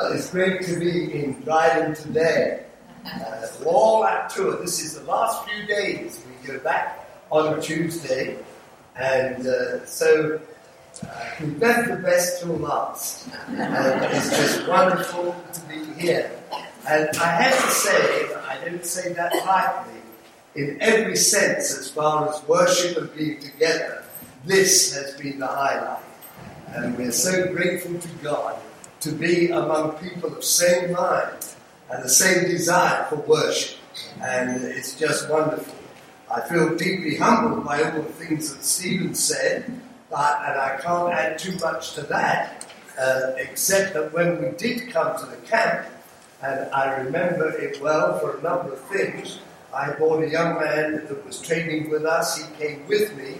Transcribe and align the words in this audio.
Well, 0.00 0.12
it's 0.12 0.30
great 0.30 0.62
to 0.62 0.80
be 0.80 1.12
in 1.12 1.42
Dryden 1.42 1.94
today. 1.94 2.64
Uh, 3.04 3.46
all 3.66 4.02
at 4.06 4.30
tour. 4.30 4.56
This 4.56 4.82
is 4.82 4.98
the 4.98 5.04
last 5.04 5.46
few 5.46 5.66
days. 5.66 6.24
We 6.40 6.46
go 6.48 6.58
back 6.60 7.06
on 7.28 7.60
Tuesday, 7.60 8.38
and 8.96 9.46
uh, 9.46 9.84
so 9.84 10.40
uh, 11.02 11.30
we 11.38 11.48
left 11.56 11.90
the 11.90 11.96
best 11.96 12.40
till 12.40 12.56
last. 12.56 13.28
And 13.48 14.02
it's 14.06 14.30
just 14.30 14.66
wonderful 14.66 15.36
to 15.52 15.60
be 15.68 15.84
here. 16.00 16.32
And 16.88 17.10
I 17.18 17.42
have 17.42 17.62
to 17.62 17.70
say, 17.70 18.34
I 18.48 18.56
don't 18.64 18.86
say 18.86 19.12
that 19.12 19.34
lightly, 19.44 20.00
in 20.54 20.80
every 20.80 21.16
sense 21.16 21.76
as 21.76 21.90
far 21.90 22.30
as 22.30 22.42
worship 22.48 22.96
and 22.96 23.14
being 23.14 23.38
together, 23.38 24.02
this 24.46 24.94
has 24.94 25.12
been 25.20 25.40
the 25.40 25.46
highlight. 25.46 26.02
And 26.68 26.96
we're 26.96 27.12
so 27.12 27.52
grateful 27.52 27.98
to 27.98 28.08
God 28.22 28.58
to 29.00 29.12
be 29.12 29.48
among 29.48 29.92
people 29.92 30.28
of 30.28 30.36
the 30.36 30.42
same 30.42 30.92
mind 30.92 31.36
and 31.90 32.04
the 32.04 32.08
same 32.08 32.48
desire 32.48 33.04
for 33.04 33.16
worship. 33.16 33.78
And 34.22 34.62
it's 34.64 34.98
just 34.98 35.28
wonderful. 35.28 35.74
I 36.30 36.40
feel 36.42 36.76
deeply 36.76 37.16
humbled 37.16 37.64
by 37.64 37.82
all 37.82 38.02
the 38.02 38.02
things 38.04 38.54
that 38.54 38.62
Stephen 38.62 39.14
said, 39.14 39.64
but, 40.10 40.42
and 40.46 40.60
I 40.60 40.78
can't 40.80 41.12
add 41.12 41.38
too 41.38 41.56
much 41.58 41.94
to 41.94 42.02
that, 42.02 42.66
uh, 42.98 43.32
except 43.36 43.94
that 43.94 44.12
when 44.12 44.40
we 44.40 44.56
did 44.56 44.90
come 44.92 45.18
to 45.18 45.26
the 45.26 45.36
camp, 45.38 45.86
and 46.42 46.70
I 46.72 46.96
remember 47.00 47.50
it 47.50 47.80
well 47.82 48.18
for 48.18 48.38
a 48.38 48.42
number 48.42 48.72
of 48.72 48.80
things, 48.82 49.40
I 49.74 49.92
brought 49.92 50.22
a 50.22 50.28
young 50.28 50.60
man 50.60 51.06
that 51.06 51.26
was 51.26 51.40
training 51.40 51.90
with 51.90 52.04
us, 52.04 52.38
he 52.38 52.54
came 52.56 52.86
with 52.86 53.16
me, 53.16 53.38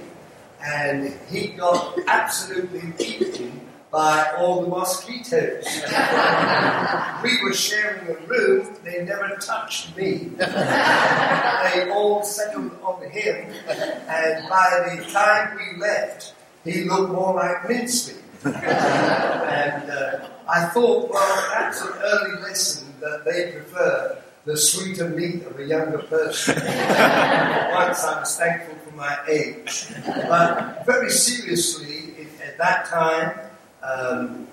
and 0.64 1.16
he 1.28 1.48
got 1.48 1.96
absolutely 2.08 2.92
eaten 2.98 3.60
by 3.90 4.30
all 4.38 4.62
the 4.62 4.68
mosquitoes. 4.68 5.64
we 7.24 7.42
were 7.42 7.54
sharing 7.54 8.08
a 8.08 8.14
room, 8.26 8.76
they 8.84 9.04
never 9.04 9.36
touched 9.36 9.96
me. 9.96 10.30
they 10.38 11.90
all 11.90 12.22
settled 12.22 12.78
on 12.82 13.02
him, 13.10 13.52
and 13.68 14.48
by 14.48 14.94
the 14.94 15.04
time 15.10 15.56
we 15.56 15.80
left, 15.80 16.34
he 16.64 16.84
looked 16.84 17.12
more 17.12 17.34
like 17.34 17.68
mincemeat. 17.68 18.22
and 18.44 19.90
uh, 19.90 20.28
I 20.48 20.66
thought, 20.66 21.10
well, 21.10 21.48
that's 21.52 21.82
an 21.82 21.92
early 22.02 22.42
lesson 22.42 22.94
that 23.00 23.24
they 23.24 23.52
prefer 23.52 24.22
the 24.44 24.56
sweeter 24.56 25.08
meat 25.10 25.42
of 25.44 25.58
a 25.58 25.66
younger 25.66 25.98
person. 25.98 26.54
Once 26.56 28.04
I 28.04 28.20
was 28.20 28.36
thankful 28.38 28.74
for 28.84 28.96
my 28.96 29.18
age. 29.28 29.88
But 30.06 30.86
very 30.86 31.10
seriously, 31.10 32.26
at 32.42 32.56
that 32.58 32.86
time, 32.86 33.49
um, 33.82 34.46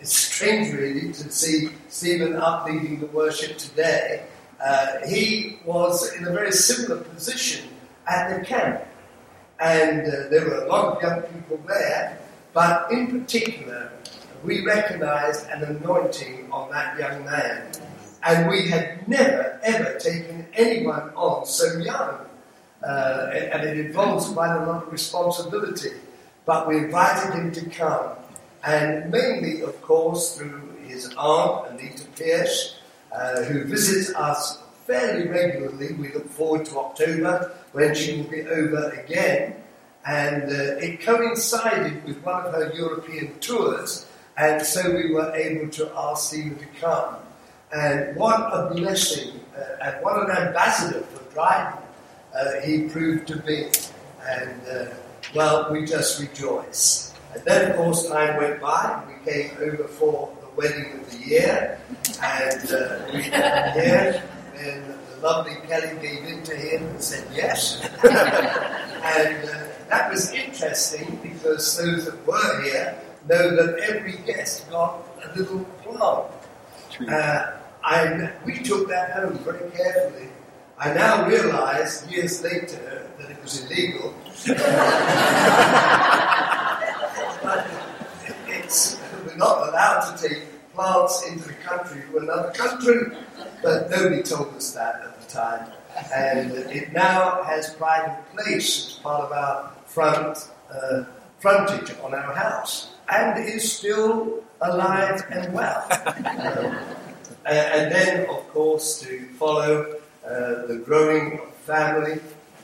it's 0.00 0.14
strange, 0.14 0.72
really, 0.72 1.12
to 1.12 1.30
see 1.32 1.70
Stephen 1.88 2.36
up 2.36 2.66
leading 2.66 3.00
the 3.00 3.06
worship 3.06 3.58
today. 3.58 4.24
Uh, 4.64 4.98
he 5.08 5.58
was 5.64 6.12
in 6.14 6.26
a 6.26 6.32
very 6.32 6.52
similar 6.52 7.02
position 7.02 7.68
at 8.06 8.38
the 8.38 8.44
camp, 8.44 8.84
and 9.60 10.06
uh, 10.06 10.28
there 10.30 10.44
were 10.44 10.64
a 10.64 10.68
lot 10.68 10.96
of 10.96 11.02
young 11.02 11.22
people 11.22 11.60
there, 11.66 12.18
but 12.52 12.90
in 12.92 13.20
particular, 13.20 13.92
we 14.44 14.64
recognized 14.64 15.48
an 15.48 15.64
anointing 15.64 16.48
on 16.52 16.70
that 16.70 16.98
young 16.98 17.24
man. 17.24 17.70
And 18.22 18.48
we 18.48 18.68
had 18.68 19.08
never, 19.08 19.60
ever 19.62 19.98
taken 19.98 20.46
anyone 20.54 21.10
on 21.14 21.46
so 21.46 21.78
young. 21.78 22.18
Uh, 22.86 23.30
and 23.32 23.66
it 23.66 23.86
involves 23.86 24.28
quite 24.28 24.56
a 24.56 24.66
lot 24.66 24.84
of 24.84 24.92
responsibility. 24.92 25.92
But 26.46 26.68
we 26.68 26.78
invited 26.78 27.34
him 27.34 27.52
to 27.52 27.70
come 27.70 28.10
and 28.64 29.10
mainly, 29.10 29.62
of 29.62 29.80
course, 29.82 30.36
through 30.36 30.76
his 30.86 31.14
aunt, 31.16 31.68
Anita 31.70 32.04
Pierce, 32.16 32.78
uh, 33.12 33.42
who 33.44 33.64
visits 33.64 34.14
us 34.14 34.62
fairly 34.86 35.28
regularly. 35.28 35.92
We 35.94 36.12
look 36.12 36.28
forward 36.30 36.66
to 36.66 36.78
October 36.78 37.52
when 37.72 37.94
she 37.94 38.16
will 38.16 38.30
be 38.30 38.42
over 38.42 38.90
again. 38.90 39.56
And 40.06 40.44
uh, 40.44 40.78
it 40.78 41.00
coincided 41.02 42.04
with 42.04 42.22
one 42.24 42.46
of 42.46 42.54
her 42.54 42.72
European 42.74 43.38
tours, 43.40 44.06
and 44.38 44.64
so 44.64 44.90
we 44.94 45.12
were 45.12 45.34
able 45.34 45.68
to 45.72 45.90
ask 45.94 46.28
Stephen 46.28 46.56
to 46.58 46.66
come. 46.80 47.16
And 47.72 48.16
what 48.16 48.40
a 48.52 48.72
blessing, 48.74 49.40
uh, 49.54 49.84
and 49.84 50.02
what 50.02 50.22
an 50.22 50.30
ambassador 50.30 51.00
for 51.00 51.34
Dryden 51.34 51.78
uh, 52.34 52.60
he 52.64 52.88
proved 52.88 53.28
to 53.28 53.36
be. 53.36 53.68
And, 54.26 54.60
uh, 54.66 54.94
well, 55.34 55.70
we 55.70 55.84
just 55.84 56.20
rejoice. 56.20 57.12
And 57.34 57.44
then, 57.44 57.70
of 57.70 57.76
course, 57.76 58.08
time 58.08 58.36
went 58.36 58.60
by. 58.60 59.02
We 59.06 59.30
came 59.30 59.50
over 59.60 59.84
for 59.84 60.34
the 60.40 60.48
wedding 60.56 61.00
of 61.00 61.10
the 61.10 61.18
year, 61.26 61.80
and 62.22 62.72
uh, 62.72 63.00
we 63.12 63.22
here, 63.22 64.22
and 64.56 64.84
the 64.84 65.16
lovely 65.22 65.56
Kelly 65.66 65.98
gave 66.00 66.24
in 66.24 66.42
to 66.44 66.54
him 66.54 66.84
and 66.84 67.02
said 67.02 67.26
yes. 67.34 67.80
and 68.04 69.48
uh, 69.48 69.68
that 69.88 70.10
was 70.10 70.32
interesting 70.32 71.18
because 71.22 71.76
those 71.76 72.04
that 72.06 72.26
were 72.26 72.62
here 72.62 72.98
know 73.28 73.56
that 73.56 73.78
every 73.80 74.16
guest 74.26 74.70
got 74.70 75.04
a 75.24 75.38
little 75.38 75.64
plant. 75.82 76.26
Uh, 77.08 77.52
I, 77.84 78.32
we 78.44 78.58
took 78.62 78.88
that 78.88 79.12
home 79.12 79.38
very 79.38 79.70
carefully. 79.70 80.28
I 80.78 80.92
now 80.94 81.26
realize 81.26 82.06
years 82.08 82.42
later 82.42 83.08
that 83.18 83.30
it 83.30 83.42
was 83.42 83.64
illegal. 83.64 84.14
it's, 88.46 88.98
we're 89.26 89.27
not 89.38 89.68
allowed 89.68 90.16
to 90.16 90.28
take 90.28 90.42
plants 90.74 91.26
into 91.26 91.48
the 91.48 91.54
country 91.54 92.02
from 92.02 92.24
another 92.24 92.50
country, 92.52 93.16
but 93.62 93.90
nobody 93.90 94.22
told 94.22 94.54
us 94.54 94.72
that 94.72 95.00
at 95.02 95.20
the 95.20 95.32
time. 95.32 95.72
And 96.14 96.52
it 96.52 96.92
now 96.92 97.42
has 97.44 97.70
of 98.06 98.30
place 98.36 98.86
as 98.88 98.92
part 99.02 99.24
of 99.24 99.32
our 99.32 99.72
front 99.86 100.50
uh, 100.70 101.04
frontage 101.40 101.96
on 102.02 102.14
our 102.14 102.34
house, 102.34 102.92
and 103.08 103.42
is 103.48 103.72
still 103.72 104.42
alive 104.60 105.24
and 105.30 105.52
well. 105.52 105.86
um, 106.24 106.78
and 107.46 107.92
then, 107.92 108.28
of 108.28 108.48
course, 108.50 109.00
to 109.00 109.26
follow 109.38 109.94
uh, 110.26 110.66
the 110.66 110.82
growing 110.84 111.40
family, 111.64 112.20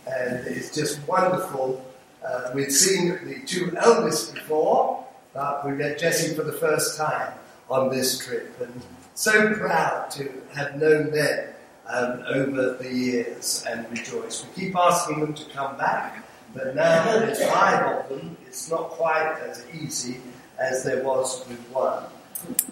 and 0.06 0.46
it's 0.46 0.74
just 0.74 1.00
wonderful. 1.08 1.84
Uh, 2.26 2.50
we'd 2.54 2.72
seen 2.72 3.18
the 3.24 3.40
two 3.46 3.74
eldest 3.78 4.34
before, 4.34 5.03
but 5.34 5.66
we 5.66 5.72
met 5.72 5.98
Jesse 5.98 6.34
for 6.34 6.44
the 6.44 6.52
first 6.52 6.96
time 6.96 7.34
on 7.68 7.90
this 7.90 8.24
trip, 8.24 8.58
and 8.60 8.82
so 9.14 9.52
proud 9.54 10.10
to 10.12 10.32
have 10.54 10.76
known 10.76 11.10
them 11.10 11.54
um, 11.86 12.22
over 12.28 12.74
the 12.74 12.92
years 12.92 13.64
and 13.68 13.90
rejoice. 13.90 14.46
We 14.46 14.66
keep 14.66 14.76
asking 14.76 15.20
them 15.20 15.34
to 15.34 15.44
come 15.50 15.76
back, 15.76 16.24
but 16.54 16.74
now 16.74 17.04
that 17.04 17.26
there's 17.26 17.44
five 17.50 17.84
of 17.96 18.08
them, 18.08 18.36
it's 18.46 18.70
not 18.70 18.90
quite 18.90 19.36
as 19.42 19.66
easy 19.74 20.20
as 20.58 20.84
there 20.84 21.02
was 21.02 21.46
with 21.48 21.60
one. 21.70 22.04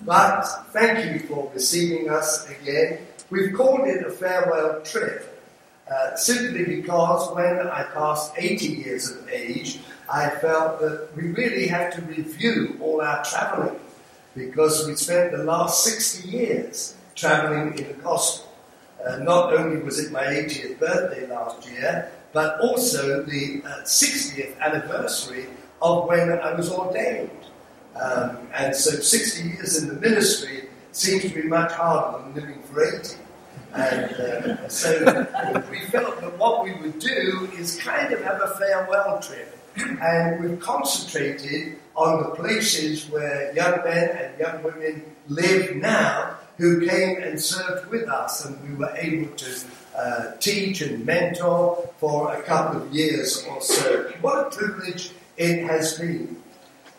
But 0.05 0.45
thank 0.73 1.13
you 1.13 1.27
for 1.27 1.51
receiving 1.53 2.11
us 2.11 2.49
again. 2.49 3.07
We've 3.31 3.55
called 3.55 3.89
it 3.89 4.07
a 4.07 4.11
farewell 4.11 4.83
trip. 4.83 5.32
Uh, 5.91 6.15
simply 6.17 6.65
because 6.65 7.35
when 7.35 7.67
I 7.67 7.83
passed 7.83 8.33
80 8.37 8.67
years 8.67 9.11
of 9.11 9.29
age, 9.29 9.81
I 10.11 10.31
felt 10.31 10.81
that 10.81 11.09
we 11.17 11.33
really 11.33 11.67
had 11.67 11.93
to 11.93 12.03
review 12.03 12.79
all 12.81 13.01
our 13.01 13.25
traveling 13.25 13.79
because 14.35 14.87
we 14.87 14.95
spent 14.95 15.33
the 15.33 15.45
last 15.45 15.85
60 15.85 16.29
years 16.29 16.97
traveling 17.15 17.77
in 17.79 17.89
the 17.89 17.95
gospel. 17.95 18.53
Uh, 19.05 19.17
not 19.19 19.53
only 19.53 19.83
was 19.83 19.99
it 19.99 20.13
my 20.13 20.23
80th 20.23 20.79
birthday 20.79 21.27
last 21.27 21.69
year, 21.69 22.11
but 22.33 22.61
also 22.61 23.25
the 23.25 23.63
uh, 23.65 23.83
60th 23.83 24.59
anniversary 24.61 25.47
of 25.83 26.07
when 26.07 26.33
I 26.33 26.55
was 26.55 26.71
ordained. 26.71 27.31
Um, 28.01 28.39
and 28.55 28.75
so 28.75 28.91
60 28.91 29.49
years 29.49 29.83
in 29.83 29.89
the 29.89 29.95
ministry 29.95 30.69
seems 30.93 31.23
to 31.23 31.29
be 31.29 31.43
much 31.43 31.73
harder 31.73 32.23
than 32.23 32.35
living 32.35 32.63
for 32.63 32.85
80. 32.85 33.17
And 33.75 34.13
uh, 34.13 34.69
so 34.69 35.27
we 35.71 35.81
felt 35.87 36.21
that 36.21 36.39
what 36.39 36.65
we 36.65 36.75
would 36.75 36.99
do 36.99 37.49
is 37.57 37.77
kind 37.81 38.13
of 38.13 38.23
have 38.23 38.41
a 38.43 38.49
farewell 38.59 39.21
trip 39.21 39.59
and 39.77 40.43
we've 40.43 40.61
concentrated 40.61 41.79
on 41.95 42.23
the 42.23 42.29
places 42.31 43.09
where 43.09 43.55
young 43.55 43.83
men 43.85 44.11
and 44.17 44.39
young 44.39 44.63
women 44.63 45.05
live 45.29 45.77
now 45.77 46.37
who 46.59 46.87
came 46.87 47.23
and 47.23 47.41
served 47.41 47.89
with 47.91 48.09
us, 48.09 48.45
and 48.45 48.69
we 48.69 48.75
were 48.77 48.95
able 48.97 49.35
to 49.37 49.65
uh, 49.97 50.33
teach 50.39 50.83
and 50.83 51.05
mentor 51.05 51.91
for 51.99 52.35
a 52.35 52.43
couple 52.43 52.83
of 52.83 52.93
years 52.93 53.45
or 53.47 53.61
so. 53.61 54.13
What 54.21 54.47
a 54.47 54.57
privilege 54.57 55.13
it 55.37 55.65
has 55.65 55.99
been. 55.99 56.37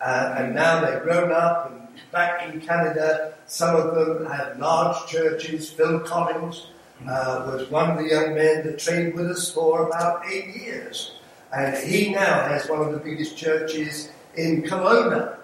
Uh, 0.04 0.36
and 0.38 0.56
now 0.56 0.82
they've 0.82 1.02
grown 1.02 1.32
up 1.32 1.72
and 1.72 1.83
back 2.14 2.48
in 2.48 2.62
Canada. 2.62 3.34
Some 3.48 3.76
of 3.76 3.96
them 3.96 4.26
have 4.28 4.58
large 4.60 5.06
churches. 5.08 5.70
Phil 5.70 6.00
Collins 6.00 6.68
uh, 7.02 7.52
was 7.52 7.70
one 7.70 7.92
of 7.92 7.98
the 7.98 8.08
young 8.08 8.36
men 8.36 8.66
that 8.66 8.80
trained 8.80 9.16
with 9.16 9.30
us 9.30 9.52
for 9.52 9.88
about 9.88 10.26
eight 10.32 10.56
years. 10.56 11.16
And 11.52 11.76
he 11.76 12.12
now 12.12 12.48
has 12.48 12.70
one 12.70 12.82
of 12.82 12.94
the 12.94 13.00
biggest 13.00 13.36
churches 13.36 14.12
in 14.36 14.64
Kelowna. 14.64 15.38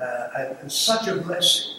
Uh, 0.00 0.28
and, 0.36 0.56
and, 0.62 0.72
such 0.72 1.06
a 1.06 1.14
blessing. 1.14 1.70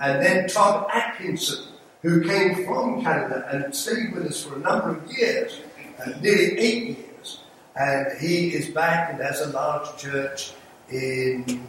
And 0.00 0.24
then 0.24 0.46
Tom 0.46 0.86
Atkinson, 0.92 1.66
who 2.02 2.22
came 2.22 2.64
from 2.64 3.02
Canada 3.02 3.44
and 3.50 3.74
stayed 3.74 4.14
with 4.14 4.26
us 4.26 4.44
for 4.44 4.54
a 4.54 4.60
number 4.60 4.90
of 4.90 5.12
years, 5.12 5.58
uh, 5.98 6.10
nearly 6.20 6.56
eight 6.60 6.98
years. 6.98 7.40
And 7.74 8.06
he 8.20 8.54
is 8.54 8.68
back 8.68 9.10
and 9.10 9.20
has 9.20 9.40
a 9.40 9.48
large 9.48 9.96
church 9.98 10.52
in 10.90 11.66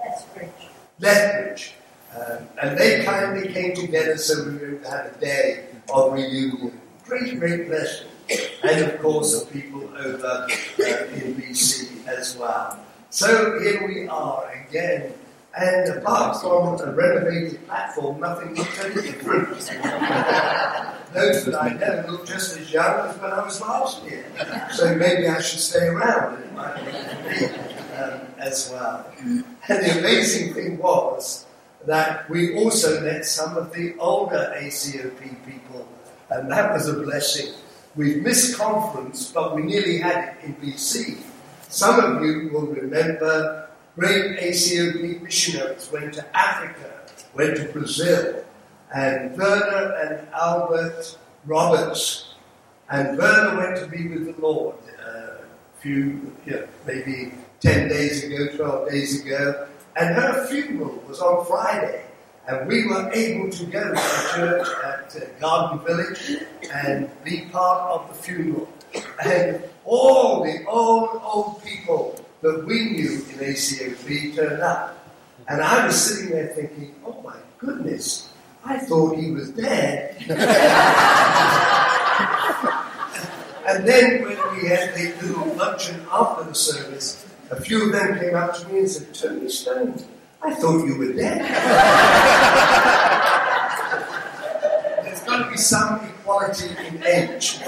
Lethbridge. 0.00 0.73
Lethbridge. 1.00 1.74
Um, 2.14 2.48
and 2.62 2.78
they 2.78 3.04
kindly 3.04 3.52
came 3.52 3.74
together 3.74 4.16
so 4.16 4.44
we 4.44 4.52
were 4.52 4.78
to 4.78 4.90
have 4.90 5.16
a 5.16 5.20
day 5.20 5.66
of 5.92 6.12
reunion. 6.12 6.80
Great, 7.04 7.38
great 7.38 7.66
pleasure. 7.66 8.06
And 8.62 8.84
of 8.84 9.00
course, 9.02 9.42
the 9.42 9.46
people 9.60 9.82
over 9.96 10.26
uh, 10.26 10.48
in 11.14 11.34
BC 11.34 12.06
as 12.06 12.36
well. 12.36 12.78
So 13.10 13.60
here 13.60 13.86
we 13.86 14.08
are 14.08 14.50
again. 14.68 15.12
And 15.56 15.98
apart 15.98 16.40
from 16.40 16.80
a 16.80 16.92
renovated 16.92 17.64
platform, 17.66 18.20
nothing 18.20 18.54
looks 18.56 18.84
any 18.84 18.94
different. 18.94 19.50
Those 21.12 21.44
that 21.44 21.54
I 21.54 21.74
know 21.74 22.04
look 22.08 22.26
just 22.26 22.58
as 22.58 22.72
young 22.72 23.08
as 23.08 23.16
when 23.18 23.30
I 23.30 23.44
was 23.44 23.60
last 23.60 24.02
year. 24.04 24.24
So 24.72 24.96
maybe 24.96 25.28
I 25.28 25.40
should 25.40 25.60
stay 25.60 25.86
around. 25.86 26.42
Um, 27.94 28.20
as 28.38 28.70
well. 28.70 29.06
And 29.20 29.44
the 29.68 29.98
amazing 29.98 30.52
thing 30.52 30.78
was 30.78 31.46
that 31.86 32.28
we 32.28 32.56
also 32.56 33.00
met 33.02 33.24
some 33.24 33.56
of 33.56 33.72
the 33.72 33.94
older 33.98 34.52
ACOP 34.56 35.20
people, 35.46 35.86
and 36.30 36.50
that 36.50 36.72
was 36.72 36.88
a 36.88 36.94
blessing. 36.94 37.54
We've 37.94 38.20
missed 38.22 38.58
conference, 38.58 39.30
but 39.30 39.54
we 39.54 39.62
nearly 39.62 39.98
had 39.98 40.36
it 40.36 40.44
in 40.44 40.54
BC. 40.56 41.18
Some 41.68 42.00
of 42.00 42.22
you 42.22 42.50
will 42.52 42.66
remember 42.66 43.68
great 43.94 44.40
ACOP 44.40 45.22
missionaries 45.22 45.88
went 45.92 46.14
to 46.14 46.36
Africa, 46.36 46.90
went 47.34 47.56
to 47.58 47.68
Brazil, 47.68 48.44
and 48.92 49.36
Werner 49.38 49.94
and 50.02 50.28
Albert 50.34 51.16
Roberts. 51.46 52.34
And 52.90 53.16
Werner 53.16 53.56
went 53.56 53.76
to 53.78 53.86
be 53.86 54.08
with 54.08 54.34
the 54.34 54.42
Lord 54.42 54.76
uh, 54.98 55.10
a 55.10 55.80
few, 55.80 56.32
know, 56.46 56.66
maybe 56.86 57.32
10 57.64 57.88
days 57.88 58.24
ago, 58.24 58.46
12 58.56 58.90
days 58.90 59.24
ago. 59.24 59.66
And 59.96 60.14
her 60.14 60.46
funeral 60.48 61.02
was 61.08 61.20
on 61.20 61.46
Friday. 61.46 62.04
And 62.46 62.68
we 62.68 62.86
were 62.86 63.10
able 63.10 63.50
to 63.50 63.64
go 63.64 63.82
to 63.82 63.94
the 63.94 64.30
church 64.34 64.68
at 64.84 65.16
uh, 65.16 65.24
Garden 65.40 65.78
Village 65.86 66.42
and 66.70 67.08
be 67.24 67.46
part 67.50 67.90
of 67.90 68.08
the 68.08 68.14
funeral. 68.22 68.68
And 69.24 69.64
all 69.86 70.44
the 70.44 70.62
old, 70.66 71.22
old 71.24 71.64
people 71.64 72.22
that 72.42 72.66
we 72.66 72.90
knew 72.90 73.24
in 73.32 73.38
ACOP 73.38 74.36
turned 74.36 74.60
up. 74.60 74.98
And 75.48 75.62
I 75.62 75.86
was 75.86 75.98
sitting 75.98 76.32
there 76.32 76.48
thinking, 76.48 76.94
oh 77.06 77.22
my 77.22 77.36
goodness, 77.58 78.28
I 78.62 78.76
thought 78.78 79.16
he 79.16 79.30
was 79.30 79.48
dead. 79.52 80.16
and 83.66 83.88
then 83.88 84.22
when 84.22 84.36
we 84.52 84.68
had 84.68 84.94
the 84.94 85.14
little 85.22 85.54
luncheon 85.54 86.04
after 86.12 86.44
the 86.44 86.54
service, 86.54 87.24
a 87.56 87.60
few 87.60 87.86
of 87.86 87.92
them 87.92 88.18
came 88.18 88.34
up 88.34 88.56
to 88.56 88.68
me 88.68 88.80
and 88.80 88.90
said, 88.90 89.14
Tony 89.14 89.48
Stones, 89.48 90.04
I 90.42 90.54
thought 90.54 90.84
you 90.84 90.96
were 90.98 91.12
dead. 91.12 91.40
There's 95.04 95.20
got 95.20 95.44
to 95.44 95.50
be 95.50 95.56
some 95.56 96.04
equality 96.04 96.70
in 96.86 97.02
age. 97.04 97.60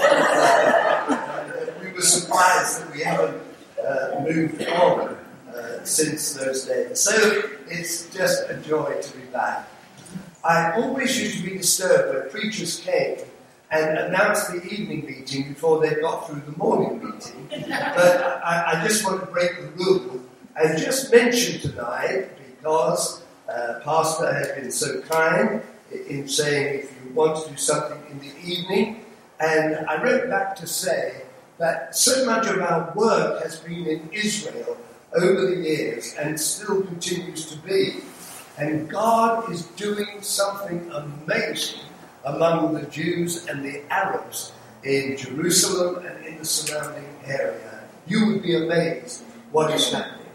we 1.81 1.91
were 1.91 2.01
surprised 2.01 2.81
that 2.81 2.91
we 2.93 3.01
haven't 3.01 3.41
uh, 3.87 4.19
moved 4.27 4.67
on 4.67 5.17
uh, 5.55 5.83
since 5.83 6.33
those 6.33 6.65
days. 6.65 6.99
So 6.99 7.43
it's 7.67 8.13
just 8.13 8.49
a 8.49 8.57
joy 8.57 8.99
to 9.01 9.17
be 9.17 9.23
back. 9.27 9.69
I 10.43 10.73
always 10.73 11.19
used 11.19 11.37
to 11.37 11.49
be 11.49 11.57
disturbed 11.57 12.13
when 12.13 12.29
preachers 12.29 12.79
came 12.81 13.19
and 13.71 13.97
announced 13.97 14.51
the 14.51 14.63
evening 14.63 15.05
meeting 15.05 15.49
before 15.49 15.81
they 15.81 15.95
got 15.95 16.27
through 16.27 16.41
the 16.41 16.57
morning 16.57 17.03
meeting. 17.03 17.47
But 17.49 18.41
I, 18.43 18.73
I 18.75 18.87
just 18.87 19.03
want 19.03 19.19
to 19.19 19.25
break 19.27 19.59
the 19.59 19.67
rule 19.83 20.21
and 20.55 20.77
just 20.79 21.11
mention 21.11 21.59
tonight, 21.59 22.29
because 22.37 23.23
uh, 23.49 23.79
Pastor 23.83 24.33
has 24.33 24.47
been 24.53 24.71
so 24.71 25.01
kind 25.01 25.61
in 26.09 26.27
saying 26.27 26.79
if 26.79 26.93
you 27.03 27.13
want 27.13 27.43
to 27.43 27.49
do 27.51 27.57
something 27.57 28.01
in 28.09 28.19
the 28.19 28.33
evening, 28.43 29.05
and 29.39 29.75
I 29.87 30.01
wrote 30.01 30.29
back 30.29 30.55
to 30.57 30.67
say 30.67 31.21
that 31.57 31.95
so 31.95 32.25
much 32.25 32.47
of 32.47 32.59
our 32.59 32.91
work 32.95 33.43
has 33.43 33.59
been 33.59 33.85
in 33.85 34.09
Israel 34.11 34.77
over 35.15 35.47
the 35.47 35.57
years 35.57 36.15
and 36.19 36.39
still 36.39 36.81
continues 36.83 37.45
to 37.51 37.57
be. 37.59 38.01
And 38.57 38.89
God 38.89 39.51
is 39.51 39.63
doing 39.77 40.21
something 40.21 40.91
amazing 40.91 41.81
among 42.25 42.73
the 42.73 42.85
Jews 42.87 43.47
and 43.47 43.63
the 43.63 43.81
Arabs 43.91 44.51
in 44.83 45.17
Jerusalem 45.17 46.05
and 46.05 46.25
in 46.25 46.37
the 46.37 46.45
surrounding 46.45 47.05
area. 47.25 47.83
You 48.07 48.27
would 48.27 48.43
be 48.43 48.55
amazed 48.55 49.23
what 49.51 49.73
is 49.73 49.91
happening. 49.91 50.25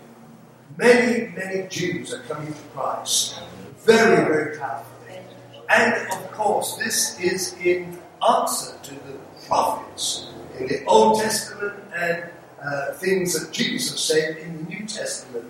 Many, 0.76 1.32
many 1.37 1.69
Jews 1.69 2.12
are 2.12 2.23
coming 2.23 2.52
to 2.52 2.61
Christ 2.75 3.40
very, 3.79 4.25
very 4.25 4.58
powerfully. 4.58 5.20
And 5.69 5.94
of 6.12 6.32
course, 6.32 6.76
this 6.76 7.19
is 7.20 7.55
in 7.64 7.99
answer 8.26 8.76
to 8.82 8.94
the 8.94 9.19
prophets 9.46 10.29
in 10.58 10.67
the 10.67 10.84
Old 10.84 11.20
Testament 11.20 11.75
and 11.94 12.25
uh, 12.62 12.93
things 12.94 13.38
that 13.38 13.52
Jesus 13.52 14.00
said 14.00 14.37
in 14.38 14.56
the 14.56 14.62
New 14.70 14.87
Testament. 14.87 15.46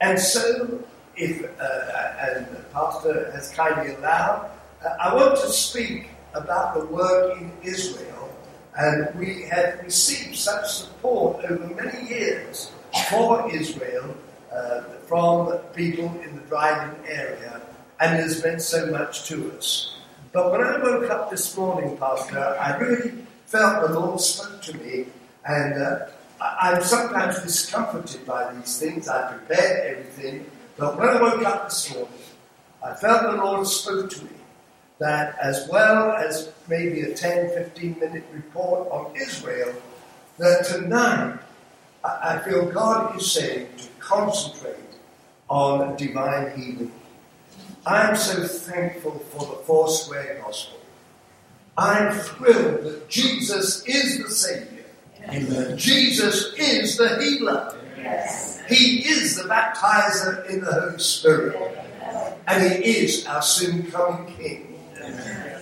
And 0.00 0.18
so, 0.18 0.82
if 1.16 1.44
uh, 1.60 2.12
and 2.20 2.46
the 2.46 2.60
pastor 2.72 3.30
has 3.32 3.50
kindly 3.50 3.94
allowed, 3.94 4.50
I 5.00 5.14
want 5.14 5.36
to 5.38 5.48
speak 5.48 6.08
about 6.34 6.74
the 6.74 6.84
work 6.86 7.38
in 7.40 7.52
Israel. 7.62 8.28
And 8.76 9.14
we 9.18 9.42
have 9.42 9.80
received 9.82 10.36
such 10.36 10.66
support 10.66 11.44
over 11.44 11.66
many 11.74 12.08
years 12.08 12.70
for 13.10 13.50
Israel 13.54 14.14
uh, 14.50 14.82
from 15.06 15.58
people 15.74 16.06
in 16.24 16.36
the 16.36 16.42
Dryden 16.48 16.96
area, 17.06 17.60
and 18.00 18.18
it 18.18 18.22
has 18.22 18.42
meant 18.42 18.62
so 18.62 18.86
much 18.86 19.28
to 19.28 19.52
us. 19.58 19.96
But 20.32 20.50
when 20.50 20.62
I 20.62 20.78
woke 20.78 21.10
up 21.10 21.30
this 21.30 21.54
morning, 21.56 21.98
Pastor, 21.98 22.56
I 22.58 22.76
really 22.78 23.12
felt 23.44 23.88
the 23.88 23.98
Lord 23.98 24.20
spoke 24.20 24.62
to 24.62 24.76
me, 24.78 25.06
and 25.44 25.82
uh, 25.82 26.06
I'm 26.40 26.82
sometimes 26.82 27.42
discomforted 27.42 28.24
by 28.24 28.54
these 28.54 28.78
things. 28.78 29.06
I 29.06 29.32
prepared 29.32 29.98
everything, 29.98 30.46
but 30.78 30.98
when 30.98 31.08
I 31.10 31.20
woke 31.20 31.44
up 31.44 31.68
this 31.68 31.92
morning, 31.94 32.14
I 32.82 32.94
felt 32.94 33.22
the 33.22 33.36
Lord 33.36 33.66
spoke 33.66 34.10
to 34.10 34.24
me 34.24 34.30
that 34.98 35.38
as 35.40 35.68
well 35.68 36.12
as 36.12 36.52
maybe 36.68 37.02
a 37.02 37.14
10, 37.14 37.50
15 37.50 37.98
minute 38.00 38.24
report 38.32 38.88
on 38.90 39.14
Israel, 39.16 39.74
that 40.38 40.64
tonight 40.66 41.38
I 42.04 42.38
feel 42.38 42.70
God 42.70 43.16
is 43.16 43.30
saying 43.30 43.68
to 43.78 43.88
concentrate 43.98 44.76
on 45.48 45.96
divine 45.96 46.56
healing. 46.56 46.92
I'm 47.84 48.16
so 48.16 48.46
thankful 48.46 49.18
for 49.30 49.40
the 49.40 49.62
four 49.64 49.88
square 49.88 50.40
Gospel. 50.44 50.78
I'm 51.76 52.12
thrilled 52.12 52.84
that 52.84 53.08
Jesus 53.08 53.84
is 53.86 54.22
the 54.22 54.30
Savior. 54.30 54.84
Amen. 55.28 55.76
Jesus 55.76 56.52
is 56.56 56.96
the 56.96 57.18
healer. 57.20 57.76
Yes. 57.96 58.60
He 58.68 59.08
is 59.08 59.36
the 59.36 59.48
baptizer 59.48 60.48
in 60.48 60.60
the 60.60 60.72
Holy 60.72 60.98
Spirit. 60.98 61.56
And 62.46 62.72
He 62.72 62.98
is 62.98 63.26
our 63.26 63.42
soon 63.42 63.90
coming 63.90 64.34
King. 64.34 64.71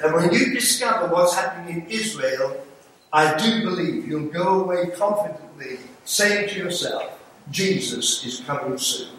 And 0.03 0.15
when 0.15 0.33
you 0.33 0.55
discover 0.55 1.13
what's 1.13 1.35
happening 1.35 1.83
in 1.83 1.87
Israel, 1.89 2.65
I 3.13 3.37
do 3.37 3.63
believe 3.63 4.09
you'll 4.09 4.33
go 4.33 4.65
away 4.65 4.91
confidently 4.97 5.79
saying 6.05 6.49
to 6.51 6.59
yourself, 6.59 7.19
Jesus 7.51 8.25
is 8.25 8.41
coming 8.41 8.79
soon. 8.79 9.17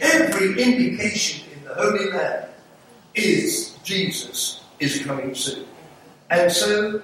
Every 0.00 0.60
indication 0.60 1.48
in 1.52 1.64
the 1.64 1.74
Holy 1.74 2.10
Land 2.10 2.46
is 3.14 3.76
Jesus 3.84 4.62
is 4.80 5.02
coming 5.04 5.34
soon. 5.34 5.66
And 6.30 6.50
so, 6.50 7.02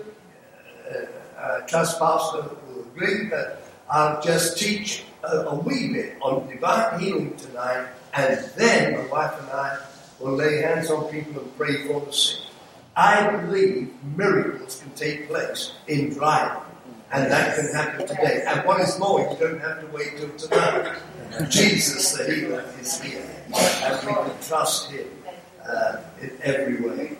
uh, 0.90 1.38
uh, 1.38 1.60
trust 1.66 1.98
Pastor 1.98 2.50
will 2.66 2.80
agree 2.82 3.28
that 3.28 3.60
I'll 3.90 4.20
just 4.20 4.58
teach 4.58 5.04
a, 5.22 5.36
a 5.42 5.54
wee 5.54 5.92
bit 5.92 6.16
on 6.20 6.48
divine 6.48 6.98
healing 6.98 7.36
tonight, 7.36 7.88
and 8.14 8.44
then 8.56 8.94
my 8.94 9.06
wife 9.06 9.38
and 9.40 9.50
I 9.50 9.78
will 10.18 10.32
lay 10.32 10.62
hands 10.62 10.90
on 10.90 11.04
people 11.12 11.42
and 11.42 11.56
pray 11.56 11.86
for 11.86 12.00
the 12.00 12.12
sick. 12.12 12.47
I 12.98 13.30
believe 13.30 13.94
miracles 14.16 14.82
can 14.82 14.90
take 14.94 15.28
place 15.28 15.72
in 15.86 16.12
Dryden. 16.14 16.60
And 17.12 17.30
that 17.30 17.54
can 17.56 17.72
happen 17.72 18.08
today. 18.08 18.42
And 18.44 18.66
what 18.66 18.80
is 18.80 18.98
more, 18.98 19.20
you 19.20 19.36
don't 19.38 19.60
have 19.60 19.80
to 19.80 19.86
wait 19.96 20.16
till 20.16 20.30
tonight. 20.30 20.98
Jesus, 21.48 22.12
the 22.14 22.24
healer, 22.24 22.64
is 22.80 23.00
here. 23.00 23.22
And 23.54 24.04
we 24.04 24.12
can 24.12 24.42
trust 24.42 24.90
him 24.90 25.06
uh, 25.64 25.98
in 26.20 26.32
every 26.42 26.80
way. 26.80 27.16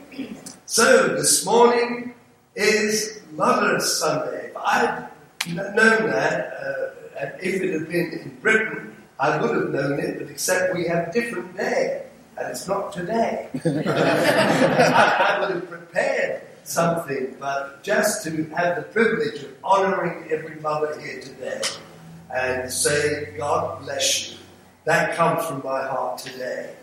So, 0.66 1.14
this 1.14 1.47
morning 1.47 2.12
is 2.56 3.23
Mother's 3.30 4.00
Sunday. 4.00 4.50
I'd 4.56 5.08
known 5.47 6.11
that, 6.11 6.54
uh, 6.61 7.20
and 7.20 7.32
if 7.40 7.62
it 7.62 7.73
had 7.73 7.88
been 7.88 8.12
in 8.20 8.37
Britain, 8.42 8.97
I 9.20 9.40
would 9.40 9.54
have 9.54 9.70
known 9.70 10.00
it, 10.00 10.18
but 10.18 10.28
except 10.28 10.75
we 10.75 10.88
have 10.88 11.12
different 11.12 11.56
day. 11.56 12.08
And 12.38 12.50
it's 12.50 12.68
not 12.68 12.92
today. 12.92 13.49
I, 13.54 13.59
I 15.37 15.40
would 15.40 15.50
have 15.50 15.68
prepared 15.68 16.42
something, 16.64 17.37
but 17.40 17.83
just 17.83 18.23
to 18.25 18.45
have 18.57 18.76
the 18.76 18.83
privilege 18.83 19.42
of 19.42 19.54
honoring 19.64 20.30
every 20.30 20.57
mother 20.61 20.99
here 21.00 21.21
today 21.21 21.61
and 22.35 22.71
say, 22.71 23.35
God 23.37 23.80
bless 23.83 24.30
you. 24.30 24.38
That 24.85 25.16
comes 25.16 25.47
from 25.47 25.62
my 25.64 25.83
heart 25.87 26.18
today. 26.18 26.75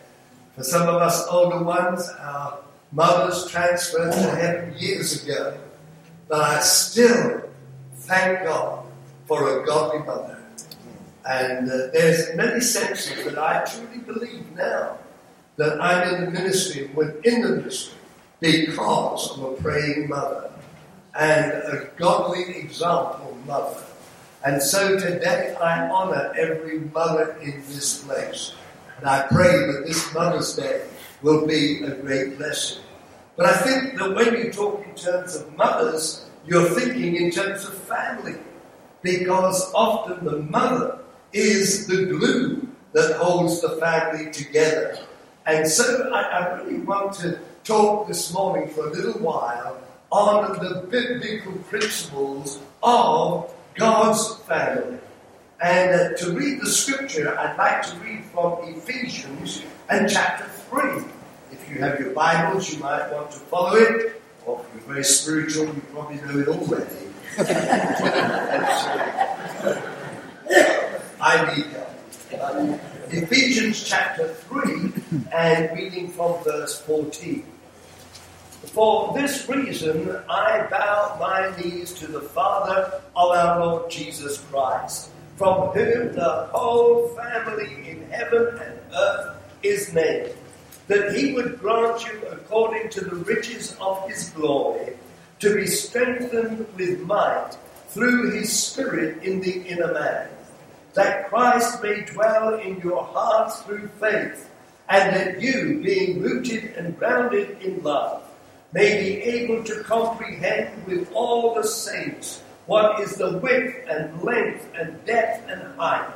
For 0.56 0.64
some 0.64 0.88
of 0.88 0.96
us 0.96 1.28
older 1.28 1.64
ones, 1.64 2.10
our 2.20 2.60
mothers 2.92 3.50
transferred 3.50 4.12
to 4.12 4.36
heaven 4.36 4.76
years 4.78 5.24
ago, 5.24 5.58
but 6.28 6.42
I 6.42 6.60
still 6.62 7.44
thank 7.94 8.44
God 8.44 8.86
for 9.26 9.62
a 9.62 9.66
godly 9.66 10.00
mother. 10.00 10.40
And 11.28 11.70
uh, 11.70 11.88
there's 11.92 12.36
many 12.36 12.62
senses 12.62 13.26
that 13.26 13.38
I 13.38 13.66
truly 13.66 13.98
believe 13.98 14.52
now 14.56 14.98
that 15.58 15.82
I'm 15.82 16.14
in 16.14 16.26
the 16.26 16.32
ministry 16.32 16.90
within 16.94 17.42
the 17.42 17.50
ministry 17.50 17.98
because 18.40 19.38
I'm 19.38 19.46
a 19.46 19.52
praying 19.54 20.10
mother 20.10 20.52
and 21.18 21.52
a 21.52 21.90
godly 21.98 22.58
example 22.58 23.38
mother. 23.46 23.82
And 24.44 24.62
so 24.62 25.00
today 25.00 25.56
I 25.62 25.90
honor 25.90 26.34
every 26.38 26.80
mother 26.80 27.38
in 27.42 27.64
this 27.68 28.04
place. 28.04 28.54
And 28.98 29.08
I 29.08 29.28
pray 29.28 29.52
that 29.52 29.84
this 29.86 30.14
Mother's 30.14 30.56
Day 30.56 30.86
will 31.22 31.48
be 31.48 31.84
a 31.84 31.96
great 31.96 32.38
blessing. 32.38 32.84
But 33.36 33.48
I 33.48 33.58
think 33.58 33.98
that 33.98 34.16
when 34.16 34.34
you 34.38 34.52
talk 34.52 34.86
in 34.86 34.96
terms 34.96 35.36
of 35.36 35.56
mothers, 35.58 36.26
you're 36.46 36.70
thinking 36.70 37.16
in 37.16 37.32
terms 37.32 37.66
of 37.66 37.74
family. 37.74 38.36
Because 39.02 39.72
often 39.74 40.24
the 40.24 40.40
mother 40.44 41.00
is 41.34 41.88
the 41.88 42.06
glue 42.06 42.68
that 42.94 43.18
holds 43.18 43.62
the 43.62 43.78
family 43.78 44.32
together. 44.32 45.00
And 45.46 45.68
so 45.68 46.10
I, 46.12 46.22
I 46.22 46.62
really 46.62 46.80
want 46.80 47.14
to 47.18 47.38
talk 47.64 48.08
this 48.08 48.34
morning 48.34 48.68
for 48.70 48.88
a 48.88 48.92
little 48.92 49.22
while 49.22 49.80
on 50.12 50.54
the 50.54 50.88
biblical 50.90 51.54
principles 51.70 52.60
of 52.82 53.54
God's 53.76 54.38
family. 54.48 54.98
And 55.62 55.94
uh, 55.94 56.14
to 56.18 56.32
read 56.32 56.62
the 56.62 56.70
scripture, 56.70 57.38
I'd 57.38 57.56
like 57.58 57.84
to 57.84 57.96
read 57.98 58.26
from 58.26 58.58
Ephesians 58.64 59.62
and 59.90 60.10
chapter 60.10 60.46
3. 60.46 61.04
If 61.52 61.70
you 61.70 61.76
have 61.80 62.00
your 62.00 62.12
Bibles, 62.12 62.74
you 62.74 62.80
might 62.80 63.12
want 63.12 63.30
to 63.32 63.38
follow 63.38 63.76
it. 63.76 64.22
Or 64.46 64.62
if 64.62 64.68
you're 64.74 64.84
very 64.94 65.04
spiritual, 65.04 65.66
you 65.66 65.82
probably 65.92 66.16
know 66.18 66.40
it 66.40 66.48
already. 66.48 66.96
I 71.22 71.56
need. 71.56 71.66
Ephesians 73.10 73.84
chapter 73.84 74.28
3 74.34 74.92
and 75.32 75.78
reading 75.78 76.08
from 76.10 76.44
verse 76.44 76.82
14. 76.82 77.46
For 78.74 79.14
this 79.14 79.48
reason 79.48 80.18
I 80.28 80.66
bow 80.72 81.18
my 81.20 81.56
knees 81.58 81.94
to 81.94 82.08
the 82.08 82.22
Father 82.22 83.00
of 83.16 83.32
our 83.32 83.60
Lord 83.64 83.92
Jesus 83.92 84.40
Christ, 84.50 85.12
from 85.38 85.70
whom 85.70 86.14
the 86.14 86.48
whole 86.52 87.10
family 87.10 87.90
in 87.90 88.10
heaven 88.10 88.60
and 88.60 88.80
earth 88.96 89.38
is 89.62 89.94
named, 89.94 90.34
that 90.88 91.16
he 91.16 91.34
would 91.34 91.60
grant 91.60 92.06
you 92.08 92.20
according 92.32 92.90
to 92.90 93.06
the 93.06 93.16
riches 93.18 93.78
of 93.80 94.10
his 94.10 94.30
glory 94.32 94.98
to 95.40 95.56
be 95.56 95.68
strengthened 95.68 96.66
with 96.76 97.00
might 97.02 97.52
through 97.90 98.32
his 98.32 98.52
Spirit 98.52 99.22
in 99.24 99.42
the 99.42 99.62
inner 99.68 99.94
man 99.94 100.30
that 100.96 101.30
Christ 101.30 101.84
may 101.84 102.02
dwell 102.02 102.56
in 102.56 102.80
your 102.80 103.04
hearts 103.04 103.62
through 103.62 103.90
faith, 104.00 104.50
and 104.90 105.16
that 105.16 105.42
you, 105.42 105.82
being 105.84 106.22
rooted 106.22 106.76
and 106.76 106.98
grounded 106.98 107.62
in 107.62 107.84
love, 107.84 108.24
may 108.72 109.02
be 109.02 109.22
able 109.22 109.64
to 109.64 109.84
comprehend 109.84 110.86
with 110.86 111.12
all 111.14 111.54
the 111.54 111.68
saints 111.68 112.42
what 112.66 113.00
is 113.00 113.16
the 113.16 113.38
width 113.38 113.88
and 113.88 114.22
length 114.24 114.68
and 114.76 115.04
depth 115.06 115.48
and 115.50 115.62
height, 115.78 116.10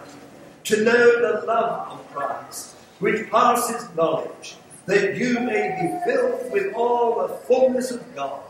to 0.63 0.83
know 0.83 1.21
the 1.21 1.45
love 1.45 1.99
of 1.99 2.11
Christ, 2.13 2.75
which 2.99 3.29
passes 3.29 3.87
knowledge, 3.95 4.55
that 4.85 5.17
you 5.17 5.39
may 5.39 5.75
be 5.79 6.11
filled 6.11 6.51
with 6.51 6.73
all 6.73 7.27
the 7.27 7.33
fullness 7.45 7.91
of 7.91 8.15
God. 8.15 8.41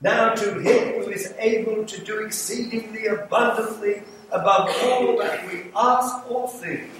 Now 0.00 0.34
to 0.34 0.60
him 0.60 1.02
who 1.02 1.10
is 1.10 1.34
able 1.38 1.84
to 1.84 2.04
do 2.04 2.24
exceedingly 2.24 3.06
abundantly 3.06 4.02
above 4.34 4.68
all 4.82 5.16
that 5.18 5.46
we 5.50 5.64
ask 5.76 6.30
or 6.30 6.48
think, 6.48 6.90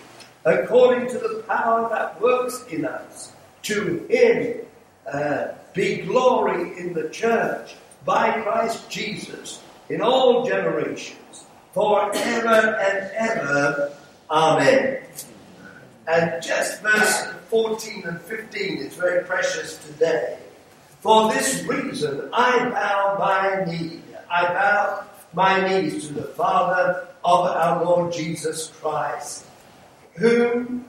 according 0.44 1.08
to 1.08 1.18
the 1.18 1.44
power 1.48 1.88
that 1.90 2.20
works 2.20 2.64
in 2.70 2.84
us. 2.84 3.32
To 3.64 4.06
him 4.08 4.60
uh, 5.10 5.48
be 5.72 6.02
glory 6.02 6.78
in 6.78 6.94
the 6.94 7.08
church 7.08 7.74
by 8.04 8.40
Christ 8.42 8.88
Jesus 8.88 9.62
in 9.88 10.00
all 10.00 10.46
generations, 10.46 11.44
forever 11.72 12.76
and 12.78 13.10
ever. 13.14 13.92
Amen. 14.30 15.00
And 16.06 16.42
just 16.42 16.82
verse 16.82 17.28
14 17.48 18.04
and 18.06 18.20
15 18.20 18.78
is 18.78 18.94
very 18.94 19.24
precious 19.24 19.78
today. 19.86 20.38
For 21.00 21.32
this 21.32 21.62
reason 21.64 22.30
I 22.32 22.68
bow 22.70 23.16
my 23.18 23.64
knee. 23.64 24.00
I 24.30 24.46
bow 24.48 25.04
my 25.34 25.66
knees 25.66 26.08
to 26.08 26.14
the 26.14 26.22
Father 26.22 27.08
of 27.24 27.46
our 27.46 27.84
Lord 27.84 28.12
Jesus 28.12 28.72
Christ, 28.80 29.46
whom 30.14 30.84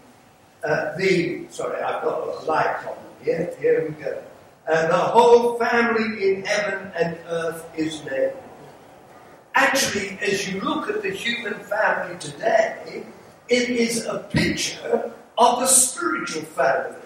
uh, 0.63 0.95
the, 0.97 1.45
sorry, 1.49 1.81
I've 1.81 2.03
got 2.03 2.19
a 2.27 2.45
light 2.45 2.85
on 2.87 2.97
here, 3.23 3.53
here 3.59 3.87
we 3.87 4.03
go. 4.03 4.21
Uh, 4.67 4.87
the 4.87 4.97
whole 4.97 5.57
family 5.59 6.29
in 6.29 6.45
heaven 6.45 6.91
and 6.95 7.17
earth 7.27 7.69
is 7.75 8.03
named. 8.05 8.33
Actually, 9.53 10.17
as 10.21 10.51
you 10.51 10.59
look 10.61 10.89
at 10.89 11.01
the 11.01 11.11
human 11.11 11.53
family 11.63 12.17
today, 12.19 13.05
it 13.47 13.69
is 13.69 14.05
a 14.05 14.19
picture 14.31 15.13
of 15.37 15.59
the 15.59 15.67
spiritual 15.67 16.41
family. 16.41 16.97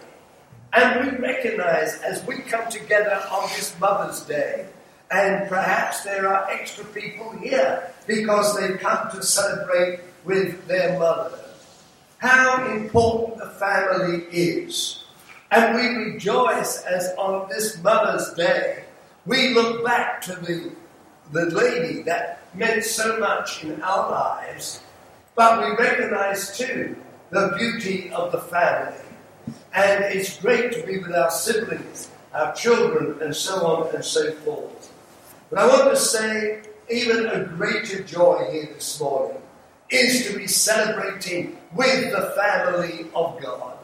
And 0.73 1.11
we 1.11 1.17
recognize 1.17 1.99
as 2.01 2.25
we 2.25 2.37
come 2.39 2.69
together 2.69 3.21
on 3.31 3.49
this 3.49 3.77
Mother's 3.79 4.21
Day 4.21 4.67
and 5.11 5.49
perhaps 5.49 6.03
there 6.03 6.27
are 6.27 6.49
extra 6.51 6.85
people 6.85 7.31
here 7.39 7.91
because 8.05 8.55
they've 8.57 8.79
come 8.79 9.09
to 9.11 9.23
celebrate 9.23 10.01
with 10.23 10.67
their 10.67 10.99
mother. 10.99 11.39
How 12.19 12.65
important 12.75 13.39
the 13.39 13.49
family 13.51 14.25
is. 14.31 15.03
And 15.51 15.75
we 15.75 16.11
rejoice 16.11 16.83
as 16.83 17.11
on 17.17 17.49
this 17.49 17.81
Mother's 17.81 18.33
Day, 18.33 18.83
we 19.25 19.53
look 19.53 19.83
back 19.83 20.21
to 20.23 20.35
the, 20.35 20.71
the 21.31 21.45
lady 21.45 22.03
that 22.03 22.43
meant 22.53 22.83
so 22.83 23.17
much 23.19 23.63
in 23.63 23.81
our 23.81 24.11
lives, 24.11 24.81
but 25.35 25.59
we 25.59 25.75
recognize 25.83 26.57
too 26.57 26.95
the 27.31 27.53
beauty 27.57 28.11
of 28.11 28.31
the 28.31 28.39
family. 28.39 28.97
And 29.73 30.03
it's 30.03 30.39
great 30.39 30.71
to 30.73 30.85
be 30.85 30.99
with 30.99 31.13
our 31.13 31.31
siblings, 31.31 32.11
our 32.33 32.53
children, 32.53 33.21
and 33.21 33.35
so 33.35 33.65
on 33.65 33.95
and 33.95 34.03
so 34.03 34.31
forth. 34.33 34.91
But 35.49 35.59
I 35.59 35.67
want 35.67 35.89
to 35.89 35.95
say, 35.95 36.61
even 36.91 37.25
a 37.25 37.43
greater 37.45 38.03
joy 38.03 38.47
here 38.51 38.69
this 38.71 38.99
morning 38.99 39.41
is 39.89 40.27
to 40.27 40.37
be 40.37 40.45
celebrating 40.45 41.57
with 41.73 42.11
the 42.11 42.33
family 42.35 43.07
of 43.15 43.41
God. 43.41 43.77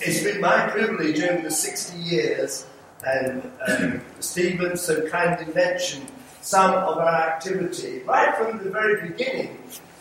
It's 0.00 0.22
been 0.22 0.40
my 0.40 0.68
privilege 0.68 1.20
over 1.20 1.42
the 1.42 1.50
60 1.50 1.98
years, 1.98 2.66
and 3.04 3.50
um, 3.66 4.00
Stephen 4.20 4.76
so 4.76 5.08
kindly 5.08 5.52
mentioned 5.54 6.06
some 6.40 6.72
of 6.72 6.98
our 6.98 7.30
activity. 7.30 8.02
Right 8.04 8.36
from 8.36 8.62
the 8.62 8.70
very 8.70 9.08
beginning, 9.08 9.58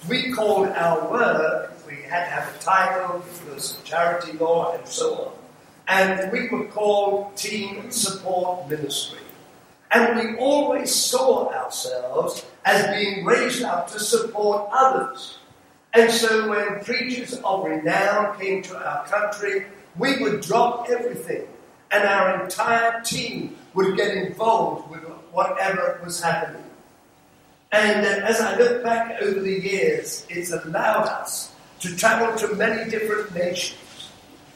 we 0.07 0.31
called 0.33 0.67
our 0.67 1.09
work, 1.09 1.73
we 1.87 1.95
had 1.95 2.25
to 2.25 2.29
have 2.29 2.55
a 2.55 2.59
title, 2.59 3.23
it 3.47 3.55
was 3.55 3.81
charity 3.83 4.33
law, 4.33 4.75
and 4.77 4.87
so 4.87 5.15
on. 5.15 5.31
And 5.87 6.31
we 6.31 6.47
were 6.49 6.65
called 6.65 7.35
Team 7.35 7.89
Support 7.89 8.69
Ministry. 8.69 9.24
And 9.91 10.17
we 10.17 10.37
always 10.37 10.93
saw 10.93 11.51
ourselves 11.53 12.45
as 12.65 12.87
being 12.95 13.23
raised 13.23 13.63
up 13.63 13.91
to 13.91 13.99
support 13.99 14.69
others. 14.71 15.37
And 15.93 16.11
so 16.11 16.49
when 16.49 16.83
preachers 16.83 17.39
of 17.43 17.63
renown 17.63 18.37
came 18.39 18.61
to 18.63 18.77
our 18.77 19.05
country, 19.05 19.65
we 19.97 20.21
would 20.21 20.41
drop 20.41 20.89
everything 20.89 21.47
and 21.91 22.03
our 22.03 22.43
entire 22.43 23.01
team 23.01 23.55
would 23.73 23.95
get 23.95 24.17
involved 24.17 24.89
with 24.89 25.03
whatever 25.31 25.99
was 26.03 26.21
happening. 26.21 26.63
And 27.71 28.05
uh, 28.05 28.25
as 28.25 28.41
I 28.41 28.57
look 28.57 28.83
back 28.83 29.21
over 29.21 29.39
the 29.39 29.59
years, 29.59 30.25
it's 30.29 30.51
allowed 30.51 31.07
us 31.07 31.53
to 31.81 31.95
travel 31.95 32.35
to 32.37 32.55
many 32.55 32.89
different 32.89 33.33
nations. 33.33 34.09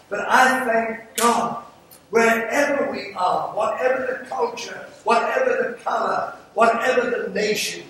But 0.09 0.21
I 0.27 0.65
thank 0.65 1.15
God 1.15 1.63
wherever 2.09 2.91
we 2.91 3.13
are, 3.13 3.55
whatever 3.55 4.19
the 4.19 4.29
culture, 4.29 4.85
whatever 5.03 5.71
the 5.71 5.83
color, 5.83 6.33
whatever 6.53 7.09
the 7.09 7.29
nation, 7.33 7.83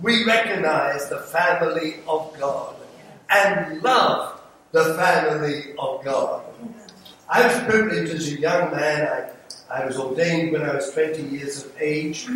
we 0.00 0.24
recognize 0.24 1.08
the 1.08 1.20
family 1.20 1.96
of 2.08 2.34
God 2.38 2.74
and 3.30 3.82
love 3.82 4.40
the 4.72 4.94
family 4.94 5.74
of 5.78 6.04
God. 6.04 6.44
I 7.28 7.46
was 7.46 7.56
privileged 7.64 8.12
as 8.12 8.28
a 8.28 8.40
young 8.40 8.70
man. 8.72 9.06
I, 9.70 9.82
I 9.82 9.86
was 9.86 9.98
ordained 9.98 10.52
when 10.52 10.62
I 10.62 10.74
was 10.74 10.90
20 10.90 11.22
years 11.22 11.64
of 11.64 11.72
age, 11.80 12.26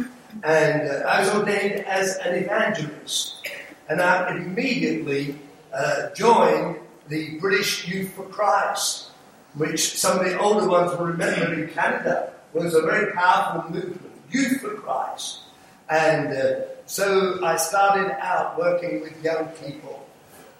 and 0.44 0.88
uh, 0.88 1.04
I 1.08 1.20
was 1.20 1.34
ordained 1.34 1.84
as 1.86 2.16
an 2.18 2.34
evangelist. 2.34 3.48
And 3.88 4.00
I 4.00 4.36
immediately 4.36 5.38
uh, 5.72 6.10
joined 6.14 6.76
the 7.08 7.38
British 7.38 7.88
Youth 7.88 8.12
for 8.12 8.24
Christ, 8.24 9.10
which 9.54 9.96
some 9.96 10.18
of 10.18 10.24
the 10.24 10.38
older 10.38 10.68
ones 10.68 10.96
will 10.98 11.06
remember 11.06 11.54
in 11.54 11.68
Canada 11.70 12.32
was 12.52 12.74
a 12.74 12.82
very 12.82 13.12
powerful 13.12 13.70
movement, 13.70 14.00
Youth 14.30 14.60
for 14.60 14.74
Christ. 14.74 15.40
And 15.88 16.36
uh, 16.36 16.60
so 16.86 17.44
I 17.44 17.56
started 17.56 18.16
out 18.20 18.58
working 18.58 19.00
with 19.00 19.22
young 19.22 19.46
people. 19.48 20.06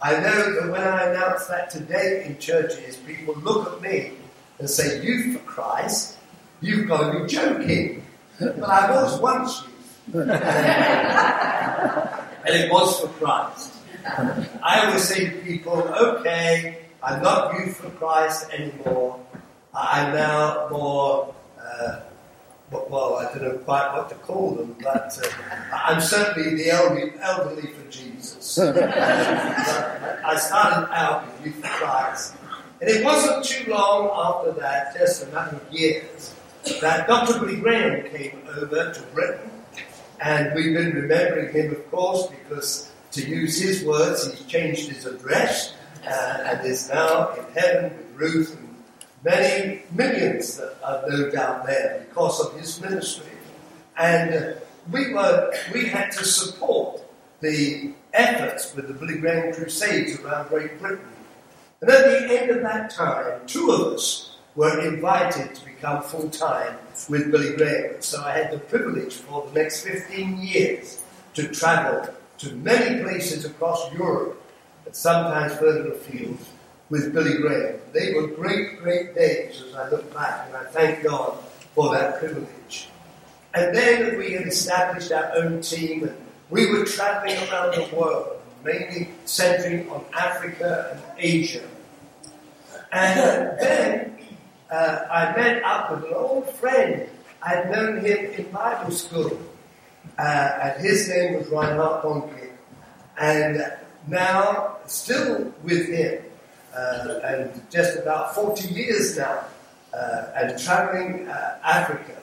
I 0.02 0.12
know 0.18 0.60
that 0.60 0.70
when 0.70 0.82
I 0.82 1.10
announce 1.10 1.46
that 1.46 1.70
today 1.70 2.24
in 2.26 2.38
churches, 2.38 2.96
people 2.98 3.34
look 3.36 3.72
at 3.72 3.80
me 3.80 4.12
and 4.58 4.68
say, 4.68 5.02
Youth 5.02 5.38
for 5.38 5.44
Christ? 5.46 6.18
You've 6.60 6.88
got 6.88 7.12
to 7.12 7.20
be 7.20 7.26
joking. 7.26 8.02
But 8.40 8.64
I 8.64 8.90
was 8.90 9.20
once 9.20 9.62
youth. 9.62 10.14
and 12.44 12.54
it 12.54 12.70
was 12.70 13.00
for 13.00 13.06
Christ. 13.08 13.72
I 14.62 14.86
always 14.86 15.04
say 15.04 15.30
to 15.30 15.36
people, 15.42 15.78
okay, 15.82 16.78
I'm 17.04 17.22
not 17.22 17.52
youth 17.58 17.76
for 17.76 17.90
Christ 17.90 18.48
anymore. 18.50 19.20
I'm 19.74 20.14
now 20.14 20.68
more, 20.70 21.34
uh, 21.60 22.00
well, 22.70 23.16
I 23.16 23.24
don't 23.24 23.42
know 23.42 23.58
quite 23.58 23.94
what 23.94 24.08
to 24.08 24.14
call 24.14 24.52
them, 24.54 24.74
but 24.82 25.18
uh, 25.22 25.28
I'm 25.70 26.00
certainly 26.00 26.54
the 26.54 26.70
elderly, 26.70 27.12
elderly 27.20 27.66
for 27.72 27.90
Jesus. 27.90 28.58
I 28.58 30.36
started 30.36 30.90
out 30.94 31.26
with 31.26 31.46
youth 31.46 31.56
for 31.56 31.68
Christ. 31.68 32.36
And 32.80 32.88
it 32.88 33.04
wasn't 33.04 33.44
too 33.44 33.70
long 33.70 34.10
after 34.10 34.58
that, 34.60 34.96
just 34.96 35.24
a 35.24 35.26
matter 35.26 35.56
of 35.56 35.72
years, 35.72 36.34
that 36.80 37.06
Dr. 37.06 37.38
Billy 37.38 37.56
Graham 37.56 38.08
came 38.08 38.40
over 38.56 38.94
to 38.94 39.02
Britain. 39.12 39.50
And 40.22 40.54
we've 40.54 40.74
been 40.74 40.92
remembering 40.92 41.52
him, 41.52 41.72
of 41.72 41.90
course, 41.90 42.28
because 42.28 42.90
to 43.12 43.28
use 43.28 43.60
his 43.60 43.84
words, 43.84 44.26
he's 44.30 44.46
changed 44.46 44.88
his 44.88 45.04
address 45.04 45.74
and 46.06 46.66
is 46.66 46.88
now 46.88 47.30
in 47.30 47.44
heaven 47.54 47.96
with 47.96 48.12
Ruth 48.14 48.56
and 48.56 48.74
many 49.24 49.82
millions 49.92 50.56
that 50.56 50.76
are 50.82 51.04
no 51.08 51.30
doubt 51.30 51.66
there 51.66 52.04
because 52.08 52.40
of 52.40 52.58
his 52.58 52.80
ministry. 52.80 53.26
And 53.96 54.34
uh, 54.34 54.52
we 54.90 55.14
were 55.14 55.52
we 55.72 55.86
had 55.86 56.10
to 56.12 56.24
support 56.24 57.00
the 57.40 57.92
efforts 58.12 58.74
with 58.74 58.88
the 58.88 58.94
Billy 58.94 59.18
Graham 59.18 59.52
Crusades 59.52 60.18
around 60.20 60.48
Great 60.48 60.78
Britain. 60.80 61.06
And 61.80 61.90
at 61.90 62.04
the 62.04 62.40
end 62.40 62.50
of 62.50 62.62
that 62.62 62.90
time, 62.90 63.40
two 63.46 63.70
of 63.70 63.80
us 63.92 64.38
were 64.56 64.80
invited 64.86 65.54
to 65.54 65.64
become 65.64 66.02
full 66.02 66.30
time 66.30 66.76
with 67.08 67.30
Billy 67.30 67.56
Graham. 67.56 68.00
So 68.00 68.22
I 68.22 68.32
had 68.32 68.52
the 68.52 68.58
privilege 68.58 69.14
for 69.14 69.46
the 69.46 69.60
next 69.60 69.82
15 69.82 70.38
years 70.38 71.02
to 71.34 71.48
travel 71.48 72.08
to 72.38 72.54
many 72.56 73.02
places 73.02 73.44
across 73.44 73.92
Europe, 73.92 74.40
and 74.86 74.94
sometimes 74.94 75.54
further 75.56 75.92
afield, 75.92 76.38
with 76.90 77.12
Billy 77.12 77.38
Graham. 77.38 77.80
They 77.92 78.14
were 78.14 78.28
great, 78.28 78.78
great 78.78 79.14
days 79.14 79.62
as 79.66 79.74
I 79.74 79.88
look 79.88 80.12
back, 80.12 80.46
and 80.48 80.56
I 80.56 80.64
thank 80.64 81.02
God 81.02 81.38
for 81.74 81.92
that 81.94 82.18
privilege. 82.18 82.88
And 83.54 83.74
then 83.74 84.18
we 84.18 84.32
had 84.32 84.46
established 84.46 85.10
our 85.12 85.32
own 85.36 85.60
team, 85.60 86.04
and 86.04 86.16
we 86.50 86.70
were 86.70 86.84
traveling 86.84 87.36
around 87.48 87.74
the 87.74 87.96
world, 87.96 88.40
mainly 88.64 89.10
centering 89.24 89.88
on 89.90 90.04
Africa 90.12 90.90
and 90.92 91.18
Asia. 91.18 91.62
And 92.92 93.58
then 93.58 94.18
uh, 94.70 94.98
I 95.10 95.36
met 95.36 95.62
up 95.64 95.90
with 95.90 96.04
an 96.04 96.14
old 96.14 96.50
friend. 96.50 97.08
I'd 97.42 97.70
known 97.70 98.04
him 98.04 98.26
in 98.32 98.50
Bible 98.50 98.90
school. 98.92 99.38
Uh, 100.18 100.22
and 100.62 100.84
his 100.84 101.08
name 101.08 101.38
was 101.38 101.48
Reinhard 101.48 102.04
Bonnke. 102.04 102.50
And 103.18 103.64
now, 104.06 104.76
still 104.86 105.52
with 105.62 105.88
him, 105.88 106.22
uh, 106.76 107.20
and 107.24 107.62
just 107.70 107.98
about 107.98 108.34
40 108.34 108.68
years 108.68 109.16
now, 109.16 109.44
uh, 109.92 110.26
and 110.36 110.58
traveling 110.58 111.28
uh, 111.28 111.58
Africa 111.62 112.16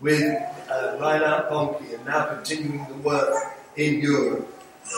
with 0.00 0.42
uh, 0.70 0.96
Reinhard 1.00 1.50
Bonnke, 1.50 1.94
and 1.94 2.04
now 2.06 2.26
continuing 2.26 2.86
the 2.88 2.94
work 2.96 3.34
in 3.76 4.00
Europe. 4.00 4.52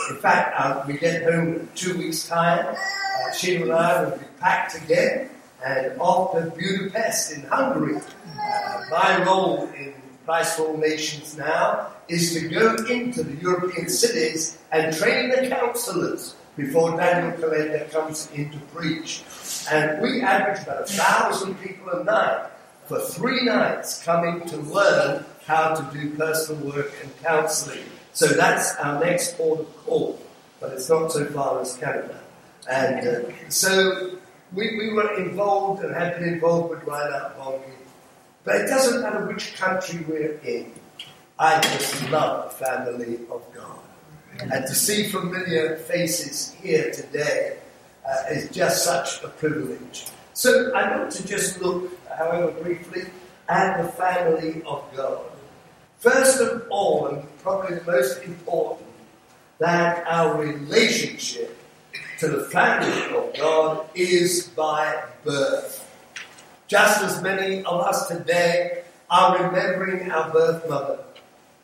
In 0.09 0.17
fact, 0.17 0.59
uh, 0.59 0.83
we 0.87 0.97
get 0.97 1.23
home 1.23 1.55
in 1.55 1.69
two 1.75 1.97
weeks' 1.97 2.27
time. 2.27 2.65
Uh, 2.67 3.33
Sheila 3.33 3.63
and 3.63 3.73
I 3.73 4.03
will 4.03 4.17
be 4.17 4.25
packed 4.39 4.75
again 4.75 5.29
and 5.65 5.99
off 5.99 6.33
to 6.33 6.51
Budapest 6.51 7.33
in 7.33 7.41
Hungary. 7.43 7.97
Uh, 7.97 8.81
my 8.91 9.23
role 9.25 9.69
in 9.75 9.93
Christ 10.29 10.61
Nations 10.77 11.35
now 11.39 11.87
is 12.07 12.35
to 12.35 12.49
go 12.49 12.75
into 12.85 13.23
the 13.23 13.41
European 13.41 13.89
cities 13.89 14.59
and 14.71 14.95
train 14.95 15.29
the 15.31 15.49
counselors 15.49 16.35
before 16.55 16.95
Daniel 16.95 17.31
Kolenda 17.31 17.89
comes 17.91 18.29
in 18.35 18.51
to 18.51 18.59
preach. 18.71 19.23
And 19.71 19.99
we 20.03 20.21
average 20.21 20.61
about 20.61 20.83
a 20.83 20.85
thousand 20.85 21.55
people 21.55 21.89
a 21.89 22.03
night 22.03 22.45
for 22.85 22.99
three 22.99 23.43
nights 23.43 24.03
coming 24.03 24.47
to 24.49 24.57
learn 24.57 25.25
how 25.47 25.73
to 25.73 25.97
do 25.97 26.11
personal 26.11 26.75
work 26.75 26.93
and 27.01 27.11
counseling. 27.23 27.85
So 28.13 28.27
that's 28.27 28.75
our 28.75 29.03
next 29.03 29.35
port 29.35 29.61
of 29.61 29.77
call, 29.77 30.21
but 30.59 30.73
it's 30.73 30.89
not 30.89 31.11
so 31.11 31.25
far 31.25 31.59
as 31.59 31.75
Canada. 31.75 32.19
And 32.69 33.07
uh, 33.07 33.49
so 33.49 34.11
we, 34.53 34.77
we 34.77 34.93
were 34.93 35.11
involved 35.17 35.83
and 35.83 35.91
have 35.95 36.19
been 36.19 36.35
involved 36.35 36.69
with 36.69 36.83
Reinhard 36.83 37.35
Bonnke 37.35 37.78
but 38.43 38.55
it 38.55 38.67
doesn't 38.67 39.01
matter 39.01 39.25
which 39.25 39.55
country 39.55 40.05
we're 40.07 40.39
in. 40.43 40.71
I 41.37 41.59
just 41.61 42.09
love 42.09 42.49
the 42.49 42.65
family 42.65 43.15
of 43.31 43.43
God. 43.53 43.79
And 44.39 44.65
to 44.65 44.75
see 44.75 45.09
familiar 45.09 45.77
faces 45.77 46.53
here 46.61 46.91
today 46.91 47.57
uh, 48.07 48.23
is 48.31 48.49
just 48.49 48.83
such 48.83 49.23
a 49.23 49.27
privilege. 49.27 50.07
So 50.33 50.73
I 50.73 50.97
want 50.97 51.11
to 51.11 51.27
just 51.27 51.61
look, 51.61 51.91
however 52.09 52.51
briefly, 52.61 53.03
at 53.49 53.81
the 53.81 53.89
family 53.89 54.61
of 54.63 54.83
God. 54.95 55.25
First 55.99 56.39
of 56.39 56.65
all, 56.69 57.07
and 57.07 57.37
probably 57.39 57.77
the 57.77 57.91
most 57.91 58.23
important, 58.23 58.87
that 59.59 60.05
our 60.07 60.37
relationship 60.37 61.57
to 62.19 62.27
the 62.27 62.43
family 62.45 63.15
of 63.15 63.35
God 63.35 63.89
is 63.95 64.47
by 64.55 65.03
birth. 65.23 65.85
Just 66.69 67.01
as 67.01 67.19
many 67.23 67.65
of 67.65 67.81
us 67.81 68.07
today 68.07 68.83
are 69.09 69.43
remembering 69.43 70.11
our 70.11 70.29
birth 70.29 70.69
mother. 70.69 70.99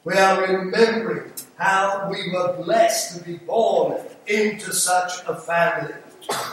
We 0.03 0.15
are 0.15 0.41
remembering 0.41 1.31
how 1.57 2.09
we 2.09 2.31
were 2.31 2.59
blessed 2.63 3.19
to 3.19 3.23
be 3.23 3.37
born 3.37 4.01
into 4.25 4.73
such 4.73 5.11
a 5.27 5.35
family. 5.35 5.93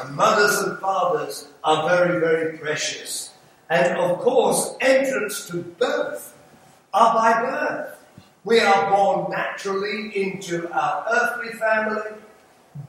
And 0.02 0.14
mothers 0.14 0.58
and 0.58 0.78
fathers 0.80 1.48
are 1.64 1.88
very, 1.88 2.20
very 2.20 2.58
precious. 2.58 3.32
And 3.70 3.96
of 3.96 4.18
course, 4.18 4.76
entrance 4.82 5.46
to 5.48 5.62
birth 5.62 6.36
are 6.92 7.14
by 7.14 7.40
birth. 7.40 8.04
We 8.44 8.60
are 8.60 8.90
born 8.90 9.30
naturally 9.30 10.14
into 10.14 10.70
our 10.70 11.06
earthly 11.10 11.54
family, 11.54 12.18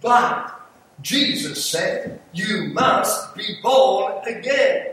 but 0.02 0.60
Jesus 1.00 1.64
said, 1.64 2.20
You 2.34 2.66
must 2.74 3.34
be 3.34 3.46
born 3.64 4.28
again. 4.28 4.93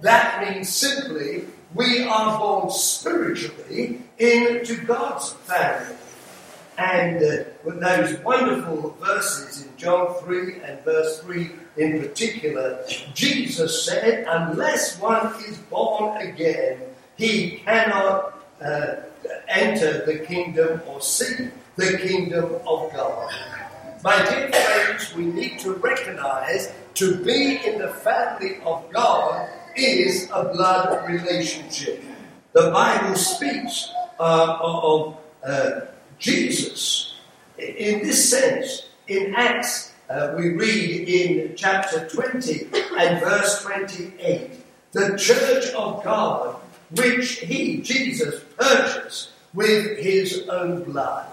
That 0.00 0.42
means 0.42 0.68
simply 0.68 1.44
we 1.74 2.04
are 2.04 2.38
born 2.38 2.70
spiritually 2.70 4.00
into 4.18 4.76
God's 4.84 5.32
family. 5.32 5.96
And 6.76 7.22
uh, 7.22 7.44
with 7.64 7.80
those 7.80 8.18
wonderful 8.20 8.96
verses 9.00 9.64
in 9.64 9.76
John 9.76 10.14
3 10.22 10.60
and 10.62 10.84
verse 10.84 11.20
3 11.20 11.50
in 11.76 12.00
particular, 12.00 12.84
Jesus 13.14 13.84
said, 13.84 14.26
Unless 14.28 15.00
one 15.00 15.26
is 15.44 15.58
born 15.58 16.16
again, 16.20 16.80
he 17.16 17.62
cannot 17.64 18.44
uh, 18.60 18.96
enter 19.48 20.04
the 20.04 20.18
kingdom 20.26 20.80
or 20.86 21.00
see 21.00 21.48
the 21.76 21.98
kingdom 21.98 22.44
of 22.66 22.92
God. 22.92 23.32
My 24.02 24.18
dear 24.28 24.50
friends, 24.52 25.14
we 25.14 25.24
need 25.24 25.60
to 25.60 25.74
recognize 25.74 26.72
to 26.94 27.16
be 27.24 27.60
in 27.64 27.78
the 27.78 27.88
family 27.88 28.58
of 28.64 28.90
God 28.92 29.48
is 29.76 30.28
a 30.32 30.44
blood 30.44 31.08
relationship. 31.08 32.02
The 32.52 32.70
Bible 32.70 33.16
speaks 33.16 33.90
uh, 34.18 34.58
of 34.60 35.16
uh, 35.44 35.80
Jesus 36.18 37.14
in 37.58 38.02
this 38.02 38.30
sense. 38.30 38.86
In 39.08 39.34
Acts, 39.34 39.92
uh, 40.08 40.34
we 40.36 40.50
read 40.50 41.08
in 41.08 41.56
chapter 41.56 42.08
20 42.08 42.68
and 42.98 43.20
verse 43.20 43.62
28 43.62 44.50
the 44.92 45.16
church 45.18 45.72
of 45.74 46.04
God, 46.04 46.56
which 46.92 47.40
he, 47.40 47.80
Jesus, 47.82 48.42
purchased 48.56 49.30
with 49.52 49.98
his 49.98 50.48
own 50.48 50.84
blood. 50.84 51.26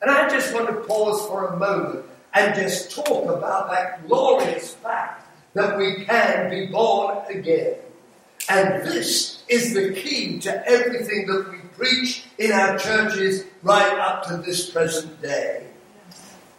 And 0.00 0.10
I 0.10 0.28
just 0.28 0.54
want 0.54 0.68
to 0.68 0.74
pause 0.86 1.26
for 1.26 1.48
a 1.48 1.56
moment 1.56 2.04
and 2.34 2.54
just 2.54 2.92
talk 2.92 3.24
about 3.24 3.70
that 3.70 4.06
glorious 4.06 4.74
fact 4.74 5.23
that 5.54 5.78
we 5.78 6.04
can 6.04 6.50
be 6.50 6.66
born 6.66 7.18
again. 7.28 7.76
And 8.48 8.84
this 8.84 9.42
is 9.48 9.72
the 9.72 9.92
key 9.94 10.38
to 10.40 10.68
everything 10.68 11.26
that 11.26 11.50
we 11.50 11.58
preach 11.76 12.26
in 12.38 12.52
our 12.52 12.78
churches 12.78 13.44
right 13.62 13.98
up 13.98 14.26
to 14.26 14.36
this 14.38 14.70
present 14.70 15.20
day. 15.22 15.66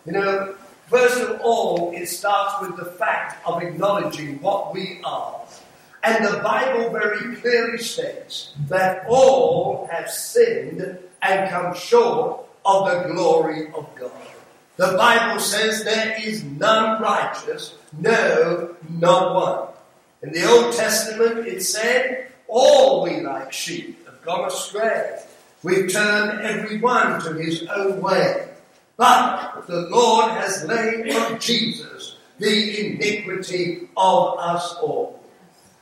You 0.06 0.14
know, 0.14 0.56
first 0.88 1.22
of 1.22 1.42
all, 1.42 1.92
it 1.94 2.08
starts 2.08 2.62
with 2.62 2.78
the 2.78 2.86
fact 2.86 3.46
of 3.46 3.62
acknowledging 3.62 4.42
what 4.42 4.74
we 4.74 5.02
are. 5.04 5.42
And 6.04 6.26
the 6.26 6.40
Bible 6.44 6.92
very 6.92 7.36
clearly 7.38 7.80
states 7.80 8.54
that 8.68 9.06
all 9.08 9.88
have 9.92 10.10
sinned 10.10 11.00
and 11.22 11.50
come 11.50 11.76
short 11.76 12.46
of 12.64 12.86
the 12.86 13.14
glory 13.14 13.68
of 13.74 13.88
God. 13.96 14.12
The 14.78 14.96
Bible 14.98 15.40
says 15.40 15.84
there 15.84 16.16
is 16.22 16.44
none 16.44 17.02
righteous, 17.02 17.76
no, 17.98 18.76
not 18.90 19.36
one. 19.36 19.68
In 20.22 20.34
the 20.34 20.50
Old 20.50 20.74
Testament, 20.74 21.48
it 21.48 21.62
said, 21.62 22.32
All 22.48 23.04
we 23.04 23.22
like 23.22 23.54
sheep 23.54 24.06
have 24.06 24.22
gone 24.24 24.48
astray. 24.48 25.22
We've 25.64 25.92
turned 25.92 26.42
every 26.42 26.80
one 26.80 27.22
to 27.22 27.34
his 27.34 27.66
own 27.68 28.02
way. 28.02 28.50
But 28.98 29.66
the 29.68 29.88
Lord 29.90 30.32
has 30.32 30.64
laid 30.66 31.12
on 31.16 31.40
Jesus 31.40 32.18
the 32.40 32.94
iniquity 32.94 33.90
of 33.96 34.40
us 34.40 34.76
all. 34.76 35.24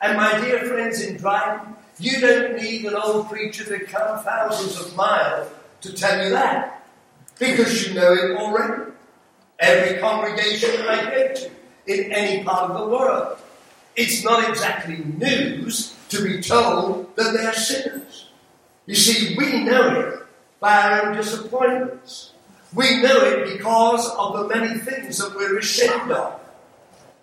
And 0.02 0.18
my 0.18 0.40
dear 0.40 0.66
friends 0.66 1.02
in 1.02 1.18
Dryden, 1.18 1.76
you 2.00 2.20
don't 2.20 2.58
need 2.58 2.86
an 2.86 2.96
old 2.96 3.30
preacher 3.30 3.64
to 3.64 3.86
come 3.86 4.24
thousands 4.24 4.80
of 4.80 4.96
miles 4.96 5.50
to 5.82 5.94
tell 5.94 6.24
you 6.24 6.32
that. 6.32 6.83
Because 7.52 7.88
you 7.88 7.94
know 7.94 8.14
it 8.14 8.38
already. 8.38 8.92
Every 9.60 10.00
congregation 10.00 10.70
I 10.88 11.04
go 11.04 11.34
to 11.34 11.52
in 11.88 12.12
any 12.12 12.44
part 12.44 12.72
of 12.72 12.78
the 12.80 12.88
world. 12.88 13.38
It's 13.96 14.24
not 14.24 14.48
exactly 14.50 14.98
news 14.98 15.96
to 16.10 16.24
be 16.24 16.42
told 16.42 17.16
that 17.16 17.34
they're 17.34 17.54
sinners. 17.54 18.30
You 18.86 18.96
see, 18.96 19.36
we 19.38 19.64
know 19.64 20.00
it 20.00 20.20
by 20.60 20.82
our 20.82 21.08
own 21.08 21.18
disappointments. 21.18 22.32
We 22.74 23.02
know 23.02 23.18
it 23.24 23.58
because 23.58 24.10
of 24.18 24.38
the 24.38 24.56
many 24.56 24.80
things 24.80 25.18
that 25.20 25.36
we're 25.36 25.60
ashamed 25.60 26.12
of. 26.12 26.40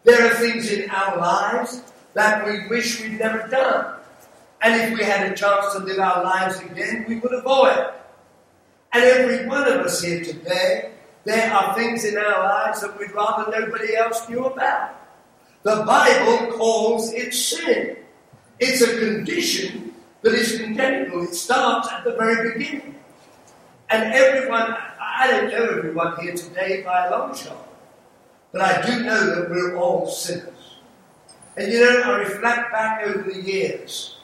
There 0.04 0.26
are 0.26 0.34
things 0.34 0.70
in 0.70 0.88
our 0.90 1.18
lives 1.18 1.82
that 2.14 2.46
we 2.46 2.68
wish 2.68 3.00
we'd 3.00 3.18
never 3.18 3.48
done. 3.48 3.94
And 4.62 4.80
if 4.80 4.98
we 4.98 5.04
had 5.04 5.32
a 5.32 5.34
chance 5.34 5.72
to 5.72 5.78
live 5.80 5.98
our 5.98 6.22
lives 6.22 6.60
again, 6.60 7.06
we 7.08 7.16
would 7.16 7.32
avoid. 7.32 7.92
And 8.92 9.04
every 9.04 9.46
one 9.46 9.68
of 9.68 9.86
us 9.86 10.02
here 10.02 10.22
today, 10.24 10.92
there 11.24 11.52
are 11.52 11.74
things 11.74 12.04
in 12.04 12.16
our 12.16 12.44
lives 12.44 12.80
that 12.80 12.98
we'd 12.98 13.12
rather 13.12 13.50
nobody 13.50 13.94
else 13.94 14.28
knew 14.28 14.46
about. 14.46 14.94
The 15.62 15.84
Bible 15.86 16.56
calls 16.56 17.12
it 17.12 17.34
sin. 17.34 17.96
It's 18.58 18.80
a 18.80 18.98
condition 18.98 19.94
that 20.22 20.34
is 20.34 20.58
congenital. 20.58 21.22
It 21.22 21.34
starts 21.34 21.88
at 21.88 22.04
the 22.04 22.12
very 22.12 22.52
beginning. 22.52 22.94
And 23.90 24.12
everyone, 24.12 24.76
I 25.00 25.30
don't 25.30 25.50
know 25.50 25.78
everyone 25.78 26.16
here 26.20 26.34
today 26.34 26.82
by 26.82 27.06
a 27.06 27.10
long 27.10 27.34
shot, 27.34 27.68
but 28.52 28.62
I 28.62 28.86
do 28.86 29.02
know 29.02 29.34
that 29.34 29.50
we're 29.50 29.76
all 29.76 30.06
sinners. 30.06 30.76
And 31.56 31.72
you 31.72 31.80
know, 31.80 32.02
I 32.02 32.18
reflect 32.18 32.72
back 32.72 33.02
over 33.02 33.30
the 33.30 33.42
years, 33.42 34.18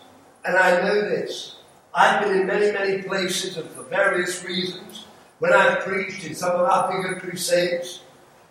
and 0.45 0.57
I 0.57 0.81
know 0.81 1.03
this. 1.03 1.56
I've 1.97 2.23
been 2.23 2.41
in 2.41 2.47
many, 2.47 2.73
many 2.73 3.03
places, 3.03 3.57
and 3.57 3.69
for 3.71 3.83
various 3.85 4.45
reasons, 4.45 5.07
when 5.39 5.53
I've 5.53 5.81
preached 5.81 6.25
in 6.27 6.35
some 6.35 6.53
of 6.53 6.61
our 6.61 6.93
bigger 6.93 7.19
crusades, 7.19 8.03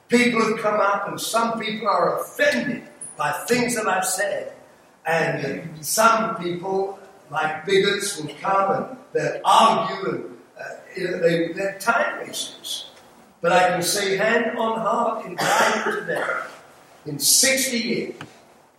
People 0.08 0.48
have 0.48 0.60
come 0.60 0.80
up, 0.80 1.08
and 1.08 1.20
some 1.20 1.60
people 1.60 1.88
are 1.88 2.20
offended 2.22 2.84
by 3.18 3.32
things 3.48 3.76
that 3.76 3.88
I've 3.88 4.06
said. 4.06 4.54
And 5.08 5.84
some 5.84 6.36
people, 6.36 7.00
like 7.32 7.66
bigots, 7.66 8.22
will 8.22 8.34
come 8.36 8.72
and 8.72 8.98
they'll 9.14 9.42
argue, 9.44 10.10
and 10.12 10.38
uh, 10.60 10.64
you 10.96 11.10
know, 11.10 11.20
they, 11.20 11.54
they're 11.54 11.80
time 11.80 12.20
wasters. 12.20 12.92
But 13.42 13.52
I 13.52 13.70
can 13.70 13.82
say, 13.82 14.18
hand 14.18 14.58
on 14.58 14.80
heart, 14.80 15.26
in 15.26 15.36
time 15.38 15.92
today, 15.92 16.24
in 17.06 17.20
60 17.20 17.78
years, 17.78 18.16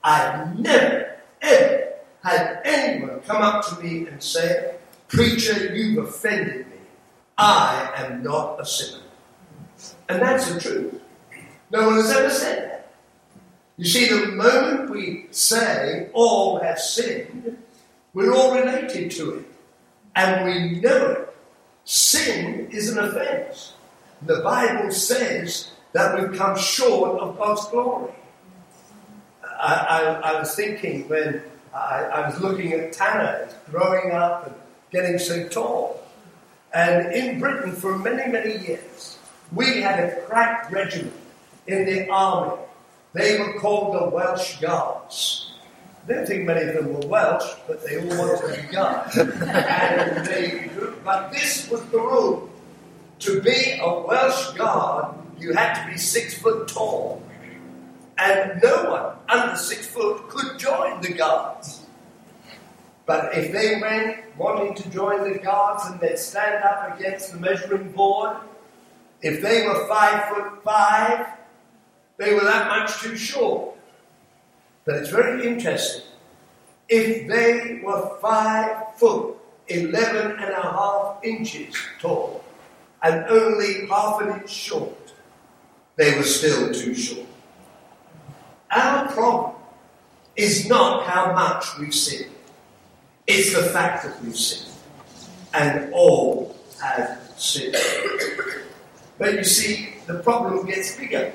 I've 0.03 0.59
never, 0.59 1.17
ever 1.43 1.86
had 2.27 2.61
anyone 2.65 3.21
come 3.21 3.41
up 3.41 3.65
to 3.67 3.83
me 3.83 4.07
and 4.09 4.21
say, 4.21 4.75
Preacher, 5.09 5.75
you've 5.75 6.05
offended 6.05 6.67
me. 6.67 6.77
I 7.39 7.93
am 7.97 8.23
not 8.23 8.61
a 8.61 8.67
sinner. 8.67 9.05
And 10.09 10.21
that's 10.21 10.53
the 10.53 10.61
truth. 10.61 11.01
No 11.71 11.87
one 11.87 11.97
has 11.97 12.11
ever 12.11 12.31
said 12.31 12.71
that. 12.71 12.93
You 13.77 13.85
see, 13.85 14.09
the 14.09 14.29
moment 14.29 14.91
we 14.91 15.27
say 15.31 16.09
all 16.15 16.59
have 16.61 16.79
sinned, 16.79 17.57
we're 18.13 18.35
all 18.35 18.55
related 18.55 19.11
to 19.13 19.35
it. 19.35 19.47
And 20.17 20.47
we 20.47 20.81
know 20.81 21.11
it. 21.11 21.37
Sin 21.85 22.69
is 22.73 22.91
an 22.91 22.99
offense. 22.99 23.75
The 24.23 24.41
Bible 24.41 24.91
says 24.91 25.71
that 25.93 26.19
we've 26.19 26.37
come 26.37 26.57
short 26.57 27.21
of 27.21 27.39
God's 27.39 27.69
glory. 27.69 28.13
I, 29.45 29.75
I, 29.75 30.33
I 30.33 30.41
was 30.41 30.55
thinking 30.55 31.09
when 31.09 31.43
I, 31.77 32.05
I, 32.05 32.29
was 32.31 32.41
looking 32.41 32.73
at 32.73 32.93
Tanner 32.93 33.49
growing 33.71 34.13
up 34.13 34.47
and 34.47 34.55
getting 34.91 35.19
so 35.19 35.47
tall. 35.49 36.03
And 36.73 37.13
in 37.13 37.39
Britain, 37.39 37.73
for 37.73 37.99
many, 37.99 38.31
many 38.33 38.67
years, 38.67 39.19
we 39.53 39.83
had 39.83 40.01
a 40.01 40.21
crack 40.23 40.71
regiment 40.73 41.15
in 41.67 41.85
the 41.85 42.09
army. 42.09 42.57
They 43.13 43.39
were 43.39 43.59
called 43.59 43.95
the 43.95 44.09
Welsh 44.09 44.61
Guards. 44.61 45.53
I 46.05 46.13
don't 46.13 46.27
think 46.27 46.45
many 46.45 46.69
of 46.69 46.75
them 46.75 46.95
were 46.95 47.07
Welsh, 47.09 47.51
but 47.67 47.85
they 47.85 47.99
all 47.99 48.19
wanted 48.19 48.55
to 48.55 48.63
be 48.63 48.69
guards. 48.69 49.17
and 49.19 50.27
they, 50.27 50.71
but 51.05 51.33
this 51.33 51.69
was 51.69 51.85
the 51.87 51.99
rule. 51.99 52.49
To 53.21 53.41
be 53.41 53.79
a 53.81 54.01
Welsh 54.01 54.53
guard, 54.53 55.15
you 55.39 55.53
had 55.53 55.83
to 55.83 55.91
be 55.91 55.99
six 55.99 56.39
foot 56.39 56.69
tall. 56.69 57.23
And 58.19 58.63
no 58.63 58.91
one 58.91 59.17
under 59.29 59.57
six 59.57 59.87
foot 59.87 60.29
could 60.29 60.59
join 60.59 61.01
the 61.01 61.13
guards. 61.13 61.83
But 63.05 63.37
if 63.37 63.53
they 63.53 63.81
went 63.81 64.37
wanting 64.37 64.75
to 64.75 64.91
join 64.91 65.31
the 65.31 65.39
guards 65.39 65.85
and 65.87 66.01
they'd 66.01 66.19
stand 66.19 66.65
up 66.65 66.99
against 66.99 67.33
the 67.33 67.39
measuring 67.39 67.93
board, 67.93 68.37
if 69.23 69.43
they 69.43 69.67
were 69.67 69.87
five 69.87 70.29
foot 70.29 70.65
five, 70.65 71.27
they 72.17 72.35
were 72.35 72.45
that 72.45 72.69
much 72.69 73.01
too 73.01 73.17
short. 73.17 73.77
But 74.85 74.97
it's 74.97 75.11
very 75.11 75.47
interesting. 75.47 76.05
If 76.89 77.29
they 77.29 77.81
were 77.83 78.19
five 78.21 78.97
foot, 78.97 79.37
eleven 79.69 80.33
and 80.33 80.51
a 80.51 80.63
half 80.63 81.19
inches 81.23 81.75
tall, 82.01 82.45
and 83.03 83.25
only 83.29 83.87
half 83.87 84.21
an 84.21 84.41
inch 84.41 84.51
short, 84.51 85.13
they 85.97 86.17
were 86.17 86.23
still 86.23 86.73
too 86.73 86.95
short. 86.95 87.27
Our 88.71 89.09
problem 89.13 89.55
is 90.35 90.69
not 90.69 91.05
how 91.05 91.33
much 91.33 91.79
we've 91.79 91.95
sinned. 91.95 92.31
It's 93.27 93.55
the 93.55 93.63
fact 93.63 94.05
that 94.05 94.23
we've 94.23 94.37
sinned. 94.37 94.73
And 95.55 95.93
all 95.93 96.57
have 96.81 97.21
sinned. 97.37 97.77
But 99.19 99.35
you 99.35 99.45
see, 99.45 99.95
the 100.07 100.19
problem 100.21 100.67
gets 100.67 100.97
bigger. 100.97 101.33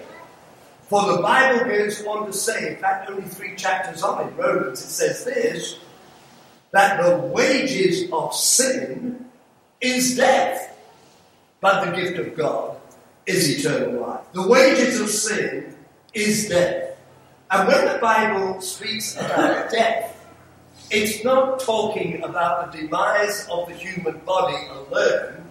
For 0.87 1.15
the 1.15 1.21
Bible 1.21 1.65
goes 1.65 2.05
on 2.05 2.27
to 2.27 2.33
say, 2.33 2.67
in 2.67 2.75
fact, 2.75 3.09
only 3.09 3.27
three 3.27 3.55
chapters 3.55 4.03
on 4.03 4.27
in 4.27 4.35
Romans, 4.35 4.81
it 4.81 4.89
says 4.89 5.23
this 5.23 5.77
that 6.71 7.01
the 7.03 7.17
wages 7.27 8.09
of 8.13 8.33
sin 8.33 9.25
is 9.81 10.15
death, 10.15 10.77
but 11.59 11.85
the 11.85 11.91
gift 11.91 12.17
of 12.17 12.35
God 12.35 12.77
is 13.25 13.65
eternal 13.65 14.01
life. 14.01 14.21
The 14.33 14.47
wages 14.47 15.01
of 15.01 15.09
sin 15.09 15.75
is 16.13 16.47
death. 16.47 16.90
And 17.51 17.67
when 17.67 17.85
the 17.85 17.99
Bible 17.99 18.61
speaks 18.61 19.17
about 19.17 19.69
death, 19.71 20.17
it's 20.89 21.23
not 21.23 21.59
talking 21.59 22.23
about 22.23 22.71
the 22.71 22.81
demise 22.81 23.47
of 23.51 23.67
the 23.67 23.75
human 23.75 24.19
body 24.19 24.57
alone, 24.71 25.49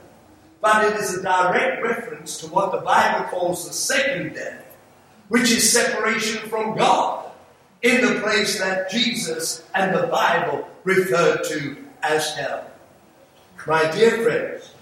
but 0.61 0.85
it 0.85 0.97
is 0.97 1.19
a 1.19 1.23
direct 1.23 1.83
reference 1.83 2.39
to 2.39 2.47
what 2.49 2.73
the 2.73 2.79
Bible 2.79 3.27
calls 3.29 3.67
the 3.67 3.73
second 3.73 4.35
death 4.35 4.65
which 5.31 5.53
is 5.53 5.73
separation 5.73 6.47
from 6.51 6.77
God, 6.77 7.31
in 7.83 8.05
the 8.05 8.21
place 8.21 8.59
that 8.59 8.91
Jesus 8.91 9.65
and 9.75 9.95
the 9.95 10.09
Bible 10.09 10.69
refer 10.85 11.37
to 11.37 11.77
as 12.03 12.35
hell. 12.35 12.69
My 13.67 13.89
dear 13.93 14.23
friends, 14.23 14.75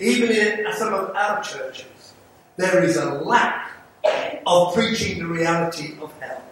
even 0.00 0.32
in 0.32 0.66
some 0.74 0.92
of 0.92 1.14
our 1.14 1.40
churches, 1.42 2.12
there 2.56 2.82
is 2.82 2.96
a 2.96 3.14
lack 3.22 3.70
of 4.46 4.74
preaching 4.74 5.18
the 5.18 5.26
reality 5.26 5.94
of 6.00 6.12
hell. 6.20 6.42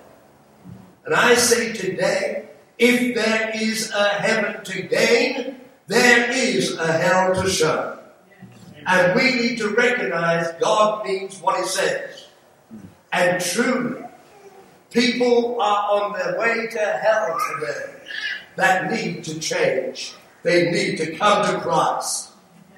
And 1.05 1.15
I 1.15 1.35
say 1.35 1.73
today, 1.73 2.49
if 2.79 3.15
there 3.15 3.53
is 3.55 3.91
a 3.93 4.09
heaven 4.09 4.65
to 4.65 4.83
gain, 4.83 5.61
there 5.87 6.31
is 6.31 6.77
a 6.77 6.93
hell 6.93 7.35
to 7.43 7.49
shun. 7.49 7.99
And 8.87 9.15
we 9.15 9.35
need 9.35 9.59
to 9.59 9.69
recognize 9.71 10.53
God 10.61 11.05
means 11.05 11.41
what 11.41 11.61
He 11.61 11.67
says. 11.67 12.27
And 13.13 13.41
truly, 13.41 14.05
People 14.95 15.61
are 15.61 15.91
on 15.91 16.13
their 16.13 16.39
way 16.39 16.69
to 16.69 16.79
hell 16.79 17.37
today 17.51 17.95
that 18.55 18.93
need 18.93 19.25
to 19.25 19.41
change. 19.41 20.15
They 20.45 20.71
need 20.71 20.99
to 20.99 21.17
come 21.17 21.45
to 21.45 21.61
Christ 21.61 22.31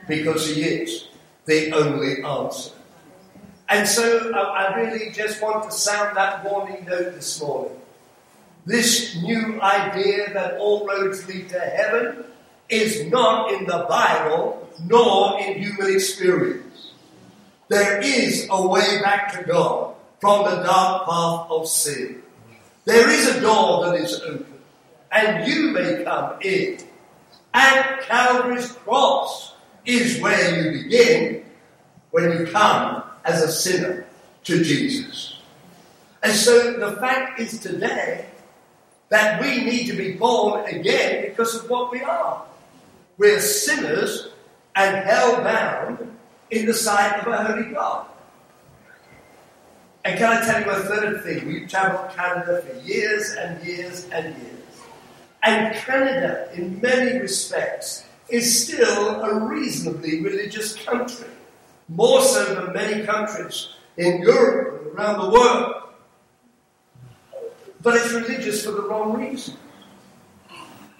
because 0.08 0.56
He 0.56 0.62
is 0.62 1.08
the 1.44 1.72
only 1.72 2.22
answer. 2.24 2.72
And 3.68 3.86
so 3.86 4.32
uh, 4.32 4.38
I 4.38 4.80
really 4.80 5.10
just 5.10 5.42
want 5.42 5.64
to 5.64 5.72
sound 5.72 6.16
that 6.16 6.44
warning 6.44 6.84
note 6.84 7.14
this 7.14 7.40
morning. 7.40 7.76
This 8.64 9.16
new 9.16 9.60
idea 9.60 10.32
that 10.34 10.58
all 10.58 10.86
roads 10.86 11.26
lead 11.28 11.48
to 11.50 11.58
heaven 11.60 12.24
is 12.68 13.06
not 13.06 13.52
in 13.52 13.64
the 13.64 13.86
Bible 13.88 14.68
nor 14.84 15.40
in 15.40 15.62
human 15.62 15.94
experience. 15.94 16.92
There 17.68 18.00
is 18.00 18.46
a 18.50 18.66
way 18.66 19.00
back 19.02 19.32
to 19.36 19.44
God 19.44 19.94
from 20.20 20.44
the 20.44 20.62
dark 20.62 21.06
path 21.06 21.46
of 21.50 21.68
sin. 21.68 22.22
There 22.84 23.08
is 23.08 23.36
a 23.36 23.40
door 23.40 23.86
that 23.86 23.96
is 23.96 24.20
open, 24.20 24.46
and 25.10 25.46
you 25.48 25.70
may 25.72 26.04
come 26.04 26.38
in. 26.40 26.78
At 27.52 28.02
Calvary's 28.02 28.70
cross 28.70 29.54
is 29.84 30.20
where 30.20 30.62
you 30.62 30.82
begin 30.82 31.44
when 32.10 32.30
you 32.30 32.46
come 32.46 33.02
as 33.26 33.42
a 33.42 33.52
sinner 33.52 34.06
to 34.44 34.64
Jesus. 34.64 35.40
And 36.22 36.32
so 36.32 36.78
the 36.78 36.96
fact 36.96 37.38
is 37.38 37.58
today 37.58 38.26
that 39.10 39.40
we 39.40 39.64
need 39.64 39.86
to 39.86 39.92
be 39.92 40.12
born 40.12 40.64
again 40.66 41.26
because 41.28 41.54
of 41.54 41.68
what 41.68 41.92
we 41.92 42.00
are. 42.00 42.44
We're 43.18 43.40
sinners 43.40 44.28
and 44.74 45.04
hell 45.04 45.42
bound 45.42 46.16
in 46.50 46.66
the 46.66 46.74
sight 46.74 47.20
of 47.20 47.32
a 47.32 47.44
holy 47.44 47.72
God. 47.72 48.06
And 50.04 50.18
can 50.18 50.32
I 50.32 50.44
tell 50.44 50.60
you 50.62 50.70
a 50.70 50.80
third 50.84 51.24
thing? 51.24 51.46
We've 51.48 51.68
traveled 51.68 52.14
Canada 52.14 52.62
for 52.62 52.80
years 52.86 53.32
and 53.32 53.64
years 53.66 54.08
and 54.10 54.36
years. 54.36 54.52
And 55.42 55.74
Canada, 55.74 56.48
in 56.54 56.80
many 56.80 57.18
respects, 57.18 58.04
is 58.28 58.66
still 58.66 59.22
a 59.22 59.46
reasonably 59.46 60.20
religious 60.22 60.74
country, 60.84 61.28
more 61.88 62.20
so 62.22 62.54
than 62.54 62.72
many 62.72 63.04
countries 63.04 63.68
in 63.96 64.22
Europe 64.22 64.86
and 64.86 64.98
around 64.98 65.20
the 65.20 65.30
world. 65.30 65.82
But 67.82 67.96
it's 67.96 68.12
religious 68.12 68.64
for 68.64 68.72
the 68.72 68.82
wrong 68.82 69.20
reason. 69.20 69.56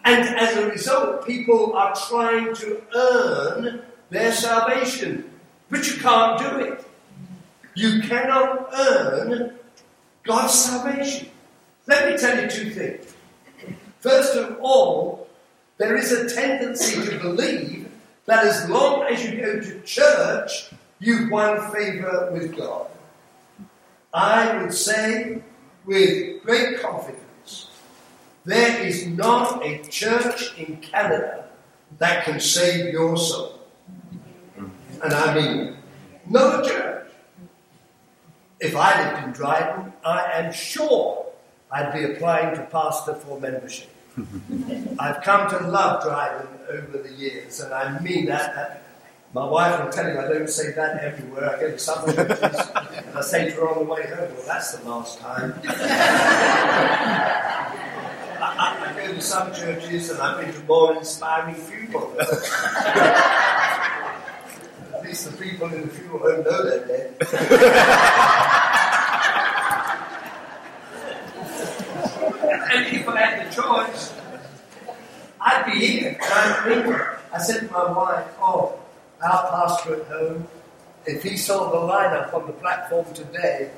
And 0.04 0.36
as 0.38 0.56
a 0.56 0.68
result, 0.68 1.26
people 1.26 1.74
are 1.74 1.94
trying 2.08 2.54
to 2.54 2.80
earn 2.94 3.82
their 4.10 4.30
salvation, 4.30 5.28
but 5.68 5.86
you 5.86 6.00
can't 6.00 6.38
do 6.38 6.60
it. 6.60 6.84
You 7.74 8.00
cannot 8.02 8.68
earn 8.72 9.58
God's 10.22 10.54
salvation. 10.54 11.28
Let 11.86 12.10
me 12.10 12.16
tell 12.16 12.40
you 12.40 12.48
two 12.48 12.70
things. 12.70 13.14
First 13.98 14.36
of 14.36 14.58
all, 14.60 15.28
there 15.78 15.96
is 15.96 16.12
a 16.12 16.32
tendency 16.32 17.04
to 17.04 17.18
believe 17.18 17.85
that 18.26 18.44
as 18.44 18.68
long 18.68 19.04
as 19.04 19.24
you 19.24 19.40
go 19.40 19.60
to 19.60 19.80
church, 19.82 20.70
you've 20.98 21.30
won 21.30 21.72
favor 21.72 22.30
with 22.32 22.56
God. 22.56 22.88
I 24.12 24.62
would 24.62 24.72
say 24.72 25.42
with 25.84 26.42
great 26.42 26.80
confidence, 26.80 27.70
there 28.44 28.82
is 28.82 29.06
not 29.06 29.64
a 29.64 29.78
church 29.88 30.56
in 30.58 30.76
Canada 30.78 31.48
that 31.98 32.24
can 32.24 32.40
save 32.40 32.92
your 32.92 33.16
soul. 33.16 33.60
And 34.56 35.12
I 35.12 35.34
mean, 35.34 35.76
no 36.28 36.62
church. 36.62 37.08
If 38.58 38.74
I 38.74 39.12
lived 39.12 39.26
in 39.26 39.32
Dryden, 39.32 39.92
I 40.04 40.32
am 40.32 40.52
sure 40.52 41.26
I'd 41.70 41.92
be 41.92 42.04
applying 42.04 42.56
to 42.56 42.62
pastor 42.62 43.14
for 43.14 43.38
membership. 43.38 43.90
I've 44.98 45.22
come 45.22 45.50
to 45.50 45.68
love 45.68 46.02
Dryden 46.02 46.55
over 46.70 46.98
the 46.98 47.12
years, 47.12 47.60
and 47.60 47.72
I 47.72 47.98
mean 48.00 48.26
that. 48.26 48.54
that 48.54 48.82
my 49.36 49.44
wife 49.44 49.84
will 49.84 49.92
tell 49.92 50.10
you 50.10 50.18
I 50.18 50.28
don't 50.28 50.48
say 50.48 50.72
that 50.72 51.02
everywhere. 51.04 51.56
I 51.56 51.60
go 51.60 51.70
to 51.72 51.78
some 51.78 52.06
churches 52.06 52.40
and 52.40 53.18
I 53.18 53.20
say 53.20 53.50
to 53.50 53.56
her 53.56 53.68
on 53.68 53.86
the 53.86 53.92
way 53.92 54.06
home, 54.06 54.34
well, 54.34 54.46
that's 54.46 54.72
the 54.76 54.88
last 54.88 55.18
time. 55.20 55.52
I, 58.38 58.54
I, 58.58 58.88
I, 58.88 59.06
go 59.06 59.12
to 59.12 59.20
some 59.20 59.52
churches 59.52 60.08
and 60.08 60.20
I've 60.20 60.40
been 60.40 60.54
to 60.54 60.60
more 60.66 60.96
inspiring 60.96 61.54
funerals. 61.54 62.16
At 64.94 65.02
least 65.04 65.30
the 65.30 65.36
people 65.36 65.70
in 65.72 65.82
the 65.82 65.88
funeral 65.88 66.18
home 66.18 66.42
know 66.42 66.64
they're 66.64 66.86
dead. 66.86 67.16
and 72.72 72.86
if 72.96 73.06
I 73.06 73.20
had 73.20 73.46
the 73.46 73.54
choice, 73.54 74.12
I'd 75.46 75.64
be 75.64 75.78
here. 75.78 76.18
I 76.20 77.38
said 77.38 77.68
to 77.68 77.72
my 77.72 77.92
wife, 77.92 78.26
oh, 78.40 78.80
our 79.22 79.48
pastor 79.48 80.00
at 80.00 80.06
home, 80.08 80.48
if 81.06 81.22
he 81.22 81.36
saw 81.36 81.70
the 81.70 81.92
lineup 81.92 82.34
on 82.34 82.48
the 82.48 82.52
platform 82.54 83.06
today, 83.14 83.70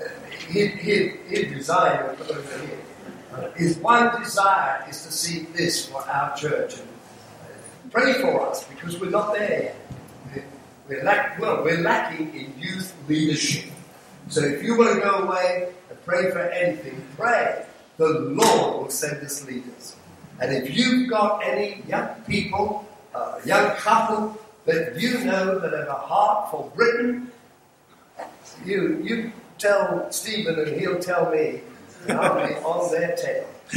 uh, 0.00 0.08
he'd, 0.48 0.72
he'd, 0.72 1.20
he'd 1.28 1.52
resign 1.52 2.10
and 2.10 2.20
over 2.22 2.66
here. 2.66 3.52
His 3.54 3.78
one 3.78 4.20
desire 4.20 4.84
is 4.88 5.04
to 5.06 5.12
see 5.12 5.44
this 5.54 5.86
for 5.86 6.02
our 6.08 6.36
church. 6.36 6.74
And 6.74 6.88
uh, 6.88 7.90
pray 7.92 8.14
for 8.14 8.48
us 8.48 8.64
because 8.64 9.00
we're 9.00 9.10
not 9.10 9.32
there. 9.32 9.76
We're, 10.88 11.04
lack, 11.04 11.38
well, 11.38 11.62
we're 11.62 11.82
lacking 11.82 12.34
in 12.34 12.52
youth 12.58 12.92
leadership. 13.08 13.70
So 14.28 14.40
if 14.40 14.60
you 14.60 14.76
want 14.76 14.96
to 14.96 15.00
go 15.00 15.18
away 15.18 15.72
and 15.88 16.04
pray 16.04 16.32
for 16.32 16.40
anything, 16.40 17.06
pray 17.16 17.64
the 17.96 18.08
Lord 18.08 18.82
will 18.82 18.90
send 18.90 19.24
us 19.24 19.46
leaders. 19.46 19.94
And 20.40 20.52
if 20.52 20.76
you've 20.76 21.08
got 21.08 21.42
any 21.44 21.82
young 21.88 22.08
people, 22.26 22.86
uh, 23.14 23.38
young 23.44 23.70
couple 23.76 24.38
that 24.66 25.00
you 25.00 25.24
know 25.24 25.58
that 25.58 25.72
have 25.72 25.88
a 25.88 25.92
heart 25.94 26.50
for 26.50 26.70
Britain, 26.74 27.30
you 28.64 29.02
you 29.02 29.32
tell 29.58 30.10
Stephen 30.12 30.58
and 30.58 30.78
he'll 30.78 30.98
tell 30.98 31.30
me, 31.30 31.60
and 32.08 32.18
I'll 32.18 32.46
be 32.46 32.54
on 32.54 32.90
their 32.92 33.16
tail. 33.16 33.46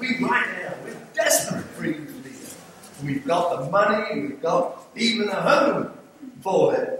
we 0.00 0.18
right 0.24 0.48
now, 0.62 0.74
we're 0.84 0.96
desperate 1.14 1.64
for 1.66 1.86
you 1.86 1.94
to 1.94 2.00
leaders. 2.00 2.56
We've 3.04 3.26
got 3.26 3.60
the 3.60 3.70
money, 3.70 4.20
we've 4.22 4.42
got 4.42 4.86
even 4.96 5.28
a 5.28 5.40
home 5.40 5.90
for 6.40 6.72
them, 6.72 6.96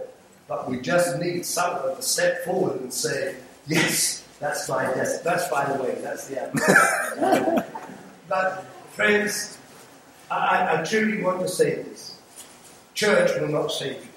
but 0.47 0.69
we 0.69 0.79
just 0.79 1.19
need 1.19 1.45
someone 1.45 1.95
to 1.95 2.01
step 2.01 2.45
forward 2.45 2.81
and 2.81 2.93
say, 2.93 3.35
yes, 3.67 4.26
that's 4.39 4.69
my 4.69 4.85
desk. 4.93 5.23
That's, 5.23 5.47
by 5.49 5.71
the 5.71 5.81
way, 5.81 5.97
that's 6.01 6.27
the 6.27 6.43
answer. 6.43 7.65
but, 8.29 8.65
friends, 8.91 9.57
I, 10.29 10.79
I 10.79 10.83
truly 10.83 11.23
want 11.23 11.41
to 11.41 11.47
say 11.47 11.81
this. 11.83 12.19
Church 12.93 13.39
will 13.39 13.47
not 13.47 13.71
save 13.71 14.03
you. 14.03 14.09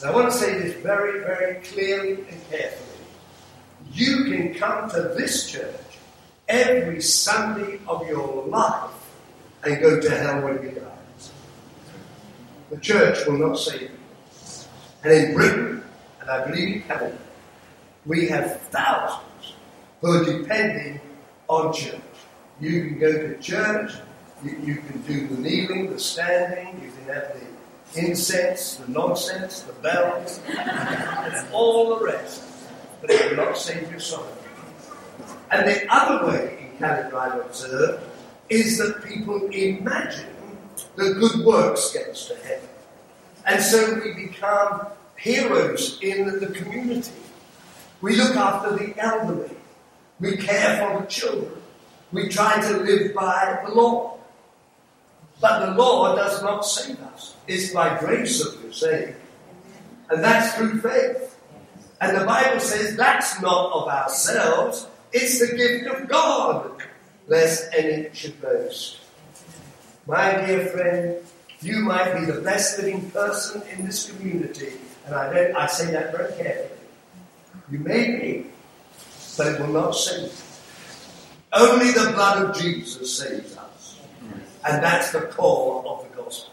And 0.00 0.10
I 0.10 0.14
want 0.14 0.30
to 0.30 0.38
say 0.38 0.58
this 0.58 0.74
very, 0.82 1.20
very 1.20 1.60
clearly 1.62 2.24
and 2.28 2.50
carefully. 2.50 2.86
You 3.92 4.24
can 4.24 4.54
come 4.54 4.90
to 4.90 5.02
this 5.16 5.50
church 5.50 5.80
every 6.48 7.00
Sunday 7.00 7.80
of 7.88 8.06
your 8.06 8.46
life 8.46 8.90
and 9.64 9.80
go 9.80 10.00
to 10.00 10.10
hell 10.10 10.42
when 10.42 10.62
you 10.62 10.70
die. 10.70 10.82
The 12.70 12.78
church 12.78 13.26
will 13.26 13.38
not 13.38 13.58
save 13.58 13.82
you. 13.82 13.90
And 15.04 15.12
in 15.12 15.34
Britain, 15.34 15.84
and 16.20 16.30
I 16.30 16.46
believe 16.46 16.76
in 16.76 16.82
Canada, 16.82 17.18
we 18.06 18.28
have 18.28 18.60
thousands 18.62 19.54
who 20.00 20.12
are 20.12 20.24
depending 20.24 21.00
on 21.48 21.72
church. 21.72 22.00
You 22.60 22.82
can 22.84 22.98
go 22.98 23.12
to 23.12 23.38
church, 23.38 23.92
you, 24.44 24.58
you 24.64 24.76
can 24.76 25.02
do 25.02 25.26
the 25.26 25.40
kneeling, 25.40 25.90
the 25.90 25.98
standing, 25.98 26.80
you 26.82 26.90
can 26.90 27.14
have 27.14 27.32
the 27.34 28.00
incense, 28.00 28.76
the 28.76 28.90
nonsense, 28.90 29.60
the 29.60 29.72
bells, 29.74 30.40
and 30.48 31.52
all 31.52 31.98
the 31.98 32.04
rest. 32.04 32.42
But 33.00 33.10
it 33.10 33.30
will 33.30 33.44
not 33.44 33.58
save 33.58 33.90
your 33.90 34.00
soul. 34.00 34.26
And 35.50 35.68
the 35.68 35.86
other 35.92 36.26
way 36.26 36.70
in 36.72 36.78
Canada 36.78 37.16
I've 37.16 37.40
observed 37.40 38.02
is 38.48 38.78
that 38.78 39.04
people 39.04 39.48
imagine 39.48 40.26
the 40.96 41.14
good 41.14 41.44
works 41.44 41.92
get 41.92 42.08
us 42.08 42.28
to 42.28 42.36
heaven. 42.36 42.68
And 43.44 43.62
so 43.62 44.00
we 44.02 44.26
become 44.26 44.86
heroes 45.16 45.98
in 46.02 46.40
the 46.40 46.46
community. 46.48 47.12
We 48.00 48.16
look 48.16 48.36
after 48.36 48.76
the 48.76 48.94
elderly. 48.98 49.56
We 50.20 50.36
care 50.36 50.78
for 50.78 51.00
the 51.00 51.06
children. 51.06 51.62
We 52.12 52.28
try 52.28 52.60
to 52.60 52.76
live 52.78 53.14
by 53.14 53.62
the 53.64 53.74
law. 53.74 54.18
But 55.40 55.66
the 55.66 55.74
law 55.74 56.14
does 56.14 56.42
not 56.42 56.64
save 56.64 57.00
us. 57.00 57.34
It's 57.46 57.72
by 57.72 57.98
grace 57.98 58.42
that 58.42 58.62
we're 58.62 58.72
saved. 58.72 59.16
And 60.08 60.22
that's 60.22 60.54
through 60.56 60.80
faith. 60.80 61.38
And 62.00 62.16
the 62.16 62.24
Bible 62.24 62.60
says 62.60 62.96
that's 62.96 63.40
not 63.40 63.72
of 63.72 63.88
ourselves, 63.88 64.86
it's 65.12 65.40
the 65.40 65.56
gift 65.56 65.86
of 65.86 66.08
God, 66.08 66.82
lest 67.26 67.72
any 67.74 68.08
should 68.12 68.40
boast. 68.40 69.00
My 70.06 70.44
dear 70.44 70.66
friend, 70.66 71.16
you 71.60 71.76
might 71.76 72.18
be 72.18 72.26
the 72.26 72.40
best 72.42 72.78
living 72.78 73.10
person 73.10 73.62
in 73.72 73.86
this 73.86 74.12
community, 74.12 74.74
and 75.06 75.14
I, 75.14 75.32
don't, 75.32 75.56
I 75.56 75.66
say 75.66 75.90
that 75.92 76.12
very 76.12 76.32
carefully. 76.34 76.75
You 77.70 77.80
may 77.80 78.20
be, 78.20 78.46
but 79.36 79.48
it 79.48 79.60
will 79.60 79.72
not 79.72 79.92
save 79.92 80.22
you. 80.22 80.30
Only 81.52 81.90
the 81.92 82.12
blood 82.12 82.44
of 82.44 82.56
Jesus 82.62 83.18
saves 83.18 83.56
us. 83.56 83.98
And 84.66 84.82
that's 84.82 85.12
the 85.12 85.22
core 85.22 85.84
of 85.86 86.08
the 86.08 86.22
gospel. 86.22 86.52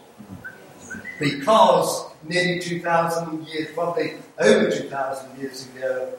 Because 1.18 2.06
nearly 2.24 2.60
2,000 2.60 3.46
years, 3.46 3.68
probably 3.74 4.14
over 4.38 4.70
2,000 4.70 5.38
years 5.38 5.68
ago, 5.68 6.12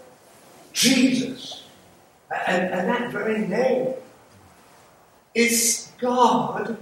Jesus, 0.71 1.63
and, 2.47 2.73
and 2.73 2.89
that 2.89 3.12
very 3.12 3.47
name, 3.47 3.93
is 5.34 5.91
God 5.99 6.77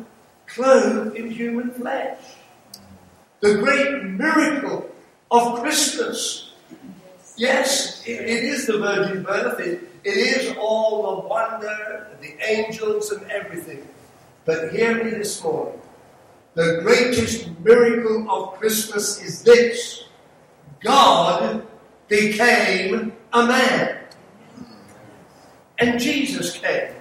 clothed 0.48 1.16
in 1.16 1.32
human 1.32 1.72
flesh. 1.72 2.20
The 3.40 3.56
great 3.56 4.04
miracle 4.04 4.90
of 5.32 5.60
Christmas. 5.60 6.53
Yes, 7.36 8.04
it, 8.06 8.22
it 8.22 8.44
is 8.44 8.68
the 8.68 8.78
virgin 8.78 9.24
birth. 9.24 9.60
It, 9.60 9.90
it 10.04 10.18
is 10.18 10.56
all 10.58 11.22
the 11.22 11.28
wonder, 11.28 12.08
the 12.22 12.36
angels, 12.46 13.12
and 13.12 13.30
everything. 13.32 13.88
But 14.46 14.72
hear 14.74 15.04
me 15.04 15.12
this 15.12 15.44
morning. 15.44 15.80
The 16.54 16.82
greatest 16.84 17.50
miracle 17.62 18.30
of 18.30 18.60
Christmas 18.60 19.20
is 19.22 19.42
this 19.42 20.04
God 20.82 21.66
became 22.08 23.14
a 23.32 23.48
man. 23.48 23.98
And 25.80 26.00
Jesus 26.00 26.58
came. 26.58 26.94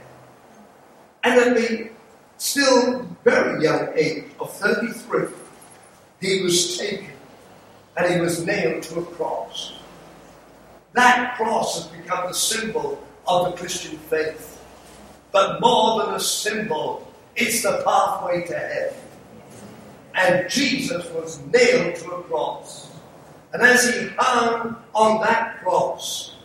And 1.25 1.39
at 1.39 1.55
the 1.55 1.91
still 2.39 3.07
very 3.25 3.63
young 3.63 3.89
age 3.95 4.25
of 4.41 4.53
33, 4.57 5.29
he 6.21 6.43
was 6.43 6.79
taken 6.79 7.13
and 7.97 8.15
he 8.15 8.21
was 8.21 8.47
nailed 8.47 8.83
to 8.85 9.01
a 9.01 9.05
cross. 9.05 9.82
That 10.95 11.37
cross 11.37 11.83
has 11.83 12.01
become 12.01 12.29
the 12.29 12.35
symbol 12.35 13.03
of 13.27 13.53
the 13.53 13.57
Christian 13.57 13.97
faith. 13.99 14.63
But 15.31 15.61
more 15.61 16.05
than 16.05 16.15
a 16.15 16.21
symbol, 16.21 17.11
it's 17.37 17.63
the 17.63 17.83
pathway 17.85 18.45
to 18.47 18.59
heaven. 18.59 18.99
And 20.15 20.51
Jesus 20.51 21.09
was 21.13 21.41
nailed 21.47 21.97
to 21.97 22.11
a 22.11 22.23
cross. 22.25 22.91
And 23.53 23.63
as 23.63 23.95
he 23.95 24.09
hung 24.19 24.77
on 24.95 25.21
that 25.23 25.61
cross 25.63 26.37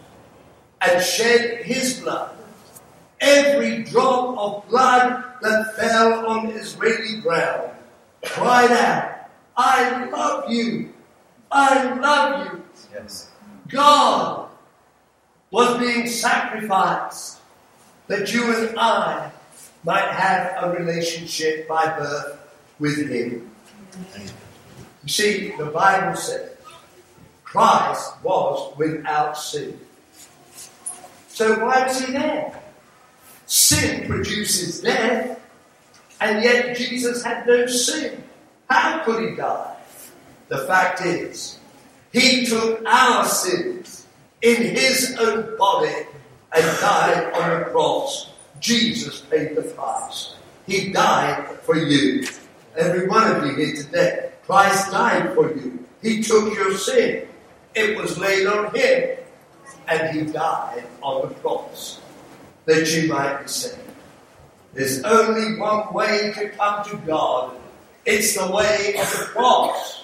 and 0.81 1.03
shed 1.03 1.63
his 1.63 1.99
blood, 1.99 2.35
every 3.19 3.83
drop 3.83 4.37
of 4.37 4.69
blood 4.69 5.23
that 5.41 5.75
fell 5.75 6.27
on 6.27 6.47
Israeli 6.51 7.19
ground 7.21 7.71
cried 8.23 8.71
out, 8.71 9.29
I 9.57 10.05
love 10.05 10.49
you. 10.49 10.93
I 11.51 11.93
love 11.95 12.53
you. 12.53 12.63
Yes. 12.93 13.31
God 13.67 14.49
was 15.51 15.77
being 15.79 16.07
sacrificed 16.07 17.39
that 18.07 18.33
you 18.33 18.53
and 18.53 18.77
I 18.77 19.31
might 19.83 20.09
have 20.09 20.63
a 20.63 20.71
relationship 20.77 21.67
by 21.67 21.97
birth 21.97 22.39
with 22.79 23.09
Him. 23.09 23.49
You 25.03 25.09
see, 25.09 25.53
the 25.57 25.65
Bible 25.65 26.15
says 26.15 26.51
Christ 27.43 28.13
was 28.23 28.77
without 28.77 29.37
sin. 29.37 29.79
So 31.29 31.65
why 31.65 31.85
was 31.87 32.05
He 32.05 32.11
there? 32.13 32.61
Sin 33.45 34.07
produces 34.07 34.81
death, 34.81 35.39
and 36.19 36.43
yet 36.43 36.75
Jesus 36.75 37.23
had 37.23 37.47
no 37.47 37.65
sin. 37.67 38.23
How 38.69 39.03
could 39.05 39.29
He 39.29 39.35
die? 39.35 39.75
The 40.49 40.59
fact 40.59 41.01
is, 41.05 41.56
He 42.17 42.47
took 42.47 42.83
our 42.87 43.25
sins 43.25 44.07
in 44.41 44.75
His 44.75 45.15
own 45.19 45.55
body 45.55 45.93
and 46.55 46.65
died 46.79 47.31
on 47.33 47.59
the 47.59 47.65
cross. 47.65 48.31
Jesus 48.59 49.21
paid 49.21 49.55
the 49.55 49.61
price. 49.61 50.35
He 50.65 50.91
died 50.91 51.45
for 51.61 51.77
you. 51.77 52.27
Every 52.75 53.07
one 53.07 53.29
of 53.29 53.45
you 53.45 53.53
here 53.55 53.75
today. 53.75 54.31
Christ 54.47 54.91
died 54.91 55.35
for 55.35 55.53
you. 55.53 55.85
He 56.01 56.23
took 56.23 56.55
your 56.55 56.75
sin. 56.75 57.27
It 57.75 57.95
was 57.97 58.17
laid 58.17 58.47
on 58.47 58.73
Him. 58.73 59.19
And 59.87 60.17
He 60.17 60.25
died 60.33 60.85
on 61.03 61.29
the 61.29 61.35
cross 61.35 62.01
that 62.65 62.91
you 62.95 63.13
might 63.13 63.43
be 63.43 63.47
saved. 63.47 63.77
There's 64.73 65.03
only 65.03 65.59
one 65.59 65.93
way 65.93 66.33
to 66.35 66.49
come 66.49 66.83
to 66.89 66.97
God. 67.05 67.55
It's 68.05 68.35
the 68.35 68.51
way 68.51 68.95
of 68.99 69.09
the 69.11 69.25
cross. 69.33 70.03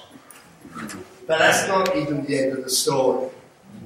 But 1.27 1.39
that's 1.39 1.67
not 1.67 1.95
even 1.95 2.25
the 2.25 2.37
end 2.37 2.57
of 2.57 2.63
the 2.63 2.69
story. 2.69 3.29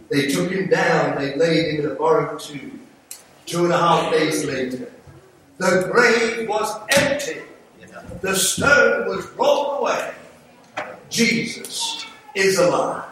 They 0.10 0.28
took 0.28 0.50
him 0.50 0.69
down, 0.69 1.17
they 1.17 1.36
laid 1.36 1.76
him 1.76 1.86
in 1.86 1.91
a 1.91 1.95
borrowed 1.95 2.39
tomb. 2.39 2.82
Two 3.45 3.65
and 3.65 3.73
a 3.73 3.78
half 3.78 4.12
days 4.12 4.45
later, 4.45 4.91
the 5.58 5.89
grave 5.91 6.47
was 6.47 6.69
empty. 6.91 7.41
The 8.21 8.36
stone 8.36 9.08
was 9.08 9.26
rolled 9.32 9.82
away. 9.82 10.13
Jesus 11.10 12.06
is 12.36 12.60
alive. 12.60 13.06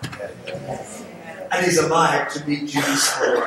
And 1.51 1.65
he's 1.65 1.77
alive 1.77 2.33
to 2.33 2.47
meet 2.47 2.71
this 2.71 3.19
morning. 3.19 3.43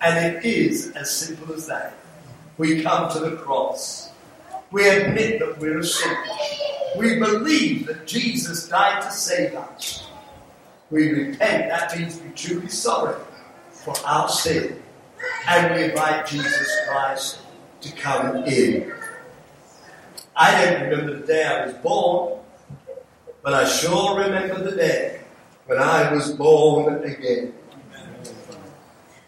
And 0.00 0.36
it 0.36 0.44
is 0.44 0.92
as 0.96 1.10
simple 1.10 1.54
as 1.54 1.66
that. 1.66 1.94
We 2.58 2.82
come 2.82 3.10
to 3.12 3.18
the 3.18 3.36
cross. 3.36 4.11
We 4.72 4.88
admit 4.88 5.38
that 5.40 5.58
we're 5.58 5.80
a 5.80 5.84
sinner. 5.84 6.24
We 6.96 7.18
believe 7.18 7.86
that 7.86 8.06
Jesus 8.06 8.68
died 8.68 9.02
to 9.02 9.10
save 9.10 9.54
us. 9.54 10.08
We 10.90 11.12
repent, 11.12 11.68
that 11.68 11.98
means 11.98 12.18
we're 12.20 12.32
truly 12.32 12.68
sorry 12.68 13.20
for 13.70 13.94
our 14.06 14.30
sin. 14.30 14.82
And 15.46 15.74
we 15.74 15.84
invite 15.84 16.26
Jesus 16.26 16.70
Christ 16.88 17.40
to 17.82 17.92
come 17.92 18.44
in. 18.44 18.92
I 20.34 20.64
don't 20.64 20.88
remember 20.88 21.20
the 21.20 21.26
day 21.26 21.44
I 21.44 21.66
was 21.66 21.74
born, 21.74 22.40
but 23.42 23.52
I 23.52 23.68
sure 23.68 24.18
remember 24.18 24.70
the 24.70 24.76
day 24.76 25.20
when 25.66 25.78
I 25.78 26.12
was 26.14 26.32
born 26.32 27.04
again. 27.04 27.52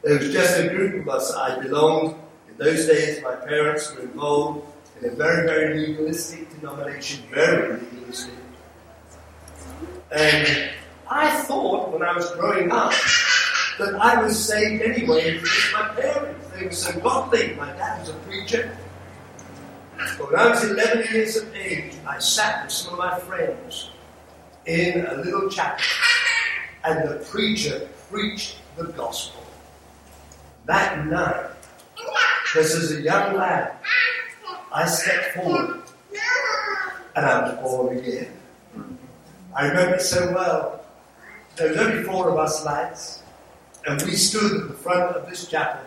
There 0.03 0.19
was 0.19 0.33
just 0.33 0.59
a 0.59 0.69
group 0.69 1.03
of 1.03 1.09
us 1.09 1.35
I 1.35 1.61
belonged. 1.61 2.17
In 2.49 2.57
those 2.57 2.87
days, 2.87 3.23
my 3.23 3.35
parents 3.35 3.95
were 3.95 4.03
involved 4.03 4.74
in 5.01 5.11
a 5.11 5.15
very, 5.15 5.47
very 5.47 5.87
legalistic 5.87 6.49
denomination, 6.61 7.23
very 7.31 7.81
legalistic. 7.81 8.35
And 10.13 10.71
I 11.11 11.31
thought 11.43 11.93
when 11.93 12.03
I 12.03 12.15
was 12.15 12.31
growing 12.33 12.71
up 12.71 12.93
that 13.79 13.95
I 13.97 14.23
was 14.23 14.39
saved 14.39 14.83
anyway 14.83 15.35
because 15.35 15.73
my 15.73 15.89
parents, 16.01 16.49
they 16.51 16.67
were 16.67 16.73
so 16.73 17.01
godly. 17.01 17.55
My 17.55 17.73
dad 17.73 18.01
was 18.01 18.11
a 18.11 18.15
preacher. 18.21 18.77
But 19.97 20.31
when 20.31 20.41
I 20.41 20.49
was 20.51 20.65
11 20.65 21.13
years 21.13 21.37
of 21.37 21.55
age, 21.55 21.95
I 22.07 22.19
sat 22.19 22.65
with 22.65 22.73
some 22.73 22.93
of 22.95 22.99
my 22.99 23.19
friends 23.21 23.91
in 24.67 25.05
a 25.07 25.15
little 25.17 25.49
chapel, 25.49 25.85
and 26.85 27.09
the 27.09 27.17
preacher 27.25 27.89
preached 28.11 28.59
the 28.77 28.85
gospel. 28.85 29.43
That 30.67 31.07
night, 31.07 31.51
just 32.55 32.77
as 32.77 32.93
a 32.93 33.01
young 33.01 33.37
lad, 33.37 33.77
I 34.75 34.87
stepped 34.87 35.37
forward 35.37 35.83
and 37.15 37.25
I 37.25 37.43
was 37.43 37.55
born 37.63 37.97
again. 37.97 38.33
I 39.55 39.69
remember 39.69 39.95
it 39.95 40.03
so 40.03 40.33
well. 40.33 40.85
There 41.55 41.69
was 41.69 41.77
only 41.79 42.03
four 42.03 42.29
of 42.29 42.39
us 42.39 42.65
lads, 42.65 43.23
and 43.87 44.03
we 44.03 44.17
stood 44.17 44.63
at 44.63 44.69
the 44.69 44.75
front 44.75 45.15
of 45.15 45.31
this 45.31 45.47
chapel, 45.47 45.87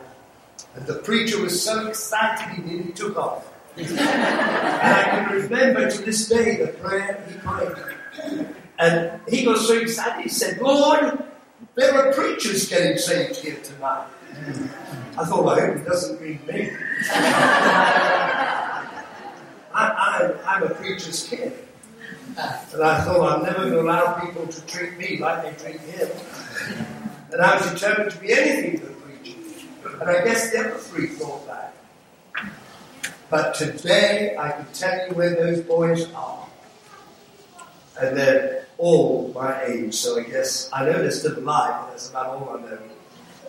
and 0.76 0.88
the 0.88 0.94
preacher 0.94 1.42
was 1.42 1.62
so 1.62 1.88
excited 1.88 2.56
he 2.56 2.62
nearly 2.62 2.94
took 2.94 3.18
off. 3.18 3.52
and 3.76 4.00
I 4.00 5.04
can 5.04 5.36
remember 5.36 5.92
to 5.92 6.02
this 6.04 6.30
day 6.30 6.56
the 6.56 6.68
prayer 6.68 7.22
he 7.28 7.38
prayed. 7.40 8.48
And 8.80 9.20
he 9.28 9.46
was 9.46 9.68
so 9.68 9.78
excited, 9.78 10.24
he 10.24 10.30
said, 10.30 10.62
Lord, 10.62 11.22
there 11.76 11.94
are 11.94 12.14
preachers 12.14 12.70
getting 12.70 12.98
saved 12.98 13.36
here 13.36 13.58
tonight. 13.62 14.08
I 15.18 15.26
thought, 15.26 15.44
well, 15.44 15.60
I 15.60 15.66
hope 15.66 15.78
he 15.78 15.84
doesn't 15.84 16.22
mean 16.22 16.40
me. 16.48 16.72
I, 19.78 20.56
am 20.56 20.64
a 20.64 20.70
preacher's 20.70 21.28
kid. 21.28 21.54
And 22.38 22.84
I 22.84 23.02
thought 23.02 23.38
I'm 23.38 23.44
never 23.44 23.70
going 23.70 23.72
to 23.72 23.82
allow 23.82 24.20
people 24.20 24.48
to 24.48 24.66
treat 24.66 24.98
me 24.98 25.18
like 25.18 25.44
they 25.44 25.64
treat 25.64 25.82
him. 25.82 26.10
And 27.32 27.42
I 27.42 27.58
was 27.58 27.72
determined 27.72 28.12
to 28.12 28.18
be 28.20 28.34
anything 28.34 28.80
but 28.80 28.90
a 28.90 28.94
preacher. 28.94 29.38
And 30.02 30.10
I 30.10 30.24
guess 30.24 30.52
the 30.52 30.60
other 30.60 30.78
three 30.78 31.08
thought 31.08 31.46
that. 31.48 31.74
But 33.30 33.56
today 33.56 34.36
I 34.38 34.52
can 34.52 34.66
tell 34.74 35.08
you 35.08 35.14
where 35.14 35.36
those 35.36 35.62
boys 35.62 36.12
are. 36.14 36.48
And 38.00 38.16
they're 38.16 38.66
all 38.78 39.32
my 39.34 39.64
age, 39.66 39.96
so 39.96 40.20
I 40.20 40.24
guess 40.24 40.70
I 40.72 40.86
know 40.86 40.94
they're 40.94 41.12
still 41.12 41.38
alive, 41.38 41.82
but 41.82 41.92
that's 41.92 42.10
about 42.10 42.28
all 42.28 42.58
I 42.58 42.62
know. 42.62 42.80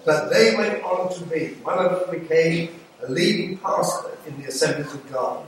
But 0.06 0.30
they 0.30 0.56
went 0.56 0.82
on 0.82 1.12
to 1.14 1.24
be. 1.24 1.48
One 1.62 1.78
of 1.78 2.08
them 2.08 2.20
became 2.20 2.80
a 3.02 3.10
leading 3.10 3.58
pastor 3.58 4.16
in 4.26 4.40
the 4.40 4.48
Assemblies 4.48 4.92
of 4.94 5.12
God. 5.12 5.44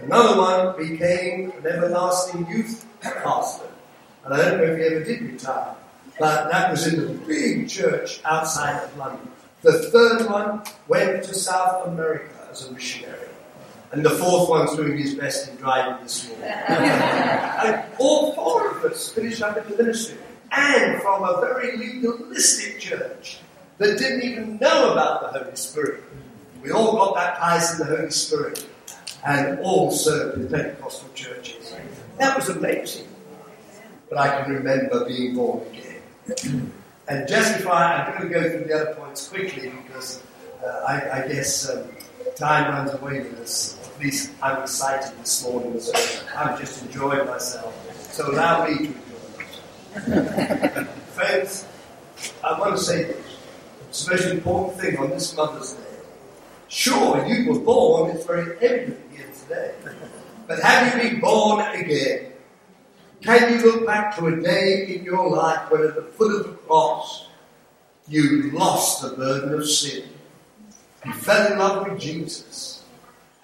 Another 0.00 0.38
one 0.38 0.76
became 0.76 1.50
an 1.52 1.66
everlasting 1.66 2.46
youth 2.48 2.86
pastor. 3.00 3.66
And 4.24 4.34
I 4.34 4.36
don't 4.42 4.58
know 4.58 4.64
if 4.64 4.78
he 4.78 4.84
ever 4.84 5.04
did 5.04 5.22
retire. 5.22 5.74
but 6.18 6.50
that 6.50 6.70
was 6.70 6.86
in 6.86 7.00
a 7.04 7.12
big 7.26 7.68
church 7.68 8.20
outside 8.24 8.82
of 8.82 8.96
London. 8.96 9.28
The 9.62 9.90
third 9.90 10.28
one 10.30 10.62
went 10.88 11.24
to 11.24 11.34
South 11.34 11.86
America 11.88 12.48
as 12.50 12.68
a 12.68 12.72
missionary. 12.72 13.28
And 13.92 14.04
the 14.04 14.10
fourth 14.10 14.48
one's 14.48 14.76
doing 14.76 14.98
his 14.98 15.14
best 15.14 15.48
in 15.48 15.56
driving 15.56 16.02
this 16.02 16.28
morning. 16.28 16.46
and 16.48 17.84
all 17.98 18.32
four 18.34 18.70
of 18.76 18.84
us 18.84 19.10
finished 19.10 19.42
up 19.42 19.56
in 19.56 19.70
the 19.70 19.82
ministry. 19.82 20.18
And 20.52 21.00
from 21.02 21.24
a 21.24 21.40
very 21.40 21.76
legalistic 21.76 22.78
church 22.80 23.38
that 23.78 23.98
didn't 23.98 24.22
even 24.22 24.58
know 24.58 24.92
about 24.92 25.20
the 25.32 25.38
Holy 25.40 25.56
Spirit. 25.56 26.02
We 26.62 26.70
all 26.70 26.92
got 26.92 27.14
baptized 27.14 27.80
in 27.80 27.86
the 27.88 27.96
Holy 27.96 28.10
Spirit 28.10 28.66
and 29.24 29.58
all 29.60 29.90
served 29.90 30.38
in 30.38 30.48
Pentecostal 30.48 31.08
churches. 31.14 31.74
That 32.18 32.36
was 32.36 32.48
amazing. 32.50 33.08
But 34.08 34.18
I 34.18 34.42
can 34.42 34.52
remember 34.52 35.06
being 35.06 35.34
born 35.34 35.66
again. 35.68 36.72
And 37.08 37.28
just 37.28 37.56
before 37.56 37.72
I, 37.72 38.04
I'm 38.04 38.28
going 38.28 38.32
to 38.32 38.40
go 38.40 38.50
through 38.50 38.68
the 38.68 38.74
other 38.74 38.94
points 38.94 39.28
quickly 39.28 39.72
because 39.86 40.22
uh, 40.64 40.84
I, 40.88 41.22
I, 41.22 41.28
guess 41.28 41.68
um, 41.68 41.84
time 42.36 42.72
runs 42.72 42.92
away 42.94 43.20
with 43.20 43.40
us. 43.40 43.78
At 43.94 44.00
least 44.00 44.32
I'm 44.42 44.62
excited 44.62 45.12
this 45.18 45.44
morning, 45.44 45.78
so 45.80 45.92
I'm 46.34 46.58
just 46.58 46.82
enjoying 46.82 47.26
myself. 47.26 47.74
So 48.12 48.30
allow 48.30 48.66
me 48.66 48.76
to 48.76 48.84
enjoy 48.84 50.16
myself. 50.16 50.88
Friends, 51.14 51.66
I 52.42 52.58
want 52.58 52.76
to 52.76 52.82
say 52.82 53.04
this. 53.04 53.36
It's 53.88 54.04
the 54.06 54.10
most 54.12 54.26
important 54.26 54.80
thing 54.80 54.98
on 54.98 55.10
this 55.10 55.36
Mother's 55.36 55.74
Day. 55.74 55.93
Sure, 56.74 57.24
you 57.24 57.52
were 57.52 57.60
born, 57.60 58.10
it's 58.10 58.26
very 58.26 58.58
evident 58.58 58.98
here 59.12 59.30
today. 59.42 59.74
But 60.48 60.58
have 60.58 61.00
you 61.00 61.08
been 61.08 61.20
born 61.20 61.64
again? 61.72 62.32
Can 63.22 63.52
you 63.52 63.64
look 63.64 63.86
back 63.86 64.16
to 64.16 64.26
a 64.26 64.42
day 64.42 64.96
in 64.96 65.04
your 65.04 65.30
life 65.30 65.70
when 65.70 65.84
at 65.84 65.94
the 65.94 66.02
foot 66.02 66.34
of 66.34 66.46
the 66.48 66.56
cross 66.66 67.28
you 68.08 68.50
lost 68.50 69.02
the 69.02 69.10
burden 69.10 69.54
of 69.54 69.70
sin? 69.70 70.02
You 71.06 71.12
fell 71.12 71.52
in 71.52 71.60
love 71.60 71.88
with 71.88 72.00
Jesus 72.00 72.82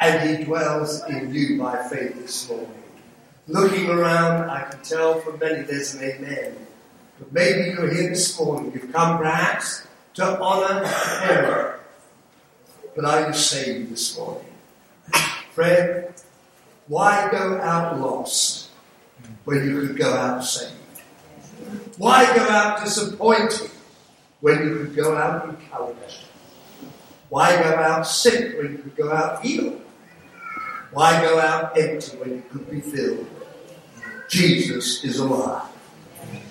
and 0.00 0.28
he 0.28 0.44
dwells 0.44 1.04
in 1.04 1.32
you 1.32 1.56
by 1.56 1.86
faith 1.88 2.20
this 2.20 2.48
morning. 2.48 2.82
Looking 3.46 3.90
around, 3.90 4.50
I 4.50 4.64
can 4.64 4.82
tell 4.82 5.20
from 5.20 5.38
many 5.38 5.62
there's 5.62 5.94
an 5.94 6.02
amen. 6.02 6.56
But 7.20 7.32
maybe 7.32 7.70
you're 7.70 7.94
here 7.94 8.08
this 8.08 8.40
morning. 8.40 8.72
You've 8.74 8.92
come 8.92 9.18
perhaps 9.18 9.86
to 10.14 10.40
honor 10.40 10.82
parent. 10.84 11.79
But 12.96 13.04
are 13.04 13.28
you 13.28 13.32
saved 13.34 13.92
this 13.92 14.18
morning? 14.18 14.46
Friend, 15.52 16.06
why 16.86 17.28
go 17.30 17.58
out 17.60 18.00
lost? 18.00 18.70
when 19.44 19.68
you 19.68 19.86
could 19.86 19.96
go 19.96 20.12
out 20.14 20.44
saved? 20.44 20.74
Why 21.98 22.24
go 22.34 22.42
out 22.42 22.84
disappointed 22.84 23.70
when 24.40 24.58
you 24.62 24.76
could 24.76 24.96
go 24.96 25.16
out 25.16 25.48
encouraged? 25.48 26.24
Why 27.28 27.60
go 27.62 27.74
out 27.74 28.06
sick 28.06 28.56
when 28.56 28.72
you 28.72 28.78
could 28.78 28.96
go 28.96 29.12
out 29.12 29.44
healed? 29.44 29.80
Why 30.92 31.20
go 31.20 31.38
out 31.38 31.78
empty 31.78 32.16
when 32.16 32.30
you 32.30 32.42
could 32.50 32.70
be 32.70 32.80
filled? 32.80 33.26
Jesus 34.28 35.04
is 35.04 35.18
alive. 35.18 35.68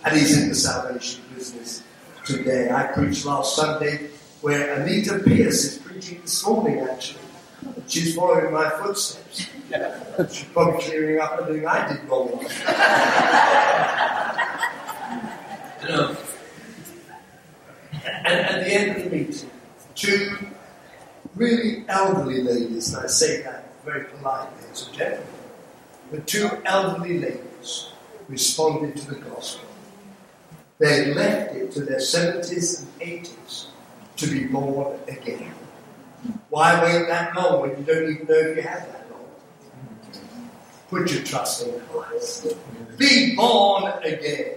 And 0.05 0.17
he's 0.17 0.41
in 0.41 0.49
the 0.49 0.55
salvation 0.55 1.23
business 1.33 1.83
today. 2.25 2.69
I 2.71 2.83
preached 2.87 3.25
last 3.25 3.55
Sunday 3.55 4.09
where 4.41 4.81
Anita 4.81 5.19
Pierce 5.19 5.65
is 5.65 5.77
preaching 5.99 6.21
this 6.21 6.47
morning, 6.47 6.79
actually. 6.79 7.19
She's 7.87 8.15
following 8.15 8.53
my 8.53 8.69
footsteps. 8.69 9.49
She's 10.33 10.45
probably 10.45 10.81
clearing 10.81 11.19
up 11.19 11.37
everything 11.41 11.67
I 11.67 11.91
did 11.91 12.03
wrong. 12.07 12.29
know, 15.87 16.17
and 18.05 18.39
at 18.39 18.63
the 18.63 18.73
end 18.73 18.97
of 18.97 19.03
the 19.03 19.17
meeting, 19.17 19.49
two 19.95 20.37
really 21.35 21.83
elderly 21.89 22.43
ladies, 22.43 22.93
and 22.93 23.03
I 23.03 23.07
say 23.07 23.41
that 23.41 23.65
very 23.83 24.05
politely 24.05 24.69
as 24.71 24.87
a 24.87 24.91
gentleman, 24.93 25.27
the 26.11 26.21
two 26.21 26.49
elderly 26.63 27.19
ladies 27.19 27.89
responded 28.29 28.95
to 28.97 29.15
the 29.15 29.19
gospel. 29.19 29.67
They 30.77 31.13
left 31.13 31.55
it 31.55 31.71
to 31.73 31.81
their 31.81 31.99
70s 31.99 32.83
and 32.83 33.01
80s 33.01 33.65
to 34.15 34.27
be 34.27 34.45
born 34.45 34.97
again. 35.09 35.53
Why 36.49 36.81
wait 36.83 37.07
that 37.07 37.35
long 37.35 37.61
when 37.61 37.71
you 37.71 37.83
don't 37.83 38.09
even 38.09 38.27
know 38.27 38.35
if 38.35 38.57
you 38.57 38.61
have 38.63 38.85
that 38.91 39.05
long? 39.11 39.25
Put 40.89 41.11
your 41.11 41.23
trust 41.23 41.67
in 41.67 41.79
Christ. 41.91 42.47
Be 42.97 43.35
born 43.35 43.91
again. 44.03 44.55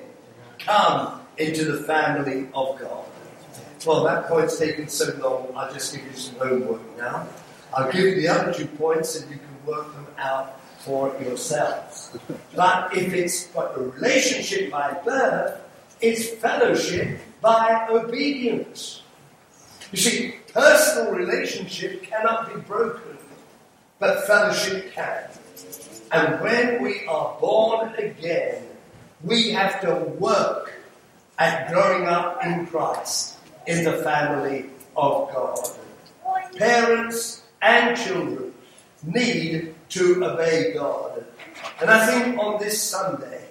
Come 0.58 1.20
into 1.38 1.64
the 1.64 1.82
family 1.84 2.48
of 2.54 2.78
God. 2.80 3.04
Well, 3.86 4.04
that 4.04 4.26
point's 4.26 4.58
taken 4.58 4.88
so 4.88 5.12
long, 5.20 5.48
I'll 5.56 5.72
just 5.72 5.94
give 5.94 6.04
you 6.04 6.16
some 6.16 6.36
homework 6.36 6.80
now. 6.96 7.26
I'll 7.74 7.90
give 7.90 8.04
you 8.04 8.14
the 8.14 8.28
other 8.28 8.52
two 8.52 8.66
points 8.66 9.20
and 9.20 9.30
you 9.30 9.38
can 9.38 9.66
work 9.66 9.92
them 9.94 10.06
out 10.18 10.60
for 10.80 11.16
yourselves. 11.20 12.16
But 12.54 12.96
if 12.96 13.12
it's 13.12 13.46
got 13.48 13.76
a 13.76 13.80
relationship 13.80 14.70
by 14.70 14.92
birth, 15.04 15.60
it's 16.00 16.28
fellowship 16.30 17.18
by 17.40 17.88
obedience. 17.90 19.01
You 19.92 19.98
see, 19.98 20.34
personal 20.54 21.12
relationship 21.12 22.02
cannot 22.02 22.52
be 22.52 22.58
broken, 22.60 23.18
but 23.98 24.26
fellowship 24.26 24.92
can. 24.92 25.28
And 26.10 26.40
when 26.40 26.82
we 26.82 27.06
are 27.06 27.36
born 27.40 27.94
again, 27.94 28.64
we 29.22 29.50
have 29.50 29.82
to 29.82 29.94
work 30.18 30.72
at 31.38 31.70
growing 31.70 32.06
up 32.06 32.42
in 32.44 32.66
Christ 32.66 33.38
in 33.66 33.84
the 33.84 33.98
family 34.02 34.70
of 34.96 35.30
God. 35.32 35.58
Parents 36.56 37.42
and 37.60 37.96
children 37.96 38.54
need 39.04 39.74
to 39.90 40.24
obey 40.24 40.72
God. 40.72 41.24
And 41.80 41.90
I 41.90 42.06
think 42.06 42.38
on 42.38 42.58
this 42.58 42.82
Sunday, 42.82 43.41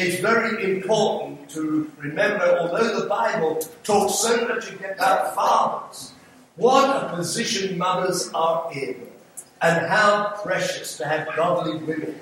it's 0.00 0.20
very 0.20 0.76
important 0.76 1.48
to 1.50 1.90
remember, 1.98 2.58
although 2.58 3.00
the 3.00 3.06
Bible 3.06 3.60
talks 3.84 4.14
so 4.14 4.48
much 4.48 4.72
about 4.72 5.34
fathers, 5.34 6.12
what 6.56 7.04
a 7.04 7.14
position 7.14 7.76
mothers 7.76 8.30
are 8.34 8.70
in, 8.72 9.06
and 9.60 9.86
how 9.86 10.34
precious 10.42 10.96
to 10.96 11.06
have 11.06 11.28
godly 11.36 11.76
women 11.84 12.18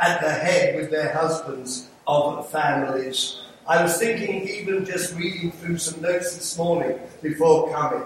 at 0.00 0.20
the 0.22 0.30
head 0.30 0.76
with 0.76 0.90
their 0.90 1.12
husbands 1.12 1.88
of 2.06 2.50
families. 2.50 3.42
I 3.66 3.82
was 3.82 3.98
thinking, 3.98 4.48
even 4.48 4.84
just 4.86 5.14
reading 5.14 5.52
through 5.52 5.78
some 5.78 6.00
notes 6.00 6.34
this 6.34 6.56
morning 6.56 6.98
before 7.22 7.70
coming, 7.70 8.02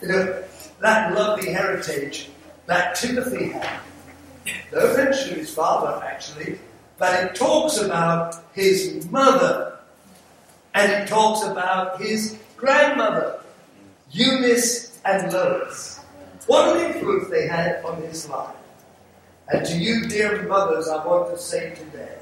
you 0.00 0.08
know, 0.08 0.44
that 0.80 1.12
lovely 1.12 1.52
heritage 1.52 2.30
that 2.66 2.94
Timothy 2.94 3.48
had. 3.48 3.80
No 4.72 4.96
mention 4.96 5.38
his 5.38 5.52
father, 5.52 6.04
actually, 6.04 6.58
but 6.98 7.24
it 7.24 7.34
talks 7.34 7.78
about 7.78 8.42
his 8.52 9.08
mother 9.10 9.78
and 10.74 10.92
it 10.92 11.08
talks 11.08 11.46
about 11.46 12.00
his 12.00 12.38
grandmother, 12.56 13.40
Eunice 14.10 14.98
and 15.04 15.32
Lois. 15.32 16.00
What 16.46 16.76
an 16.76 16.92
influence 16.92 17.28
they 17.28 17.46
had 17.46 17.84
on 17.84 18.02
his 18.02 18.28
life. 18.28 18.54
And 19.48 19.64
to 19.66 19.76
you, 19.76 20.06
dear 20.06 20.42
mothers, 20.48 20.88
I 20.88 21.04
want 21.04 21.30
to 21.30 21.38
say 21.38 21.74
today, 21.74 22.18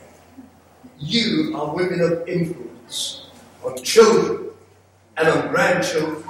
you 0.99 1.53
are 1.57 1.75
women 1.75 2.01
of 2.01 2.29
influence 2.29 3.27
on 3.64 3.77
children 3.83 4.51
and 5.16 5.29
on 5.29 5.49
grandchildren. 5.49 6.25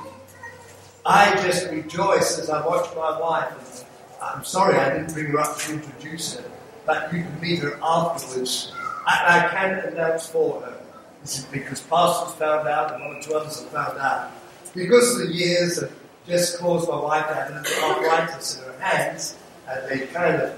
I 1.07 1.35
just 1.43 1.71
rejoice 1.71 2.39
as 2.39 2.49
I 2.49 2.65
watch 2.67 2.95
my 2.97 3.21
wife. 3.21 3.85
I'm 4.23 4.45
sorry 4.45 4.79
I 4.79 4.91
didn't 4.91 5.13
bring 5.13 5.27
her 5.27 5.41
up 5.41 5.59
to 5.59 5.73
introduce 5.75 6.37
her 6.37 6.54
but 6.87 7.13
you 7.13 7.23
can 7.23 7.41
meet 7.41 7.59
her 7.61 7.79
afterwards. 7.83 8.73
I 9.07 9.49
can 9.51 9.79
announce 9.93 10.29
for 10.29 10.61
her. 10.63 10.79
This 11.21 11.39
is 11.39 11.45
because 11.47 11.81
pastors 11.81 12.35
found 12.35 12.69
out 12.69 12.95
and 12.95 13.05
one 13.05 13.17
or 13.17 13.23
two 13.23 13.35
others 13.35 13.61
have 13.61 13.71
found 13.71 13.99
out. 13.99 14.31
Because 14.75 15.21
of 15.21 15.29
the 15.29 15.35
years 15.35 15.81
have 15.81 15.93
just 16.27 16.59
caused 16.59 16.89
my 16.89 17.01
wife 17.01 17.27
to 17.29 17.35
have 17.35 17.51
a 17.51 17.55
little 17.55 17.85
arthritis 17.85 18.59
in 18.59 18.65
her 18.65 18.79
hands, 18.79 19.37
and 19.69 19.89
they 19.89 20.07
kind 20.07 20.37
of 20.37 20.53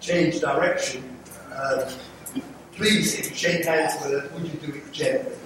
changed 0.00 0.40
direction. 0.40 1.16
Uh, 1.52 1.90
please, 2.72 3.18
if 3.18 3.30
you 3.30 3.36
shake 3.36 3.64
hands 3.64 3.94
with 4.02 4.12
her, 4.12 4.28
would 4.34 4.44
you 4.44 4.58
do 4.58 4.72
it 4.76 4.92
gently? 4.92 5.36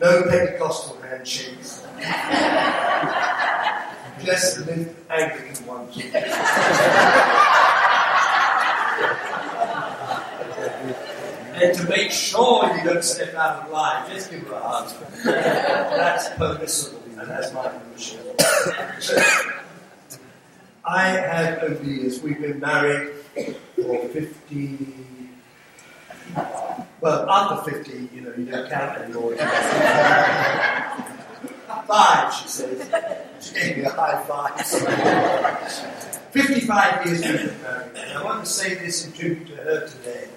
No 0.00 0.22
Pentecostal 0.28 1.00
handshakes. 1.02 1.82
just 4.24 4.66
the 4.66 4.88
Anglican 5.10 5.66
ones. 5.66 5.96
and 11.62 11.76
to 11.76 11.88
make 11.88 12.10
sure 12.10 12.74
you 12.76 12.84
don't 12.84 13.04
step 13.04 13.34
out 13.34 13.64
of 13.64 13.70
line, 13.70 14.10
just 14.10 14.30
give 14.30 14.46
her 14.46 14.54
a 14.54 14.60
hug. 14.60 14.90
that's 15.24 16.28
permissible, 16.30 17.02
and 17.18 17.28
that's 17.28 17.52
my 17.52 17.68
permission. 17.68 18.20
I 20.84 21.08
have 21.08 21.62
over 21.62 21.74
the 21.74 21.90
years, 21.90 22.22
we've 22.22 22.40
been 22.40 22.60
married 22.60 23.12
for 23.76 24.08
50, 24.08 24.78
Well, 27.00 27.28
after 27.28 27.70
50, 27.70 28.08
you 28.14 28.22
know, 28.22 28.32
you 28.36 28.46
don't 28.46 28.70
count 28.70 28.98
anymore. 28.98 29.36
Five, 31.86 32.34
she 32.34 32.48
says. 32.48 32.88
She 33.40 33.54
gave 33.54 33.76
me 33.78 33.84
a 33.84 33.90
high 33.90 34.22
five. 34.24 34.60
55 36.32 37.06
years 37.06 37.22
we've 37.22 37.32
been 37.32 37.62
married. 37.62 37.96
And 37.96 38.18
I 38.18 38.24
want 38.24 38.44
to 38.44 38.50
say 38.50 38.74
this 38.74 39.06
in 39.06 39.12
tribute 39.12 39.46
to 39.48 39.56
her 39.56 39.86
today. 39.86 40.28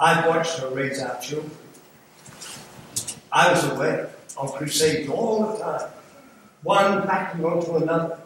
I've 0.00 0.26
watched 0.26 0.58
her 0.60 0.68
raise 0.68 1.02
our 1.02 1.18
children. 1.20 1.50
I 3.32 3.50
was 3.50 3.64
away 3.64 4.06
on 4.36 4.48
crusades 4.52 5.10
all 5.10 5.52
the 5.52 5.58
time, 5.58 5.90
one 6.62 7.06
backing 7.06 7.44
onto 7.44 7.76
another. 7.76 8.18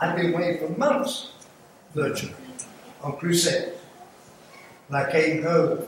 I'd 0.00 0.16
been 0.16 0.34
away 0.34 0.58
for 0.58 0.68
months, 0.70 1.32
virtually, 1.94 2.34
on 3.02 3.16
crusades. 3.18 3.76
And 4.88 4.96
I 4.96 5.10
came 5.10 5.42
home 5.42 5.86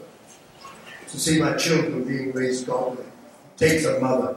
to 1.08 1.20
see 1.20 1.40
my 1.40 1.56
children 1.56 2.04
being 2.04 2.32
raised 2.32 2.66
godly. 2.66 3.04
Takes 3.56 3.84
a 3.84 4.00
mother. 4.00 4.36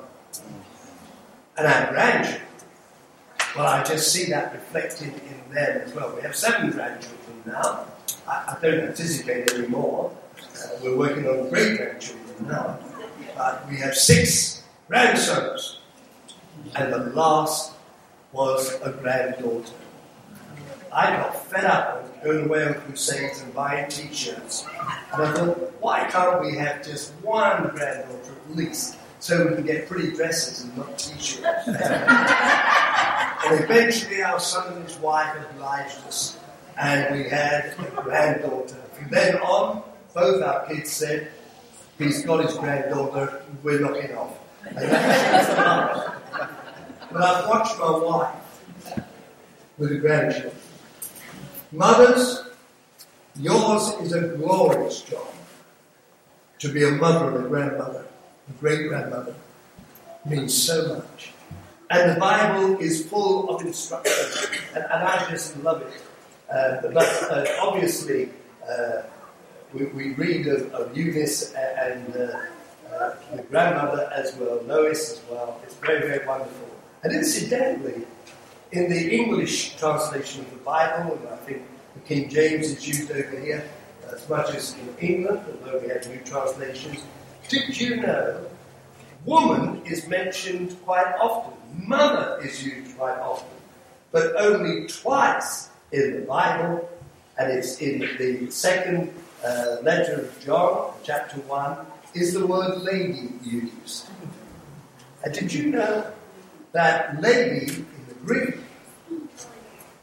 And 1.58 1.68
our 1.68 1.92
grandchildren. 1.92 2.42
Well, 3.56 3.68
I 3.68 3.84
just 3.84 4.12
see 4.12 4.26
that 4.32 4.54
reflected 4.54 5.14
in 5.14 5.54
them 5.54 5.82
as 5.82 5.94
well. 5.94 6.14
We 6.16 6.22
have 6.22 6.36
seven 6.36 6.72
grandchildren 6.72 7.44
now. 7.46 7.86
I, 8.28 8.56
I 8.56 8.58
don't 8.62 8.80
anticipate 8.82 9.52
any 9.54 9.68
more. 9.68 10.16
Uh, 10.68 10.80
we're 10.84 10.98
working 10.98 11.28
on 11.28 11.50
great 11.50 11.78
grandchildren 11.78 12.48
now. 12.48 12.80
But 13.36 13.68
we 13.70 13.78
have 13.78 13.96
six 13.96 14.64
grandsons. 14.88 15.80
And 16.76 16.92
the 16.92 16.98
last 16.98 17.74
was 18.32 18.80
a 18.82 18.92
granddaughter. 18.92 19.74
I 20.92 21.12
got 21.12 21.46
fed 21.48 21.66
up 21.66 22.04
with 22.04 22.24
going 22.24 22.46
away 22.46 22.66
on 22.66 22.74
crusades 22.76 23.42
and 23.42 23.54
buying 23.54 23.90
t-shirts. 23.90 24.66
And 25.14 25.22
I 25.22 25.34
thought, 25.34 25.74
why 25.80 26.10
can't 26.10 26.42
we 26.42 26.56
have 26.58 26.84
just 26.84 27.14
one 27.22 27.70
granddaughter 27.76 28.34
at 28.50 28.56
least 28.56 28.98
so 29.20 29.48
we 29.48 29.56
can 29.56 29.66
get 29.66 29.88
pretty 29.88 30.12
dresses 30.12 30.64
and 30.64 30.78
not 30.78 30.98
t-shirts? 30.98 31.68
and 31.68 33.64
eventually 33.64 34.24
our 34.24 34.40
son 34.40 34.74
and 34.74 34.88
his 34.88 34.98
wife 34.98 35.36
obliged 35.52 35.98
us 36.08 36.38
and 36.78 37.16
we 37.16 37.30
had 37.30 37.76
a 37.80 38.02
granddaughter. 38.02 38.76
From 38.94 39.10
then 39.10 39.38
on, 39.38 39.84
both 40.18 40.42
our 40.42 40.66
kids 40.66 40.92
said, 40.92 41.30
he's 42.00 42.26
got 42.26 42.44
his 42.44 42.56
granddaughter, 42.58 43.44
we're 43.62 43.80
knocking 43.80 44.18
off. 44.18 44.36
but 47.12 47.22
I've 47.22 47.48
watched 47.48 47.78
my 47.78 47.92
wife 47.92 48.34
with 49.78 49.90
the 49.92 50.00
grandchildren. 50.00 50.56
Mothers, 51.72 52.46
yours 53.36 53.94
is 54.02 54.14
a 54.14 54.30
glorious 54.30 55.04
job. 55.04 55.28
To 56.60 56.74
be 56.74 56.84
a 56.84 56.90
mother 56.90 57.38
and 57.38 57.46
a 57.46 57.48
grandmother, 57.50 58.04
a 58.50 58.54
great 58.54 58.88
grandmother, 58.88 59.36
means 60.26 60.52
so 60.60 60.96
much. 60.96 61.32
And 61.92 62.16
the 62.16 62.20
Bible 62.20 62.80
is 62.80 63.06
full 63.06 63.52
of 63.52 63.62
instruction, 63.62 64.50
and, 64.74 64.84
and 64.84 65.04
I 65.04 65.30
just 65.30 65.56
love 65.58 65.84
it. 65.84 66.02
Uh, 66.52 66.82
but 66.92 67.06
uh, 67.30 67.46
obviously, 67.62 68.30
uh, 68.68 69.04
we, 69.74 69.86
we, 69.88 70.14
read 70.14 70.48
of, 70.48 70.74
of 70.74 70.98
Eunice 70.98 71.54
and 71.54 72.16
uh, 72.16 72.42
uh, 72.94 73.14
the 73.36 73.44
grandmother 73.44 74.10
as 74.14 74.36
well, 74.36 74.62
Lois 74.64 75.14
as 75.14 75.22
well. 75.30 75.60
It's 75.64 75.76
very, 75.76 76.08
very 76.08 76.26
wonderful. 76.26 76.70
And 77.04 77.14
incidentally, 77.14 78.06
in 78.72 78.90
the 78.90 79.16
English 79.16 79.76
translation 79.78 80.42
of 80.42 80.52
the 80.52 80.58
Bible, 80.58 81.16
and 81.16 81.28
I 81.30 81.38
think 81.38 81.64
the 81.94 82.00
King 82.02 82.30
James 82.30 82.68
is 82.68 82.88
used 82.88 83.12
over 83.12 83.40
here 83.40 83.64
as 84.12 84.28
much 84.30 84.56
as 84.56 84.76
in 84.76 84.96
England, 85.00 85.42
although 85.48 85.80
we 85.80 85.90
have 85.90 86.08
new 86.08 86.20
translations. 86.20 87.04
Did 87.50 87.80
you 87.80 87.98
know 87.98 88.46
woman 89.26 89.82
is 89.86 90.08
mentioned 90.08 90.76
quite 90.86 91.14
often? 91.20 91.54
Mother 91.76 92.40
is 92.44 92.66
used 92.66 92.98
quite 92.98 93.18
often, 93.20 93.48
but 94.12 94.36
only 94.38 94.88
twice 94.88 95.70
in 95.92 96.14
the 96.16 96.22
Bible, 96.22 96.90
and 97.38 97.52
it's 97.52 97.82
in 97.82 98.00
the 98.18 98.50
second 98.50 99.14
uh, 99.48 99.82
letter 99.82 100.22
of 100.22 100.40
John, 100.44 100.94
chapter 101.04 101.38
1, 101.42 101.78
is 102.14 102.34
the 102.34 102.46
word 102.46 102.82
lady 102.82 103.30
used. 103.44 104.10
And 105.24 105.34
did 105.34 105.54
you 105.54 105.72
know 105.72 106.12
that 106.74 107.22
lady 107.22 107.74
in 107.74 108.06
the 108.08 108.16
Greek 108.26 108.56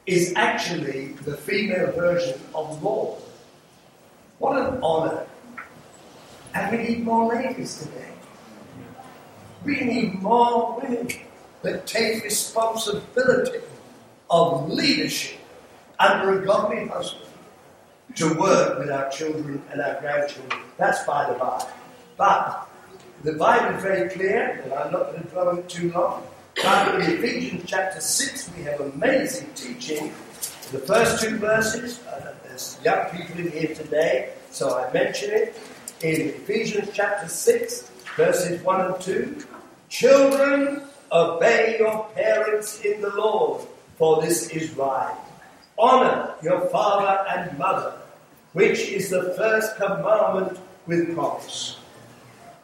is 0.07 0.33
actually 0.37 1.09
the 1.25 1.37
female 1.37 1.93
version 1.93 2.41
of 2.55 2.83
Lord? 2.83 3.21
What 4.39 4.57
an 4.59 4.83
honor. 4.83 5.27
And 6.55 6.71
we 6.71 6.85
need 6.85 7.05
more 7.05 7.35
ladies 7.35 7.79
today. 7.79 8.13
We 9.65 9.81
need 9.81 10.23
more 10.23 10.81
women 10.81 11.09
that 11.63 11.87
take 11.87 12.23
responsibility 12.23 13.61
of 14.31 14.71
leadership 14.71 15.39
under 15.99 16.43
a 16.43 16.45
godly 16.45 16.87
husband 16.87 17.24
to 18.17 18.35
work 18.35 18.79
with 18.79 18.91
our 18.91 19.11
children 19.11 19.63
and 19.71 19.81
our 19.81 20.01
grandchildren. 20.01 20.61
That's 20.77 21.03
by 21.05 21.31
the 21.31 21.39
by. 21.39 21.67
But 22.17 22.69
the 23.23 23.33
Bible 23.33 23.77
is 23.77 23.83
very 23.83 24.09
clear, 24.11 24.61
and 24.63 24.73
I'm 24.73 24.93
not 24.93 25.11
going 25.11 25.23
to 25.23 25.29
dwell 25.29 25.49
on 25.49 25.59
it 25.59 25.69
too 25.69 25.91
long. 25.93 26.27
But 26.63 26.95
in 26.95 27.01
Ephesians 27.03 27.65
chapter 27.67 28.01
6, 28.01 28.51
we 28.57 28.65
have 28.65 28.81
amazing 28.81 29.51
teaching. 29.55 30.13
The 30.71 30.79
first 30.79 31.23
two 31.23 31.39
verses, 31.39 32.05
uh, 32.07 32.35
there's 32.45 32.79
young 32.85 33.07
people 33.11 33.41
in 33.41 33.51
here 33.51 33.75
today, 33.75 34.35
so 34.51 34.79
I 34.79 34.93
mention 34.93 35.31
it. 35.31 35.57
In 36.03 36.29
Ephesians 36.29 36.91
chapter 36.93 37.29
6, 37.29 37.91
verses 38.17 38.63
1 38.63 38.81
and 38.81 39.01
2, 39.01 39.47
Children, 39.89 40.83
obey 41.13 41.77
your 41.79 42.09
parents 42.15 42.81
in 42.81 43.01
the 43.01 43.15
Lord, 43.15 43.67
for 43.97 44.23
this 44.23 44.51
is 44.51 44.71
right. 44.77 45.17
Honor 45.79 46.35
your 46.43 46.69
father 46.71 47.27
and 47.31 47.59
mother, 47.59 47.95
which 48.55 48.89
is 48.89 49.11
the 49.11 49.35
first 49.37 49.77
commandment 49.77 50.59
with 50.87 51.15
promise. 51.15 51.77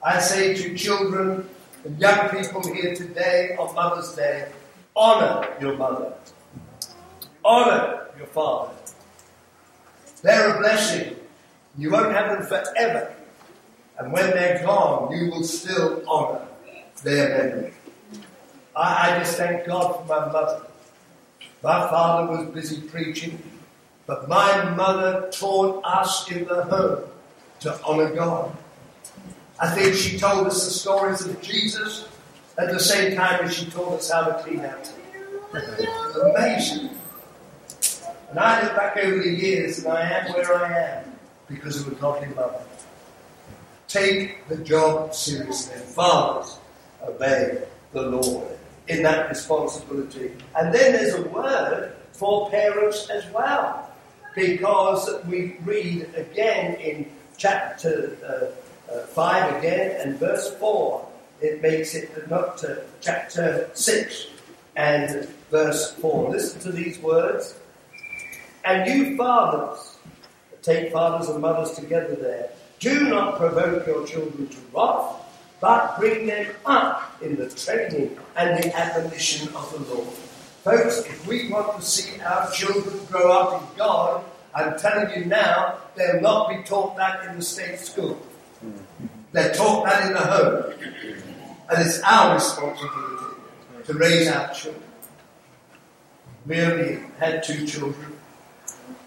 I 0.03 0.19
say 0.21 0.55
to 0.55 0.75
children 0.77 1.49
and 1.85 1.99
young 1.99 2.31
people 2.31 2.63
here 2.73 2.95
today 2.95 3.57
on 3.59 3.75
Mother's 3.75 4.15
Day, 4.15 4.49
honor 4.97 5.47
your 5.61 5.77
mother. 5.77 6.15
Honor 7.45 8.07
your 8.17 8.29
father. 8.29 8.73
They're 10.23 10.57
a 10.57 10.59
blessing. 10.59 11.17
You 11.77 11.91
won't 11.91 12.13
have 12.13 12.39
them 12.39 12.47
forever. 12.47 13.15
And 13.99 14.13
when 14.13 14.31
they're 14.31 14.65
gone, 14.65 15.13
you 15.13 15.31
will 15.31 15.45
still 15.45 16.03
honor 16.09 16.47
their 17.03 17.29
memory. 17.29 17.73
I, 18.77 19.17
I 19.17 19.19
just 19.19 19.37
thank 19.37 19.67
God 19.67 19.97
for 19.97 20.07
my 20.07 20.33
mother. 20.33 20.63
My 21.63 21.81
father 21.91 22.31
was 22.31 22.55
busy 22.55 22.81
preaching, 22.81 23.43
but 24.07 24.29
my 24.29 24.71
mother 24.71 25.31
taught 25.33 25.83
us 25.85 26.31
in 26.31 26.45
the 26.45 26.65
home 26.65 27.05
to 27.61 27.83
honor 27.85 28.15
God. 28.15 28.57
I 29.59 29.71
think 29.71 29.95
she 29.95 30.19
told 30.19 30.47
us 30.47 30.65
the 30.65 30.71
stories 30.71 31.21
of 31.25 31.41
Jesus 31.43 32.09
at 32.59 32.71
the 32.71 32.81
same 32.81 33.17
time 33.17 33.45
as 33.45 33.55
she 33.55 33.67
taught 33.71 33.99
us 33.99 34.11
how 34.11 34.25
to 34.25 34.43
clean 34.43 34.61
out. 34.61 34.93
Amazing. 36.35 36.91
And 38.31 38.39
I 38.39 38.63
look 38.63 38.77
back 38.77 38.97
over 38.97 39.23
the 39.23 39.31
years 39.31 39.79
and 39.79 39.93
I 39.93 40.03
am 40.03 40.33
where 40.33 40.55
I 40.55 40.79
am 40.79 41.13
because 41.49 41.81
of 41.81 41.93
a 41.93 41.95
godly 41.97 42.29
mother. 42.35 42.63
Take 43.89 44.47
the 44.49 44.57
job 44.59 45.15
seriously. 45.15 45.77
Fathers, 45.81 46.59
obey 47.03 47.65
the 47.93 48.03
Lord 48.03 48.47
in 48.87 49.03
that 49.03 49.29
responsibility. 49.29 50.33
And 50.57 50.73
then 50.73 50.93
there's 50.93 51.15
a 51.15 51.23
word 51.29 51.95
for 52.13 52.51
parents 52.51 53.09
as 53.11 53.29
well, 53.33 53.90
because 54.35 55.09
we 55.27 55.57
read 55.65 56.09
again 56.15 56.75
in 56.77 57.11
chapter 57.37 58.17
uh, 58.25 58.93
uh, 58.93 59.07
5 59.07 59.57
again 59.59 60.01
and 60.01 60.19
verse 60.19 60.55
4. 60.57 61.07
It 61.41 61.63
makes 61.63 61.95
it 61.95 62.29
not 62.29 62.63
uh, 62.65 62.77
chapter 63.01 63.71
6 63.73 64.27
and 64.77 65.29
verse 65.51 65.93
4. 65.95 66.31
Listen 66.31 66.61
to 66.61 66.73
these 66.73 66.99
words. 66.99 67.59
And 68.65 68.87
you 68.91 69.17
fathers, 69.17 69.97
take 70.63 70.93
fathers 70.93 71.29
and 71.29 71.41
mothers 71.41 71.73
together 71.73 72.15
there, 72.15 72.51
do 72.79 73.09
not 73.09 73.39
provoke 73.39 73.87
your 73.87 74.07
children 74.07 74.49
to 74.49 74.57
wrath 74.75 75.21
but 75.61 75.99
bring 75.99 76.27
them 76.27 76.47
up 76.65 77.17
in 77.23 77.37
the 77.37 77.49
training 77.51 78.19
and 78.37 78.63
the 78.63 78.77
admonition 78.77 79.49
of 79.55 79.71
the 79.73 79.95
Lord. 79.95 80.09
Folks, 80.65 80.99
if 81.07 81.27
we 81.27 81.49
want 81.49 81.81
to 81.81 81.83
see 81.83 82.21
our 82.21 82.51
children 82.51 83.03
grow 83.07 83.33
up 83.33 83.63
in 83.63 83.79
God, 83.79 84.25
I'm 84.55 84.79
telling 84.79 85.19
you 85.19 85.25
now, 85.25 85.79
they'll 85.95 86.21
not 86.21 86.51
be 86.51 86.63
taught 86.65 86.97
that 86.99 87.25
in 87.25 87.37
the 87.37 87.43
state 87.43 87.79
school. 87.79 88.21
They're 89.33 89.55
taught 89.55 89.87
that 89.87 90.09
in 90.09 90.13
the 90.13 90.21
home. 90.21 90.73
And 91.71 91.87
it's 91.87 92.03
our 92.03 92.35
responsibility 92.35 93.37
to 93.85 93.95
raise 93.95 94.29
our 94.29 94.53
children. 94.53 94.83
We 96.47 96.61
only 96.61 96.99
had 97.19 97.43
two 97.43 97.67
children, 97.67 98.19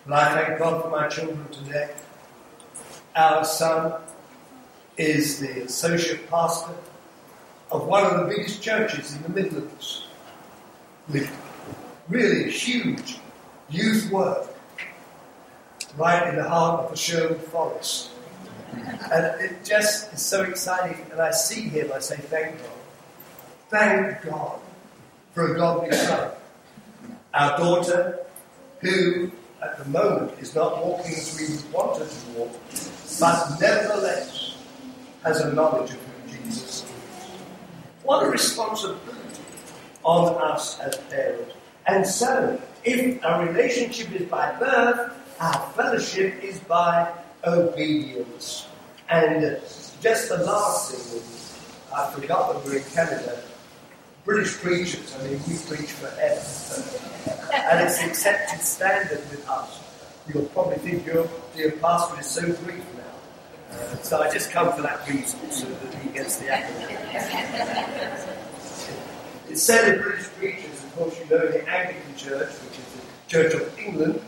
but 0.07 0.13
I 0.13 0.33
thank 0.33 0.59
God 0.59 0.81
for 0.81 0.89
my 0.89 1.07
children 1.07 1.45
today. 1.51 1.91
Our 3.15 3.45
son 3.45 4.01
is 4.97 5.39
the 5.39 5.65
associate 5.65 6.27
pastor 6.31 6.73
of 7.71 7.85
one 7.85 8.05
of 8.05 8.21
the 8.21 8.35
biggest 8.35 8.63
churches 8.63 9.15
in 9.15 9.21
the 9.21 9.29
Midlands 9.29 10.07
with 11.09 11.29
really 12.13 12.51
huge 12.51 13.19
youth 13.69 14.11
work 14.11 14.47
right 15.97 16.29
in 16.29 16.35
the 16.35 16.47
heart 16.47 16.85
of 16.85 16.91
the 16.91 16.97
Sherwood 16.97 17.41
Forest. 17.41 18.11
And 19.11 19.41
it 19.41 19.63
just 19.63 20.13
is 20.13 20.21
so 20.21 20.43
exciting. 20.43 21.05
And 21.11 21.19
I 21.19 21.31
see 21.31 21.61
him, 21.61 21.91
I 21.93 21.99
say, 21.99 22.17
thank 22.17 22.57
God. 22.57 22.69
Thank 23.69 24.21
God 24.23 24.59
for 25.33 25.53
a 25.53 25.57
godly 25.57 25.91
son. 25.91 26.31
Our 27.33 27.57
daughter, 27.57 28.19
who 28.79 29.31
at 29.61 29.77
the 29.79 29.85
moment 29.89 30.33
is 30.39 30.53
not 30.53 30.83
walking 30.85 31.13
as 31.13 31.37
we 31.39 31.71
want 31.71 31.97
her 31.97 32.05
to 32.05 32.39
walk, 32.39 32.51
but 33.19 33.57
nevertheless 33.59 34.57
has 35.23 35.41
a 35.41 35.53
knowledge 35.53 35.91
of 35.91 35.97
who 35.97 36.31
Jesus 36.31 36.83
is. 36.83 36.85
What 38.03 38.23
a 38.23 38.29
responsibility 38.29 38.99
on 40.03 40.35
us 40.51 40.79
as 40.79 40.97
parents. 41.09 41.53
And 41.87 42.05
so, 42.05 42.61
if 42.83 43.23
our 43.23 43.45
relationship 43.45 44.11
is 44.13 44.27
by 44.27 44.57
birth, 44.59 45.13
our 45.39 45.71
fellowship 45.73 46.41
is 46.43 46.59
by 46.59 47.11
obedience. 47.45 48.67
And 49.09 49.59
just 50.01 50.29
the 50.29 50.37
last 50.37 50.91
thing, 50.91 51.21
I 51.95 52.09
forgot 52.11 52.53
that 52.53 52.65
we're 52.65 52.77
in 52.77 52.83
Canada. 52.85 53.43
British 54.25 54.53
preachers, 54.57 55.13
I 55.19 55.27
mean, 55.27 55.39
we 55.47 55.57
preach 55.67 55.91
forever. 55.91 56.39
and 57.53 57.85
it's 57.85 57.99
the 57.99 58.05
accepted 58.07 58.61
standard 58.61 59.19
with 59.29 59.47
us. 59.49 59.79
You'll 60.27 60.45
probably 60.45 60.77
think 60.77 61.05
your, 61.05 61.27
your 61.57 61.73
pastor 61.73 62.21
is 62.21 62.27
so 62.27 62.41
brief 62.63 62.83
now. 62.95 63.75
Uh, 63.77 63.97
so 64.01 64.21
I 64.21 64.31
just 64.31 64.51
come 64.51 64.71
for 64.71 64.81
that 64.81 65.05
reason, 65.09 65.51
so 65.51 65.65
that 65.65 65.93
he 65.95 66.09
gets 66.09 66.37
the 66.37 66.49
accolade. 66.49 66.97
it's 69.49 69.61
said 69.61 69.93
in 69.93 70.01
British 70.01 70.27
preachers, 70.37 70.72
of 70.93 70.99
course, 70.99 71.19
you 71.19 71.25
know, 71.25 71.47
the 71.47 71.67
Anglican 71.67 72.15
Church, 72.15 72.49
which 72.49 72.77
is 72.77 72.85
the 72.93 73.01
Church 73.27 73.53
of 73.55 73.79
England, 73.79 74.21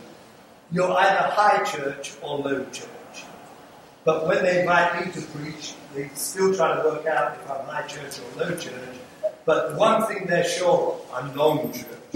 you're 0.72 0.90
either 0.90 1.30
high 1.30 1.62
church 1.62 2.14
or 2.22 2.38
low 2.38 2.64
church. 2.72 2.88
But 4.04 4.26
when 4.26 4.42
they 4.42 4.60
invite 4.60 5.06
me 5.06 5.12
to 5.12 5.20
preach, 5.28 5.74
they 5.94 6.10
still 6.14 6.54
try 6.54 6.74
to 6.76 6.88
work 6.88 7.06
out 7.06 7.36
if 7.36 7.50
I'm 7.50 7.66
high 7.66 7.86
church 7.86 8.18
or 8.18 8.40
low 8.40 8.56
church. 8.56 8.96
But 9.44 9.76
one 9.76 10.06
thing 10.06 10.26
they're 10.26 10.42
sure 10.44 10.94
of, 10.94 11.14
I'm 11.14 11.36
long 11.36 11.72
church. 11.72 11.86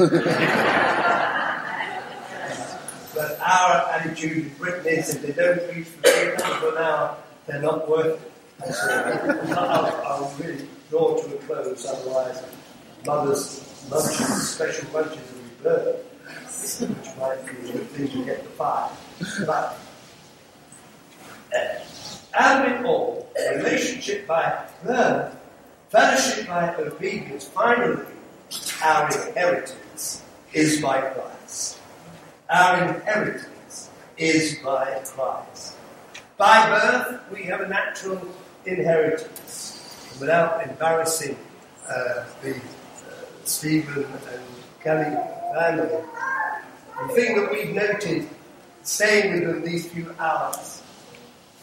but 3.15 3.39
our 3.41 3.89
attitude 3.93 4.47
in 4.47 4.49
Britain 4.55 4.87
is 4.87 5.15
if 5.15 5.23
they 5.23 5.33
don't 5.33 5.71
preach 5.71 5.87
for 5.87 6.03
three 6.09 6.37
quarters 6.37 6.63
of 6.63 6.75
an 6.75 6.83
hour, 6.83 7.17
they're 7.47 7.63
not 7.63 7.89
worth 7.89 8.21
it. 8.25 8.75
So 8.75 9.55
I'll, 9.57 10.07
I'll 10.07 10.35
really 10.41 10.67
draw 10.91 11.17
to 11.17 11.35
a 11.37 11.39
close, 11.39 11.87
otherwise 11.87 12.43
mother's 13.07 13.70
lunches, 13.89 14.51
special 14.51 14.91
lunches 14.93 15.19
be 15.19 15.63
burned, 15.63 15.99
which 16.81 17.17
might 17.19 17.47
be 17.47 17.73
the 17.73 17.79
thing 17.79 18.09
to 18.09 18.25
get 18.25 18.43
the 18.43 18.51
fire. 18.51 18.91
But 19.47 19.79
out 22.35 22.67
of 22.67 22.73
it 22.73 22.85
all, 22.85 23.29
relationship 23.57 24.27
by 24.27 24.67
love, 24.85 25.37
fellowship 25.89 26.47
by 26.47 26.75
obedience, 26.77 27.49
finally, 27.49 28.05
our 28.83 29.07
inheritance 29.07 30.23
is 30.53 30.81
by 30.81 31.01
Christ. 31.01 31.79
Our 32.49 32.83
inheritance 32.89 33.91
is 34.17 34.59
by 34.65 35.01
Christ. 35.05 35.77
By 36.37 36.69
birth, 36.69 37.21
we 37.33 37.43
have 37.45 37.61
a 37.61 37.69
natural 37.69 38.21
inheritance. 38.65 40.17
Without 40.21 40.67
embarrassing 40.69 41.37
uh, 41.89 42.25
the 42.43 42.61
Stephen 43.45 44.05
and 44.05 44.43
Kelly 44.83 45.17
family, 45.55 45.89
the 47.07 47.15
thing 47.15 47.37
that 47.37 47.51
we've 47.51 47.75
noted 47.75 48.29
staying 48.83 49.33
with 49.33 49.49
them 49.49 49.65
these 49.65 49.89
few 49.89 50.15
hours 50.19 50.83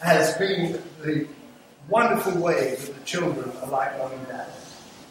has 0.00 0.36
been 0.36 0.80
the 1.02 1.26
wonderful 1.88 2.40
way 2.40 2.76
that 2.76 2.94
the 2.94 3.04
children 3.04 3.50
are 3.62 3.68
like 3.68 3.96
mum 3.98 4.12
and 4.12 4.26
dad. 4.28 4.48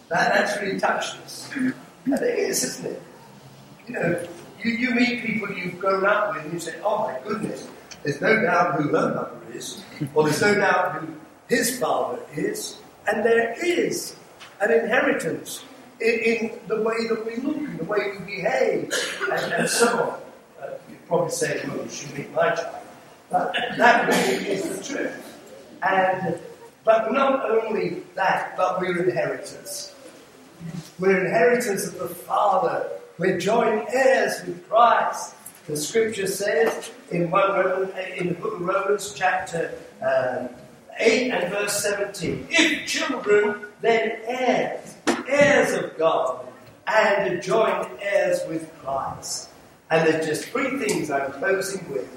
That, 0.09 0.61
really 0.61 0.79
touched 0.79 1.17
us. 1.17 1.49
And 1.55 1.73
it 2.13 2.39
is, 2.39 2.63
isn't 2.63 2.85
it? 2.85 3.01
You 3.87 3.93
know, 3.93 4.27
you, 4.63 4.71
you 4.71 4.95
meet 4.95 5.23
people 5.23 5.51
you've 5.51 5.79
grown 5.79 6.05
up 6.05 6.33
with 6.33 6.45
and 6.45 6.53
you 6.53 6.59
say, 6.59 6.75
oh 6.83 6.99
my 6.99 7.19
goodness, 7.27 7.67
there's 8.03 8.21
no 8.21 8.41
doubt 8.41 8.75
who 8.75 8.89
her 8.89 9.13
mother 9.13 9.31
is, 9.53 9.83
or 10.13 10.23
there's 10.23 10.41
no 10.41 10.55
doubt 10.55 11.01
who 11.01 11.07
his 11.49 11.79
father 11.79 12.19
is, 12.35 12.77
and 13.07 13.25
there 13.25 13.55
is 13.63 14.15
an 14.61 14.71
inheritance 14.71 15.63
in, 16.01 16.19
in 16.19 16.59
the 16.67 16.81
way 16.81 17.07
that 17.07 17.25
we 17.25 17.35
look, 17.37 17.57
in 17.57 17.77
the 17.77 17.83
way 17.85 18.11
we 18.19 18.35
behave, 18.37 18.93
and, 19.31 19.53
and 19.53 19.69
so 19.69 19.87
on. 19.87 20.19
Uh, 20.61 20.73
you'd 20.89 21.07
probably 21.07 21.31
say, 21.31 21.61
well, 21.67 21.83
you 21.83 21.89
should 21.89 22.17
meet 22.17 22.31
my 22.33 22.49
child. 22.51 22.75
But 23.29 23.55
that 23.77 24.07
really 24.07 24.47
is 24.51 24.77
the 24.77 24.83
truth. 24.83 25.39
And 25.83 26.39
but 26.87 27.11
not 27.11 27.49
only 27.49 28.01
that, 28.15 28.55
but 28.55 28.79
we're 28.79 29.03
inheritors. 29.03 29.93
We're 30.99 31.25
inheritors 31.25 31.85
of 31.85 31.99
the 31.99 32.07
Father. 32.07 32.89
We're 33.17 33.37
joint 33.37 33.89
heirs 33.91 34.41
with 34.45 34.67
Christ. 34.69 35.35
The 35.65 35.75
scripture 35.75 36.27
says 36.27 36.91
in, 37.11 37.29
Roman, 37.29 37.89
in 38.15 38.29
the 38.29 38.33
book 38.35 38.53
of 38.53 38.61
Romans, 38.61 39.13
chapter 39.13 39.73
um, 40.01 40.49
8 40.97 41.31
and 41.31 41.51
verse 41.51 41.83
17 41.83 42.47
If 42.49 42.87
children, 42.87 43.65
then 43.81 44.19
heirs, 44.25 44.95
heirs 45.27 45.71
of 45.73 45.97
God, 45.97 46.45
and 46.87 47.41
joint 47.41 47.87
heirs 48.01 48.41
with 48.47 48.71
Christ. 48.79 49.49
And 49.89 50.07
there's 50.07 50.25
just 50.25 50.45
three 50.49 50.77
things 50.77 51.11
I'm 51.11 51.31
closing 51.33 51.89
with. 51.91 52.09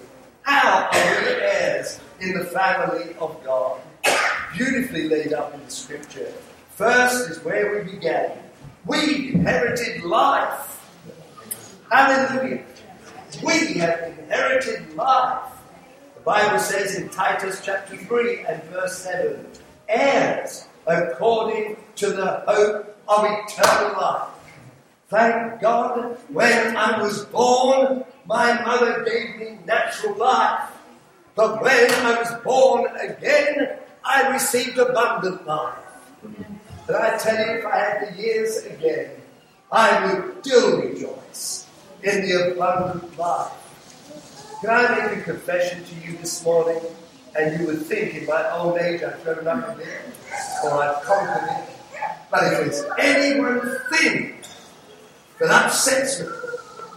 How 0.42 0.88
are 0.92 1.22
we 1.22 1.30
heirs 1.30 2.00
in 2.20 2.38
the 2.38 2.44
family 2.44 3.14
of 3.20 3.42
God? 3.44 3.80
Beautifully 4.56 5.08
laid 5.08 5.32
up 5.32 5.54
in 5.54 5.64
the 5.64 5.70
scripture. 5.70 6.32
First 6.74 7.30
is 7.30 7.44
where 7.44 7.76
we 7.76 7.92
began. 7.92 8.32
We 8.86 9.34
inherited 9.34 10.02
life. 10.02 10.80
Hallelujah. 11.90 12.64
We 13.44 13.74
have 13.74 14.00
inherited 14.18 14.94
life. 14.94 15.52
The 16.16 16.20
Bible 16.22 16.58
says 16.58 16.96
in 16.96 17.08
Titus 17.08 17.60
chapter 17.64 17.96
3 17.96 18.44
and 18.48 18.62
verse 18.64 18.98
7 18.98 19.46
heirs 19.88 20.66
according 20.86 21.76
to 21.96 22.10
the 22.10 22.42
hope 22.46 22.96
of 23.10 23.24
eternal 23.24 24.00
life. 24.00 24.28
Thank 25.08 25.60
God, 25.60 26.16
when 26.28 26.76
I 26.76 27.02
was 27.02 27.24
born, 27.26 28.04
my 28.26 28.62
mother 28.62 29.04
gave 29.04 29.36
me 29.40 29.58
natural 29.66 30.16
life. 30.16 30.70
But 31.34 31.60
when 31.60 31.90
I 31.90 32.20
was 32.20 32.32
born 32.44 32.86
again, 32.96 33.78
I 34.04 34.28
received 34.28 34.78
abundant 34.78 35.44
life. 35.46 35.74
But 36.86 36.96
I 37.02 37.18
tell 37.18 37.36
you, 37.36 37.58
if 37.58 37.66
I 37.66 37.76
had 37.76 38.08
the 38.08 38.22
years 38.22 38.64
again, 38.64 39.10
I 39.72 40.06
would 40.06 40.44
still 40.44 40.80
rejoice 40.80 41.66
in 42.04 42.22
the 42.22 42.52
abundant 42.52 43.18
life. 43.18 43.52
Can 44.60 44.70
I 44.70 45.06
make 45.06 45.18
a 45.18 45.22
confession 45.22 45.82
to 45.84 45.94
you 46.06 46.16
this 46.18 46.44
morning? 46.44 46.80
And 47.36 47.60
you 47.60 47.66
would 47.66 47.82
think 47.86 48.14
in 48.14 48.26
my 48.26 48.50
old 48.56 48.78
age 48.78 49.02
I've 49.02 49.22
grown 49.24 49.46
up 49.46 49.68
a 49.68 49.76
bit, 49.76 50.02
or 50.64 50.82
I've 50.82 51.02
conquered 51.02 51.48
it. 51.50 51.79
But 52.30 52.44
if 52.44 52.58
there's 52.58 52.84
any 52.98 53.40
one 53.40 53.60
thing 53.90 54.34
that 55.38 55.50
upsets 55.50 56.20
me, 56.20 56.26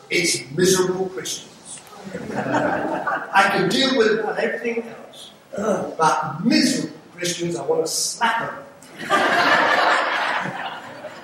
it's 0.09 0.51
miserable 0.51 1.09
Christians. 1.09 1.81
I 2.35 3.49
can 3.51 3.69
deal 3.69 3.97
with 3.97 4.19
everything 4.37 4.83
else, 4.83 5.31
but 5.97 6.45
miserable 6.45 6.97
Christians, 7.15 7.55
I 7.55 7.65
want 7.65 7.85
to 7.85 7.91
slap 7.91 8.39
them. 8.39 8.59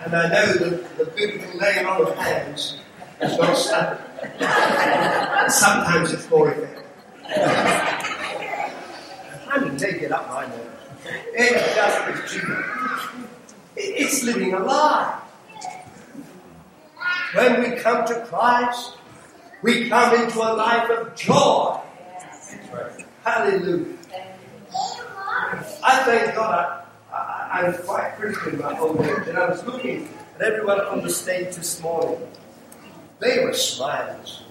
and 0.06 0.16
I 0.16 0.30
know 0.30 0.54
that 0.54 0.98
the 0.98 1.06
biblical 1.06 1.60
laying 1.60 1.86
on 1.86 2.02
of 2.02 2.16
hands 2.16 2.78
is 3.22 3.38
not 3.38 3.54
slapping. 3.56 4.06
Sometimes 5.50 6.14
it's 6.14 6.30
more 6.30 6.52
effective. 6.52 6.86
I 9.52 9.60
mean, 9.62 9.78
take 9.78 10.02
it 10.02 10.12
up 10.12 10.28
my 10.30 10.46
nose. 10.48 10.60
It's 11.34 11.76
just 11.76 11.98
as 12.08 12.32
cheap. 12.32 12.44
It's 13.82 14.24
living 14.24 14.54
a 14.54 14.60
lie. 14.60 15.22
When 17.34 17.62
we 17.62 17.78
come 17.78 18.06
to 18.08 18.26
Christ, 18.26 18.98
we 19.62 19.88
come 19.88 20.22
into 20.22 20.40
a 20.40 20.52
life 20.54 20.90
of 20.90 21.16
joy. 21.16 21.80
Hallelujah. 23.24 23.96
I 25.82 26.04
thank 26.04 26.36
God 26.36 26.86
I, 27.12 27.16
I, 27.16 27.62
I'm 27.62 27.74
quite 27.84 28.16
Christian 28.18 28.60
my 28.60 28.78
own 28.78 29.04
age, 29.04 29.28
and 29.28 29.38
I 29.38 29.50
was 29.50 29.64
looking 29.64 30.10
at 30.36 30.42
everyone 30.42 30.82
on 30.82 31.02
the 31.02 31.10
stage 31.10 31.56
this 31.56 31.82
morning. 31.82 32.20
They 33.20 33.44
were 33.44 33.52
smilers. 33.52 34.42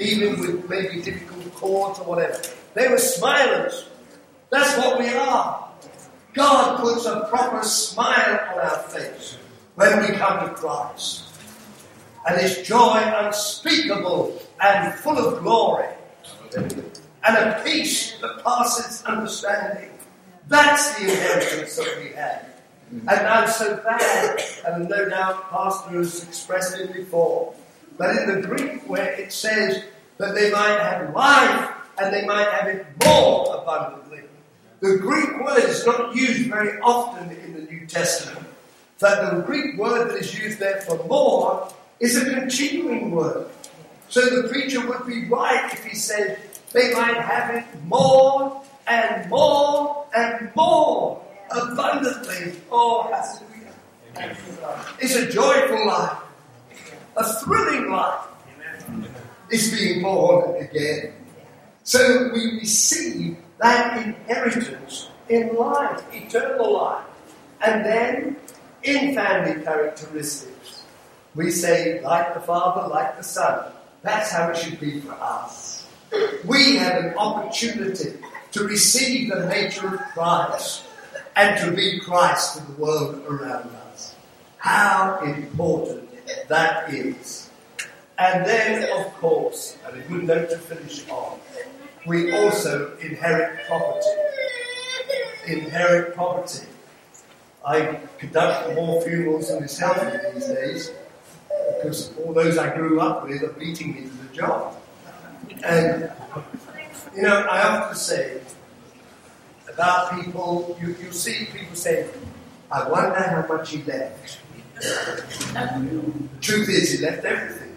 Even 0.00 0.40
with 0.40 0.68
maybe 0.68 1.00
difficult 1.02 1.54
chords 1.54 1.98
or 2.00 2.06
whatever. 2.06 2.40
They 2.74 2.88
were 2.88 2.96
smilers. 2.96 3.84
That's 4.50 4.76
what 4.78 4.98
we 4.98 5.08
are. 5.08 5.68
God 6.36 6.78
puts 6.80 7.06
a 7.06 7.26
proper 7.30 7.64
smile 7.64 8.38
on 8.52 8.58
our 8.60 8.78
face 8.90 9.38
when 9.74 10.00
we 10.00 10.16
come 10.16 10.46
to 10.46 10.54
Christ. 10.54 11.24
And 12.28 12.38
His 12.40 12.66
joy 12.66 13.00
unspeakable 13.02 14.40
and 14.62 14.94
full 14.94 15.16
of 15.16 15.42
glory. 15.42 15.88
And 16.54 17.36
a 17.36 17.62
peace 17.64 18.18
that 18.20 18.44
passes 18.44 19.02
understanding. 19.04 19.90
That's 20.48 20.94
the 20.96 21.04
inheritance 21.10 21.76
that 21.76 21.98
we 22.02 22.10
have. 22.10 22.46
And 22.90 23.10
I'm 23.10 23.48
so 23.48 23.76
glad, 23.78 24.40
and 24.66 24.88
no 24.88 25.08
doubt 25.08 25.50
Pastor 25.50 25.96
has 25.98 26.22
expressed 26.22 26.78
it 26.78 26.92
before, 26.92 27.52
but 27.98 28.14
in 28.14 28.40
the 28.40 28.46
Greek 28.46 28.88
where 28.88 29.12
it 29.12 29.32
says 29.32 29.82
that 30.18 30.34
they 30.34 30.52
might 30.52 30.78
have 30.78 31.12
life 31.12 31.70
and 31.98 32.14
they 32.14 32.24
might 32.26 32.48
have 32.48 32.68
it 32.68 32.86
more 33.04 33.56
abundantly, 33.60 34.05
the 34.80 34.98
Greek 34.98 35.40
word 35.40 35.64
is 35.64 35.86
not 35.86 36.14
used 36.14 36.48
very 36.50 36.78
often 36.80 37.30
in 37.30 37.54
the 37.54 37.62
New 37.72 37.86
Testament. 37.86 38.46
That 38.98 39.34
the 39.34 39.42
Greek 39.42 39.76
word 39.78 40.10
that 40.10 40.16
is 40.16 40.38
used 40.38 40.58
there 40.58 40.80
for 40.82 41.02
more 41.06 41.72
is 42.00 42.16
a 42.16 42.24
continuing 42.34 43.10
word. 43.10 43.48
So 44.08 44.20
the 44.20 44.48
preacher 44.48 44.86
would 44.86 45.06
be 45.06 45.24
right 45.26 45.72
if 45.72 45.84
he 45.84 45.96
said 45.96 46.40
they 46.72 46.92
might 46.92 47.16
have 47.16 47.54
it 47.54 47.64
more 47.84 48.62
and 48.86 49.28
more 49.28 50.06
and 50.16 50.50
more 50.54 51.22
abundantly. 51.50 52.54
Oh, 52.70 53.02
hallelujah. 53.04 54.36
It's 55.00 55.14
a 55.14 55.30
joyful 55.30 55.86
life, 55.86 56.18
a 57.16 57.24
thrilling 57.24 57.90
life. 57.90 58.26
It's 59.50 59.70
being 59.70 60.02
born 60.02 60.56
again. 60.62 61.12
So 61.84 62.30
we 62.32 62.58
receive 62.58 63.36
that 63.58 64.04
inheritance 64.04 65.08
in 65.28 65.54
life, 65.56 66.02
eternal 66.12 66.74
life. 66.74 67.04
And 67.64 67.84
then 67.84 68.36
in 68.82 69.14
family 69.14 69.62
characteristics, 69.62 70.82
we 71.34 71.50
say, 71.50 72.00
like 72.02 72.34
the 72.34 72.40
Father, 72.40 72.88
like 72.88 73.16
the 73.16 73.24
Son. 73.24 73.72
That's 74.02 74.30
how 74.30 74.50
it 74.50 74.56
should 74.56 74.78
be 74.80 75.00
for 75.00 75.12
us. 75.12 75.86
We 76.46 76.76
have 76.76 77.04
an 77.04 77.14
opportunity 77.14 78.14
to 78.52 78.64
receive 78.64 79.30
the 79.30 79.46
nature 79.46 79.94
of 79.94 80.00
Christ 80.14 80.84
and 81.34 81.58
to 81.60 81.76
be 81.76 82.00
Christ 82.00 82.56
to 82.56 82.66
the 82.66 82.72
world 82.80 83.22
around 83.28 83.70
us. 83.92 84.14
How 84.58 85.20
important 85.24 86.08
that 86.48 86.92
is. 86.92 87.50
And 88.18 88.46
then, 88.46 88.88
of 88.98 89.12
course, 89.14 89.76
and 89.86 90.00
a 90.00 90.00
good 90.08 90.24
note 90.24 90.48
to 90.50 90.56
finish 90.56 91.08
on, 91.10 91.38
we 92.06 92.32
also 92.32 92.96
inherit 92.98 93.66
property. 93.66 94.06
Inherit 95.46 96.14
property. 96.14 96.66
I 97.64 98.00
conduct 98.18 98.74
more 98.74 99.02
funerals 99.02 99.48
than 99.48 99.64
is 99.64 99.78
these 99.78 100.46
days 100.46 100.92
because 101.76 102.16
all 102.18 102.32
those 102.32 102.58
I 102.58 102.74
grew 102.74 103.00
up 103.00 103.26
with 103.26 103.42
are 103.42 103.52
beating 103.52 103.94
me 103.94 104.02
to 104.02 104.08
the 104.08 104.34
job. 104.34 104.76
And, 105.64 106.10
you 107.14 107.22
know, 107.22 107.40
I 107.42 107.62
often 107.68 107.96
say 107.96 108.40
about 109.68 110.22
people, 110.22 110.78
you, 110.80 110.94
you 111.02 111.12
see 111.12 111.46
people 111.46 111.74
say, 111.74 112.08
I 112.70 112.88
wonder 112.88 113.20
how 113.20 113.46
much 113.52 113.70
he 113.70 113.82
left. 113.82 114.38
the 114.74 116.12
truth 116.40 116.68
is, 116.68 116.92
he 116.92 117.04
left 117.04 117.24
everything. 117.24 117.72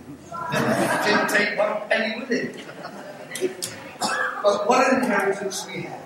He 0.51 0.57
didn't 1.09 1.29
take 1.29 1.57
one 1.57 1.89
penny 1.89 2.19
with 2.19 2.29
him. 2.29 3.78
But 4.41 4.67
what 4.67 4.91
an 4.91 5.03
inheritance 5.03 5.67
we 5.67 5.81
have. 5.81 5.99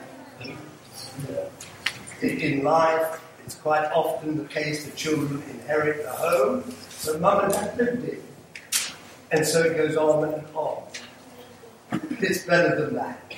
In 2.21 2.63
life, 2.63 3.21
it's 3.45 3.55
quite 3.55 3.85
often 3.91 4.37
the 4.37 4.45
case 4.45 4.85
that 4.85 4.95
children 4.95 5.43
inherit 5.51 6.03
the 6.03 6.09
home 6.09 6.63
that 7.05 7.19
mum 7.19 7.43
and 7.43 7.53
dad 7.53 7.77
lived 7.77 8.07
in. 8.07 8.21
And 9.31 9.45
so 9.45 9.61
it 9.63 9.75
goes 9.75 9.95
on 9.97 10.33
and 10.33 10.43
on. 10.53 10.83
It's 12.19 12.45
better 12.45 12.79
than 12.79 12.95
that. 12.95 13.33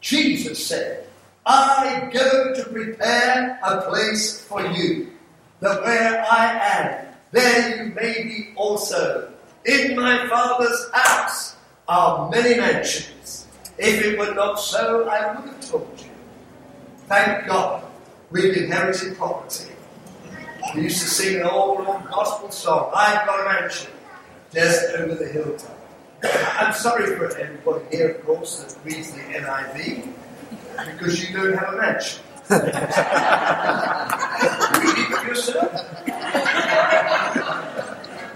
Jesus 0.00 0.64
said, 0.64 1.06
I 1.44 2.10
go 2.12 2.54
to 2.54 2.64
prepare 2.70 3.58
a 3.62 3.82
place 3.82 4.40
for 4.44 4.64
you, 4.66 5.12
that 5.60 5.82
where 5.82 6.24
I 6.30 6.46
am, 6.52 7.06
there 7.32 7.84
you 7.84 7.92
may 7.94 8.22
be 8.22 8.52
also. 8.56 9.32
In 9.64 9.96
my 9.96 10.26
Father's 10.28 10.90
house 10.92 11.56
are 11.88 12.30
many 12.30 12.56
mansions. 12.56 13.41
If 13.78 14.04
it 14.04 14.18
were 14.18 14.34
not 14.34 14.60
so, 14.60 15.08
I 15.08 15.34
would 15.34 15.48
have 15.48 15.60
told 15.60 15.88
you. 15.98 16.10
Thank 17.06 17.46
God 17.46 17.84
we've 18.30 18.56
inherited 18.56 19.16
property. 19.16 19.72
We 20.74 20.82
used 20.82 21.02
to 21.02 21.08
sing 21.08 21.40
an 21.40 21.46
old, 21.46 21.86
old 21.86 22.04
gospel 22.08 22.50
song, 22.50 22.92
I've 22.94 23.26
got 23.26 23.40
a 23.40 23.44
mansion 23.44 23.90
just 24.52 24.94
over 24.94 25.14
the 25.14 25.26
hilltop. 25.28 25.76
I'm 26.22 26.72
sorry 26.72 27.16
for 27.16 27.36
everybody 27.36 27.84
here, 27.90 28.10
of 28.10 28.24
course, 28.24 28.62
that 28.62 28.76
reads 28.84 29.10
the 29.12 29.20
NIV, 29.20 30.06
because 30.92 31.28
you 31.28 31.36
don't 31.36 31.54
have 31.58 31.74
a 31.74 31.76
mansion. 31.76 32.22
Read 32.48 32.62
it 34.98 35.26
yourself. 35.26 35.72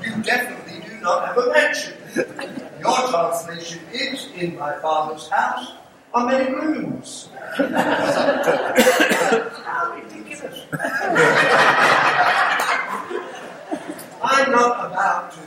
You 0.05 0.23
definitely 0.23 0.81
do 0.89 1.01
not 1.01 1.27
have 1.29 1.39
a 1.39 1.53
mansion. 1.53 1.95
Your 2.81 2.97
translation 3.11 3.81
is, 3.93 4.29
in 4.35 4.57
my 4.57 4.73
father's 4.81 5.29
house 5.29 5.73
are 6.15 6.27
many 6.27 6.51
rooms. 6.51 7.29
How 7.59 7.65
ridiculous. 9.95 10.61
I'm 14.23 14.51
not 14.51 14.87
about 14.87 15.33
to 15.33 15.41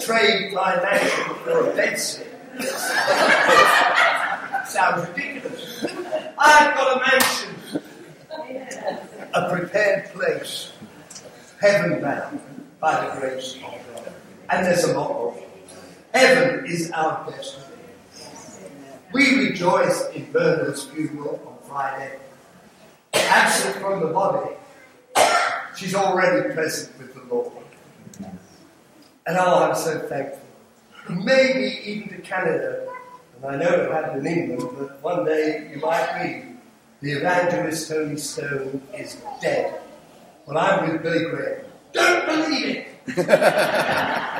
trade 0.00 0.54
my 0.54 0.76
mansion 0.76 1.34
for 1.44 1.68
a 1.68 1.72
bedsit. 1.74 2.26
Sounds 4.66 5.06
ridiculous. 5.08 5.84
I've 6.38 6.74
got 6.74 6.96
a 6.96 7.00
mansion, 7.10 7.54
a 9.34 9.50
prepared 9.54 10.06
place, 10.12 10.72
heaven 11.60 12.00
bound 12.00 12.40
by 12.80 13.04
the 13.04 13.10
grace 13.20 13.56
of 13.56 13.60
God. 13.62 13.80
And 14.50 14.64
there's 14.64 14.84
a 14.84 14.98
lot 14.98 15.10
more. 15.12 15.42
Heaven 16.14 16.64
is 16.66 16.90
our 16.92 17.30
destiny. 17.30 17.64
We 19.12 19.48
rejoice 19.48 20.08
in 20.14 20.30
Bernard's 20.32 20.84
funeral 20.84 21.40
on 21.46 21.68
Friday. 21.68 22.18
Absent 23.14 23.76
from 23.76 24.00
the 24.00 24.08
body, 24.08 24.54
she's 25.76 25.94
already 25.94 26.54
present 26.54 26.98
with 26.98 27.14
the 27.14 27.34
Lord. 27.34 27.52
And 29.26 29.36
oh, 29.36 29.64
I'm 29.64 29.76
so 29.76 29.98
thankful. 30.08 30.40
Maybe 31.10 31.80
even 31.84 32.08
to 32.08 32.18
Canada, 32.22 32.88
and 33.36 33.44
I 33.46 33.56
know 33.56 33.70
it 33.70 33.90
happened 33.90 34.26
in 34.26 34.50
England, 34.50 34.76
but 34.78 35.02
one 35.02 35.24
day 35.24 35.70
you 35.72 35.80
might 35.80 36.12
read 36.14 36.58
the 37.00 37.12
evangelist 37.12 37.88
Tony 37.88 38.16
Stone 38.16 38.82
is 38.96 39.16
dead. 39.40 39.80
Well, 40.46 40.58
I'm 40.58 40.90
with 40.90 41.02
Billy 41.02 41.24
Graham. 41.24 41.64
Don't 41.92 42.26
believe 42.26 42.86
it! 43.06 44.28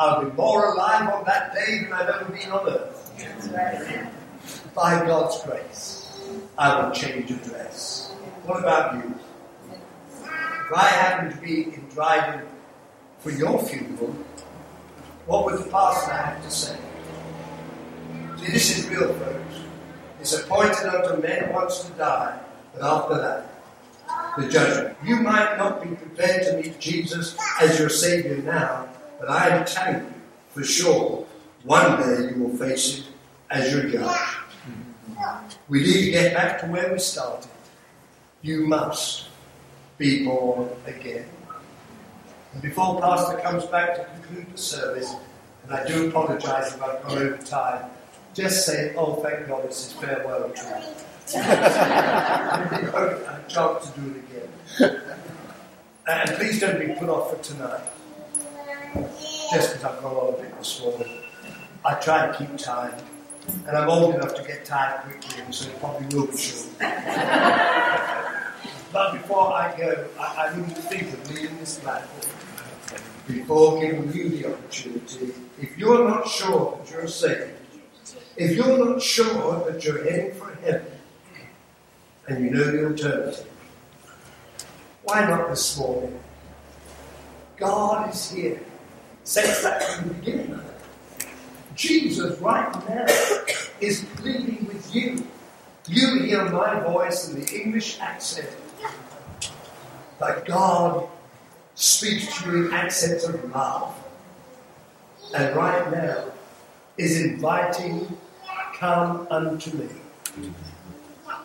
I'll 0.00 0.24
be 0.24 0.32
more 0.32 0.72
alive 0.72 1.10
on 1.12 1.24
that 1.26 1.54
day 1.54 1.84
than 1.84 1.92
I've 1.92 2.08
ever 2.08 2.24
been 2.32 2.50
on 2.50 2.66
earth. 2.66 3.12
By 4.74 5.04
God's 5.04 5.42
grace, 5.42 6.10
I 6.56 6.82
will 6.82 6.90
change 6.90 7.30
address. 7.30 8.10
What 8.44 8.60
about 8.60 8.94
you? 8.94 9.14
If 10.24 10.72
I 10.74 10.86
happen 10.86 11.36
to 11.36 11.36
be 11.42 11.64
in 11.64 11.86
Dryden 11.90 12.46
for 13.18 13.30
your 13.30 13.62
funeral, 13.62 14.16
what 15.26 15.44
would 15.44 15.58
the 15.58 15.70
pastor 15.70 16.12
have 16.12 16.42
to 16.44 16.50
say? 16.50 16.78
See, 18.38 18.52
this 18.52 18.78
is 18.78 18.88
real, 18.88 19.12
folks. 19.12 19.56
It's 20.18 20.32
appointed 20.32 20.86
unto 20.86 21.20
men 21.20 21.52
once 21.52 21.84
to 21.84 21.92
die, 21.92 22.40
but 22.72 22.82
after 22.82 23.18
that, 23.18 23.46
the 24.38 24.48
judgment. 24.48 24.96
You 25.04 25.16
might 25.16 25.58
not 25.58 25.82
be 25.82 25.94
prepared 25.94 26.44
to 26.44 26.56
meet 26.56 26.80
Jesus 26.80 27.36
as 27.60 27.78
your 27.78 27.90
Savior 27.90 28.38
now, 28.38 28.88
but 29.20 29.28
I 29.28 29.62
telling 29.64 30.06
you 30.06 30.12
for 30.48 30.64
sure, 30.64 31.26
one 31.64 32.00
day 32.00 32.34
you 32.34 32.42
will 32.42 32.56
face 32.56 32.98
it 32.98 33.04
as 33.50 33.72
your 33.72 33.88
judge. 33.88 34.18
We 35.68 35.82
need 35.82 36.06
to 36.06 36.10
get 36.10 36.34
back 36.34 36.60
to 36.60 36.66
where 36.66 36.92
we 36.92 36.98
started. 36.98 37.50
You 38.42 38.66
must 38.66 39.28
be 39.98 40.24
born 40.24 40.70
again. 40.86 41.26
And 42.54 42.62
before 42.62 43.00
Pastor 43.00 43.38
comes 43.38 43.66
back 43.66 43.96
to 43.96 44.04
conclude 44.04 44.52
the 44.52 44.58
service, 44.58 45.14
and 45.64 45.74
I 45.74 45.86
do 45.86 46.08
apologize 46.08 46.74
if 46.74 46.82
I've 46.82 47.02
gone 47.02 47.18
over 47.18 47.36
time, 47.36 47.90
just 48.32 48.64
say, 48.64 48.94
oh, 48.96 49.16
thank 49.16 49.46
God, 49.46 49.68
this 49.68 49.88
is 49.88 49.92
farewell 49.92 50.48
to 50.48 50.50
address. 50.50 51.04
a 51.34 53.44
chance 53.46 53.90
to 53.90 54.00
do 54.00 54.10
it 54.10 54.88
again. 54.88 55.00
And 56.08 56.30
please 56.36 56.58
don't 56.58 56.80
be 56.80 56.92
put 56.94 57.08
off 57.08 57.36
for 57.36 57.42
tonight. 57.42 57.82
Just 58.94 59.74
because 59.74 59.84
I've 59.84 60.04
on 60.04 60.34
a 60.34 60.36
bit 60.36 60.56
this 60.58 60.80
morning. 60.80 61.18
I 61.84 61.94
try 61.94 62.26
to 62.26 62.34
keep 62.36 62.56
time. 62.58 62.94
And 63.66 63.76
I'm 63.76 63.88
old 63.88 64.14
enough 64.14 64.34
to 64.34 64.42
get 64.42 64.64
tired 64.64 65.02
quickly, 65.02 65.42
so 65.52 65.68
it 65.70 65.80
probably 65.80 66.06
will 66.16 66.26
be 66.26 66.36
short. 66.36 66.68
but 68.92 69.12
before 69.12 69.52
I 69.52 69.74
go, 69.76 70.06
I, 70.18 70.46
I 70.46 70.50
wouldn't 70.56 70.76
think 70.76 71.12
of 71.12 71.30
leaving 71.34 71.58
this 71.58 71.78
platform 71.78 72.32
before 73.26 73.80
giving 73.80 74.12
you 74.12 74.28
the 74.30 74.52
opportunity. 74.52 75.32
If 75.60 75.78
you're 75.78 76.08
not 76.08 76.28
sure 76.28 76.78
that 76.78 76.90
you're 76.90 77.06
saved, 77.08 77.52
if 78.36 78.56
you're 78.56 78.86
not 78.86 79.02
sure 79.02 79.70
that 79.70 79.84
you're 79.84 80.02
heading 80.04 80.34
for 80.34 80.54
heaven, 80.62 80.86
and 82.28 82.44
you 82.44 82.50
know 82.50 82.64
the 82.64 82.86
alternative, 82.86 83.46
why 85.02 85.26
not 85.26 85.48
this 85.48 85.78
morning? 85.78 86.18
God 87.56 88.10
is 88.12 88.30
here. 88.30 88.60
Says 89.30 89.62
that 89.62 89.80
from 89.84 90.08
the 90.08 90.14
beginning. 90.14 90.60
Jesus, 91.76 92.36
right 92.40 92.68
now, 92.88 93.06
is 93.80 94.04
pleading 94.16 94.66
with 94.66 94.92
you. 94.92 95.24
You 95.86 96.24
hear 96.24 96.50
my 96.50 96.80
voice 96.80 97.28
in 97.28 97.40
the 97.40 97.62
English 97.62 98.00
accent. 98.00 98.50
But 100.18 100.46
God 100.46 101.08
speaks 101.76 102.42
to 102.42 102.50
you 102.50 102.66
in 102.66 102.72
accents 102.72 103.22
of 103.22 103.48
love. 103.54 103.94
And 105.32 105.54
right 105.54 105.92
now 105.92 106.24
is 106.98 107.22
inviting, 107.22 108.18
come 108.74 109.28
unto 109.30 109.76
me. 109.76 109.88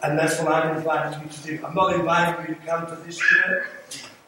And 0.02 0.18
that's 0.18 0.40
what 0.40 0.52
I'm 0.54 0.78
inviting 0.78 1.22
you 1.22 1.30
to 1.30 1.42
do. 1.44 1.64
I'm 1.64 1.76
not 1.76 1.94
inviting 1.94 2.48
you 2.48 2.56
to 2.56 2.62
come 2.66 2.88
to 2.88 2.96
this 3.04 3.20
church. 3.20 3.68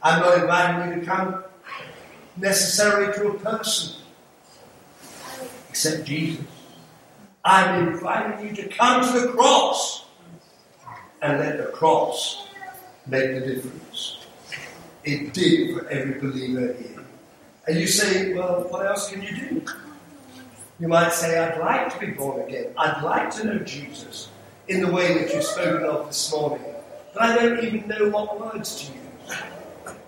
I'm 0.03 0.20
not 0.20 0.43
inviting 0.43 0.93
you 0.93 0.99
to 0.99 1.05
come 1.08 1.43
necessarily 2.38 3.13
to 3.13 3.29
a 3.29 3.39
person 3.39 4.01
except 5.69 6.05
Jesus. 6.05 6.43
I'm 7.45 7.88
inviting 7.88 8.47
you 8.47 8.55
to 8.55 8.67
come 8.67 9.05
to 9.13 9.19
the 9.21 9.27
cross 9.29 10.05
and 11.21 11.39
let 11.39 11.57
the 11.57 11.71
cross 11.71 12.47
make 13.05 13.31
the 13.33 13.39
difference. 13.41 14.25
It 15.03 15.33
did 15.33 15.77
for 15.77 15.88
every 15.88 16.19
believer 16.19 16.73
here. 16.73 17.05
And 17.67 17.79
you 17.79 17.88
say, 17.88 18.33
well, 18.33 18.65
what 18.69 18.85
else 18.85 19.09
can 19.09 19.21
you 19.21 19.35
do? 19.35 19.65
You 20.79 20.88
might 20.88 21.13
say, 21.13 21.39
I'd 21.39 21.59
like 21.59 21.93
to 21.93 21.99
be 22.05 22.11
born 22.11 22.41
again. 22.41 22.73
I'd 22.77 23.01
like 23.03 23.31
to 23.35 23.45
know 23.45 23.59
Jesus 23.59 24.29
in 24.67 24.81
the 24.81 24.91
way 24.91 25.13
that 25.13 25.33
you've 25.33 25.43
spoken 25.43 25.85
of 25.85 26.07
this 26.07 26.31
morning. 26.31 26.65
But 27.13 27.23
I 27.23 27.35
don't 27.35 27.63
even 27.63 27.88
know 27.88 28.09
what 28.09 28.39
words 28.39 28.81
to 28.81 28.93
use. 28.93 29.38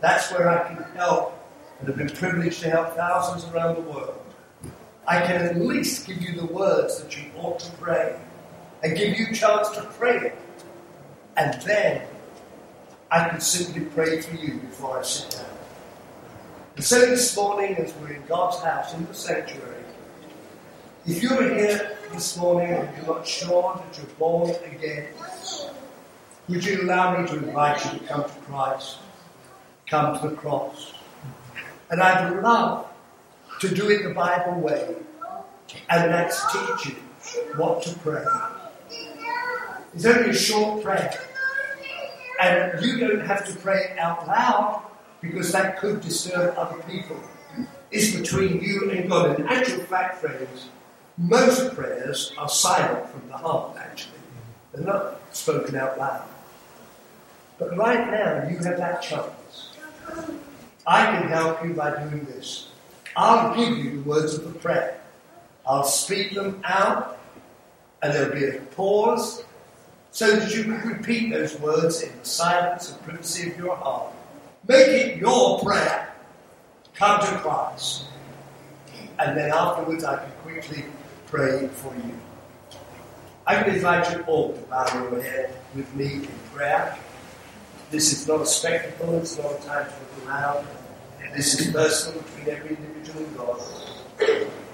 That's 0.02 0.32
where 0.32 0.50
I 0.50 0.68
can 0.68 0.84
help 0.96 1.39
and 1.80 1.88
have 1.88 1.98
been 1.98 2.10
privileged 2.10 2.62
to 2.62 2.70
help 2.70 2.96
thousands 2.96 3.46
around 3.54 3.76
the 3.76 3.82
world. 3.82 4.22
I 5.08 5.22
can 5.22 5.42
at 5.42 5.58
least 5.58 6.06
give 6.06 6.22
you 6.22 6.36
the 6.36 6.46
words 6.46 7.02
that 7.02 7.18
you 7.18 7.32
ought 7.38 7.60
to 7.60 7.72
pray 7.78 8.20
and 8.84 8.98
give 8.98 9.18
you 9.18 9.28
a 9.32 9.34
chance 9.34 9.70
to 9.70 9.82
pray 9.98 10.18
it. 10.18 10.38
And 11.36 11.60
then 11.64 12.08
I 13.12 13.28
can 13.30 13.42
simply 13.42 13.86
pray 13.86 14.22
for 14.22 14.36
you 14.36 14.60
before 14.60 15.00
I 15.00 15.04
sit 15.04 15.32
down. 15.32 15.58
And 16.76 16.86
so 16.86 17.00
this 17.00 17.36
morning, 17.36 17.76
as 17.78 17.94
we're 17.96 18.14
in 18.14 18.26
God's 18.26 18.60
house, 18.60 18.94
in 18.94 19.06
the 19.06 19.14
sanctuary, 19.14 19.84
if 21.06 21.24
you're 21.24 21.56
here 21.56 21.98
this 22.12 22.38
morning 22.38 22.72
and 22.72 22.90
you're 22.96 23.16
not 23.16 23.26
sure 23.26 23.82
that 23.84 23.98
you're 23.98 24.16
born 24.18 24.52
again, 24.66 25.08
would 26.48 26.64
you 26.64 26.84
allow 26.84 27.20
me 27.20 27.28
to 27.30 27.38
invite 27.38 27.84
you 27.86 28.00
to 28.00 28.06
come 28.06 28.24
to 28.24 28.30
Christ, 28.42 28.98
come 29.88 30.20
to 30.20 30.30
the 30.30 30.36
cross? 30.36 30.94
And 31.92 32.02
I'd 32.02 32.42
love 32.42 32.88
to 33.62 33.74
do 33.74 33.90
it 33.90 34.04
the 34.04 34.14
Bible 34.14 34.60
way, 34.62 34.96
and 35.90 36.12
that's 36.12 36.40
teach 36.52 36.94
you 36.94 36.96
what 37.58 37.82
to 37.84 37.98
pray. 38.00 38.26
It's 39.94 40.06
only 40.06 40.30
a 40.30 40.34
short 40.34 40.84
prayer, 40.84 41.20
and 42.40 42.86
you 42.86 43.00
don't 43.00 43.26
have 43.26 43.46
to 43.48 43.56
pray 43.60 43.96
out 44.00 44.28
loud 44.28 44.84
because 45.20 45.52
that 45.52 45.80
could 45.80 46.02
disturb 46.02 46.58
other 46.58 46.82
people. 46.84 47.20
It's 47.92 48.16
between 48.16 48.62
you 48.62 48.92
and 48.92 49.10
God. 49.10 49.40
In 49.40 49.48
actual 49.48 49.84
fact, 49.86 50.22
friends, 50.22 50.70
most 51.18 51.76
prayers 51.76 52.32
are 52.38 52.48
silent 52.48 53.10
from 53.10 53.28
the 53.28 53.38
heart, 53.38 53.76
actually. 53.78 54.14
They're 54.74 54.86
not 54.86 55.20
spoken 55.32 55.76
out 55.76 55.98
loud. 55.98 56.24
But 57.58 57.76
right 57.76 58.10
now, 58.10 58.48
you 58.48 58.58
have 58.60 58.78
that 58.78 59.02
chance. 59.02 59.70
I 60.90 61.06
can 61.06 61.28
help 61.28 61.64
you 61.64 61.76
by 61.76 61.92
doing 61.92 62.26
this. 62.26 62.70
I'll 63.16 63.56
give 63.56 63.78
you 63.78 64.02
the 64.02 64.10
words 64.10 64.34
of 64.34 64.52
the 64.52 64.58
prayer. 64.58 65.00
I'll 65.64 65.84
speak 65.84 66.34
them 66.34 66.64
out, 66.66 67.20
and 68.02 68.12
there'll 68.12 68.34
be 68.34 68.46
a 68.46 68.60
pause 68.72 69.44
so 70.10 70.36
that 70.36 70.52
you 70.52 70.64
can 70.64 70.82
repeat 70.82 71.32
those 71.32 71.60
words 71.60 72.02
in 72.02 72.18
the 72.18 72.26
silence 72.26 72.92
and 72.92 73.00
privacy 73.04 73.52
of 73.52 73.58
your 73.60 73.76
heart. 73.76 74.12
Make 74.68 74.88
it 74.88 75.18
your 75.18 75.60
prayer. 75.60 76.12
Come 76.96 77.22
to 77.22 77.38
Christ. 77.38 78.06
And 79.20 79.38
then 79.38 79.52
afterwards, 79.52 80.04
I 80.04 80.18
can 80.18 80.32
quickly 80.42 80.86
pray 81.28 81.68
for 81.68 81.94
you. 81.98 82.18
I 83.46 83.62
can 83.62 83.76
invite 83.76 84.12
you 84.12 84.24
all 84.24 84.54
to 84.54 84.60
bow 84.62 84.88
your 84.96 85.22
head 85.22 85.54
with 85.76 85.94
me 85.94 86.14
in 86.14 86.28
prayer. 86.52 86.98
This 87.92 88.12
is 88.12 88.28
not 88.28 88.42
a 88.42 88.46
spectacle, 88.48 89.20
it's 89.20 89.38
not 89.38 89.52
a 89.52 89.64
time 89.68 89.86
to 89.86 89.92
look 89.92 90.28
around. 90.28 90.68
This 91.36 91.60
is 91.60 91.72
personal 91.72 92.22
between 92.22 92.56
every 92.56 92.76
individual 92.76 93.26
and 93.26 93.38
God. 93.38 93.62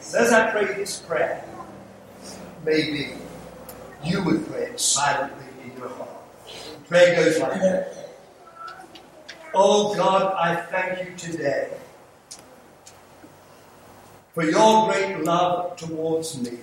So 0.01 0.19
as 0.19 0.31
I 0.31 0.51
pray 0.51 0.65
this 0.73 0.99
prayer, 0.99 1.43
maybe 2.65 3.13
you 4.03 4.23
would 4.23 4.47
pray 4.47 4.67
it 4.67 4.79
silently 4.79 5.45
in 5.63 5.77
your 5.77 5.89
heart. 5.89 6.09
Prayer 6.87 7.15
goes 7.15 7.39
like 7.39 7.61
that. 7.61 8.09
Oh 9.53 9.95
God, 9.95 10.33
I 10.33 10.55
thank 10.55 11.07
you 11.07 11.15
today 11.15 11.69
for 14.33 14.43
your 14.43 14.91
great 14.91 15.23
love 15.23 15.77
towards 15.77 16.41
me. 16.41 16.59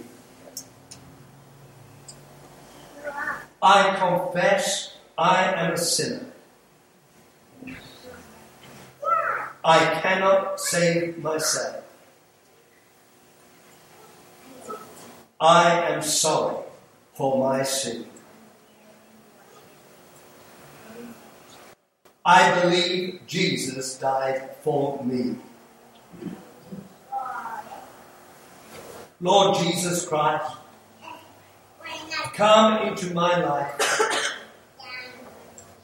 I 3.63 3.97
confess 3.97 4.97
I 5.17 5.45
am 5.55 5.73
a 5.73 5.77
sinner. 5.77 6.32
I 9.65 10.01
cannot 10.01 10.61
save 10.61 11.19
myself. 11.19 11.85
I 15.41 15.91
am 15.91 16.03
sorry 16.03 16.65
for 17.15 17.39
my 17.39 17.63
sin. 17.63 18.07
I 22.25 22.61
believe 22.61 23.21
Jesus 23.27 23.99
died 23.99 24.51
for 24.63 25.03
me. 25.05 25.37
Lord 29.21 29.59
Jesus 29.59 30.07
Christ, 30.07 30.53
come 32.35 32.89
into 32.89 33.13
my 33.15 33.45
life. 33.45 34.03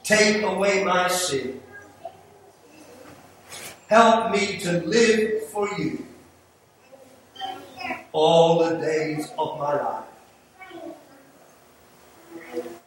Take 0.03 0.43
away 0.43 0.83
my 0.83 1.07
sin. 1.07 1.61
Help 3.89 4.31
me 4.31 4.59
to 4.59 4.73
live 4.85 5.45
for 5.45 5.67
you 5.79 6.05
all 8.11 8.59
the 8.59 8.77
days 8.77 9.31
of 9.35 9.57
my 9.57 9.81
life. 9.81 10.03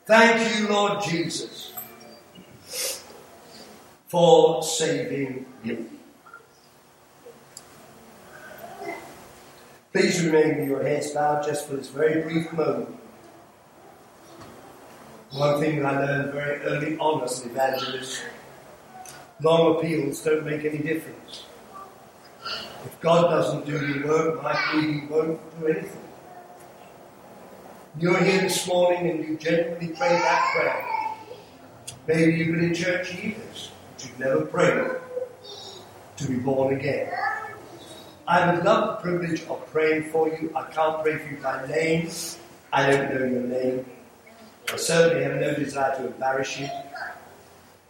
Thank 0.07 0.61
you, 0.61 0.69
Lord 0.69 1.03
Jesus, 1.03 1.73
for 4.07 4.63
saving 4.63 5.45
me. 5.65 5.87
Please 9.93 10.25
remain 10.25 10.59
with 10.61 10.69
your 10.69 10.85
heads 10.85 11.11
bowed 11.11 11.45
just 11.45 11.67
for 11.67 11.75
this 11.75 11.89
very 11.89 12.23
brief 12.23 12.53
moment. 12.53 12.97
One 15.33 15.61
thing 15.61 15.85
I 15.85 15.99
learned 15.99 16.33
very 16.33 16.61
early 16.61 16.97
on 16.99 17.25
as 17.25 17.43
an 17.43 17.51
evangelist 17.51 18.23
long 19.43 19.77
appeals 19.77 20.23
don't 20.23 20.45
make 20.45 20.65
any 20.65 20.79
difference. 20.79 21.45
If 22.85 23.01
God 23.01 23.31
doesn't 23.31 23.67
do 23.67 23.79
the 23.79 24.07
work, 24.07 24.43
my 24.43 24.55
pleading 24.71 25.09
won't 25.09 25.61
do 25.61 25.67
anything. 25.67 26.03
You're 27.99 28.23
here 28.23 28.43
this 28.43 28.67
morning 28.67 29.11
and 29.11 29.29
you 29.29 29.37
genuinely 29.37 29.89
prayed 29.89 30.21
that 30.23 30.51
prayer. 30.55 30.87
Maybe 32.07 32.39
you've 32.39 32.55
been 32.55 32.65
in 32.65 32.75
church 32.75 33.15
years, 33.15 33.71
but 33.95 34.05
you've 34.05 34.19
never 34.19 34.45
prayed 34.47 34.91
to 36.17 36.29
be 36.29 36.37
born 36.37 36.75
again. 36.75 37.13
I 38.27 38.53
would 38.53 38.65
love 38.65 39.03
the 39.03 39.11
privilege 39.11 39.45
of 39.45 39.67
praying 39.71 40.11
for 40.11 40.29
you. 40.29 40.53
I 40.55 40.63
can't 40.71 41.03
pray 41.03 41.19
for 41.19 41.35
you 41.35 41.37
by 41.43 41.67
name. 41.67 42.09
I 42.73 42.91
don't 42.91 43.15
know 43.15 43.27
your 43.27 43.43
name. 43.43 43.87
I 44.73 44.77
certainly 44.77 45.25
have 45.25 45.41
no 45.41 45.55
desire 45.55 45.97
to 45.97 46.07
embarrass 46.07 46.59
you. 46.59 46.69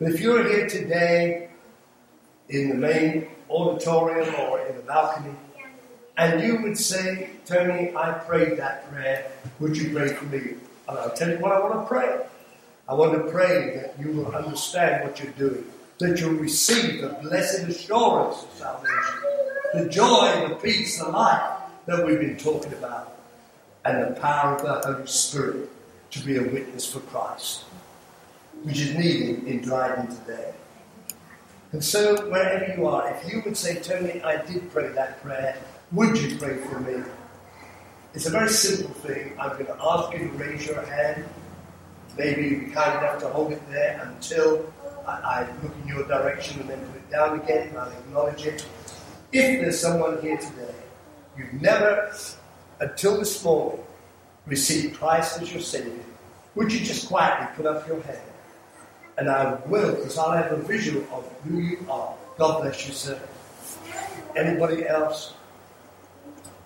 But 0.02 0.14
if 0.14 0.20
you're 0.20 0.42
here 0.48 0.68
today 0.68 1.48
in 2.48 2.70
the 2.70 2.74
main 2.74 3.28
auditorium 3.48 4.34
or 4.34 4.58
in 4.66 4.74
the 4.74 4.82
balcony 4.82 5.32
and 6.16 6.42
you 6.42 6.60
would 6.60 6.76
say, 6.76 7.30
Tony, 7.46 7.94
I 7.94 8.10
prayed 8.14 8.58
that 8.58 8.90
prayer, 8.90 9.30
would 9.60 9.76
you 9.76 9.94
pray 9.94 10.08
for 10.08 10.24
me? 10.24 10.54
And 10.88 10.98
I'll 10.98 11.12
tell 11.12 11.30
you 11.30 11.38
what 11.38 11.52
I 11.52 11.60
want 11.60 11.74
to 11.74 11.86
pray. 11.86 12.18
I 12.88 12.94
want 12.94 13.12
to 13.12 13.30
pray 13.30 13.76
that 13.76 13.94
you 14.00 14.10
will 14.10 14.34
understand 14.34 15.04
what 15.04 15.22
you're 15.22 15.32
doing, 15.34 15.66
that 15.98 16.18
you'll 16.18 16.32
receive 16.32 17.00
the 17.00 17.10
blessed 17.22 17.68
assurance 17.68 18.42
of 18.42 18.50
salvation, 18.58 19.20
the 19.72 19.88
joy, 19.88 20.48
the 20.48 20.56
peace, 20.56 20.98
the 20.98 21.10
life 21.10 21.60
that 21.86 22.04
we've 22.04 22.18
been 22.18 22.38
talking 22.38 22.72
about, 22.72 23.18
and 23.84 24.02
the 24.02 24.20
power 24.20 24.56
of 24.56 24.62
the 24.62 24.94
Holy 24.94 25.06
Spirit 25.06 25.70
to 26.10 26.18
be 26.24 26.38
a 26.38 26.42
witness 26.42 26.92
for 26.92 26.98
Christ, 26.98 27.66
which 28.62 28.80
is 28.80 28.94
needed 28.94 29.44
in 29.44 29.60
Dryden 29.60 30.08
today. 30.08 30.54
And 31.72 31.82
so, 31.82 32.30
wherever 32.30 32.74
you 32.74 32.86
are, 32.86 33.10
if 33.10 33.32
you 33.32 33.42
would 33.44 33.56
say, 33.56 33.80
Tony, 33.80 34.22
I 34.22 34.44
did 34.44 34.70
pray 34.70 34.88
that 34.92 35.22
prayer, 35.22 35.56
would 35.92 36.18
you 36.18 36.36
pray 36.36 36.58
for 36.58 36.80
me? 36.80 37.02
It's 38.14 38.26
a 38.26 38.30
very 38.30 38.50
simple 38.50 38.92
thing. 38.96 39.32
I'm 39.40 39.52
going 39.52 39.66
to 39.66 39.78
ask 39.80 40.12
you 40.12 40.18
to 40.18 40.28
raise 40.36 40.66
your 40.66 40.82
hand. 40.82 41.24
Maybe 42.18 42.42
you'd 42.42 42.66
be 42.66 42.70
kind 42.72 42.98
enough 42.98 43.20
to 43.20 43.28
hold 43.28 43.52
it 43.52 43.70
there 43.70 44.02
until 44.04 44.70
I, 45.06 45.12
I 45.12 45.48
look 45.62 45.72
in 45.82 45.88
your 45.88 46.06
direction 46.06 46.60
and 46.60 46.68
then 46.68 46.86
put 46.86 46.96
it 46.96 47.10
down 47.10 47.40
again 47.40 47.68
and 47.68 47.78
I'll 47.78 47.90
acknowledge 47.90 48.44
it. 48.44 48.66
If 49.32 49.62
there's 49.62 49.80
someone 49.80 50.20
here 50.20 50.36
today, 50.36 50.74
you've 51.38 51.54
never, 51.54 52.14
until 52.80 53.18
this 53.18 53.42
morning, 53.42 53.82
received 54.46 54.98
Christ 54.98 55.40
as 55.40 55.50
your 55.50 55.62
Savior, 55.62 56.04
would 56.54 56.70
you 56.70 56.80
just 56.80 57.08
quietly 57.08 57.46
put 57.56 57.64
up 57.64 57.88
your 57.88 58.02
hand? 58.02 58.18
And 59.18 59.28
I 59.28 59.54
will, 59.66 59.94
because 59.94 60.18
I'll 60.18 60.32
have 60.32 60.52
a 60.52 60.56
visual 60.56 61.04
of 61.12 61.30
who 61.44 61.58
you 61.58 61.86
are. 61.90 62.14
God 62.38 62.62
bless 62.62 62.86
you, 62.86 62.94
sir. 62.94 63.20
Anybody 64.36 64.86
else? 64.88 65.34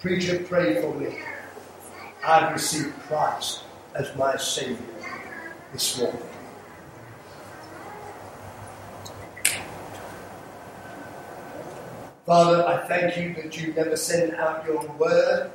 Preacher, 0.01 0.39
pray 0.45 0.81
for 0.81 0.95
me. 0.95 1.19
I've 2.25 2.53
received 2.53 2.95
Christ 3.01 3.63
as 3.95 4.15
my 4.17 4.37
Savior 4.37 4.79
this 5.73 5.99
morning. 5.99 6.23
Father, 12.27 12.67
I 12.67 12.85
thank 12.89 13.17
you 13.17 13.35
that 13.35 13.57
you 13.57 13.73
never 13.73 13.97
send 13.97 14.35
out 14.35 14.67
your 14.67 14.85
word 14.99 15.53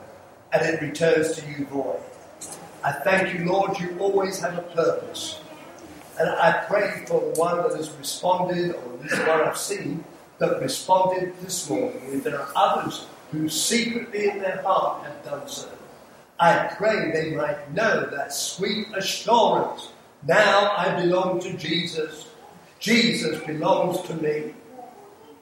and 0.54 0.66
it 0.66 0.82
returns 0.82 1.34
to 1.34 1.46
you 1.50 1.66
void. 1.66 2.00
I 2.82 2.94
thank 2.94 3.38
you, 3.38 3.46
Lord, 3.46 3.78
you 3.78 3.98
always 4.00 4.40
have 4.40 4.58
a 4.58 4.62
purpose. 4.62 5.41
And 6.20 6.30
I 6.30 6.64
pray 6.68 7.04
for 7.08 7.20
the 7.22 7.40
one 7.40 7.58
that 7.58 7.76
has 7.76 7.90
responded, 7.92 8.76
or 8.76 8.94
at 8.94 9.02
least 9.02 9.20
one 9.28 9.42
I've 9.42 9.58
seen, 9.58 10.04
that 10.40 10.62
responded 10.62 11.34
this 11.42 11.70
morning. 11.70 12.02
If 12.08 12.24
there 12.24 12.40
are 12.40 12.52
others 12.56 13.06
who 13.32 13.48
secretly 13.48 14.30
in 14.30 14.40
their 14.40 14.62
heart 14.62 15.06
have 15.06 15.24
done 15.24 15.48
so, 15.48 15.70
I 16.40 16.74
pray 16.76 17.12
they 17.12 17.36
might 17.36 17.74
know 17.74 18.08
that 18.10 18.34
sweet 18.34 18.88
assurance. 18.96 19.90
Now 20.28 20.74
I 20.76 21.00
belong 21.00 21.40
to 21.42 21.54
Jesus. 21.54 22.28
Jesus 22.80 23.40
belongs 23.46 24.02
to 24.08 24.16
me. 24.16 24.54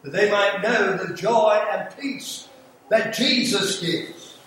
That 0.03 0.11
they 0.11 0.30
might 0.30 0.61
know 0.61 0.97
the 0.97 1.13
joy 1.13 1.65
and 1.72 1.97
peace 1.97 2.47
that 2.89 3.13
Jesus 3.13 3.80
gives. 3.80 4.38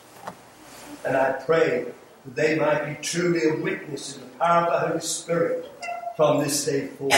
And 1.05 1.17
I 1.17 1.33
pray 1.33 1.87
that 2.25 2.37
they 2.37 2.59
might 2.59 2.87
be 2.87 3.03
truly 3.03 3.49
a 3.49 3.63
witness 3.63 4.17
in 4.17 4.23
the 4.23 4.29
power 4.39 4.67
of 4.67 4.73
the 4.73 4.89
Holy 4.89 5.01
Spirit 5.01 5.72
from 6.17 6.41
this 6.41 6.65
day 6.65 6.89
forward. 6.89 7.15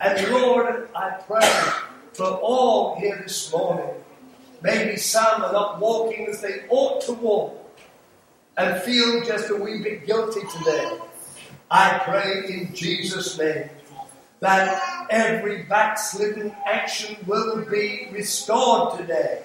And 0.00 0.32
Lord, 0.32 0.88
I 0.94 1.10
pray 1.26 1.72
for 2.12 2.26
all 2.26 2.96
here 2.98 3.20
this 3.22 3.52
morning. 3.52 3.94
Maybe 4.62 4.96
some 4.96 5.42
are 5.42 5.52
not 5.52 5.80
walking 5.80 6.26
as 6.26 6.40
they 6.40 6.64
ought 6.68 7.00
to 7.02 7.12
walk 7.12 7.62
and 8.56 8.80
feel 8.82 9.22
just 9.24 9.50
a 9.50 9.56
wee 9.56 9.82
bit 9.82 10.06
guilty 10.06 10.40
today, 10.58 10.98
I 11.70 12.00
pray 12.04 12.44
in 12.48 12.74
Jesus' 12.74 13.38
name 13.38 13.70
that 14.40 15.06
every 15.10 15.62
backslidden 15.62 16.54
action 16.66 17.16
will 17.26 17.64
be 17.64 18.08
restored 18.10 18.98
today 18.98 19.44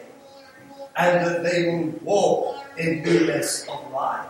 and 0.97 1.25
that 1.25 1.43
they 1.43 1.69
will 1.69 1.87
walk 2.03 2.65
in 2.77 3.03
newness 3.03 3.67
of 3.69 3.91
life. 3.91 4.27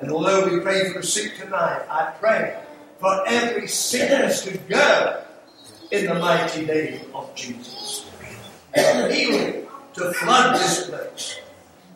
And 0.00 0.10
although 0.10 0.48
we 0.48 0.60
pray 0.60 0.90
for 0.90 1.00
the 1.00 1.06
sick 1.06 1.36
tonight, 1.36 1.82
I 1.90 2.12
pray 2.18 2.62
for 3.00 3.26
every 3.26 3.66
sinner 3.66 4.30
to 4.30 4.58
go 4.68 5.22
in 5.90 6.06
the 6.06 6.14
mighty 6.14 6.66
name 6.66 7.00
of 7.14 7.34
Jesus. 7.34 8.06
And 8.74 9.12
healing 9.12 9.66
to 9.94 10.12
flood 10.12 10.56
this 10.56 10.88
place 10.88 11.40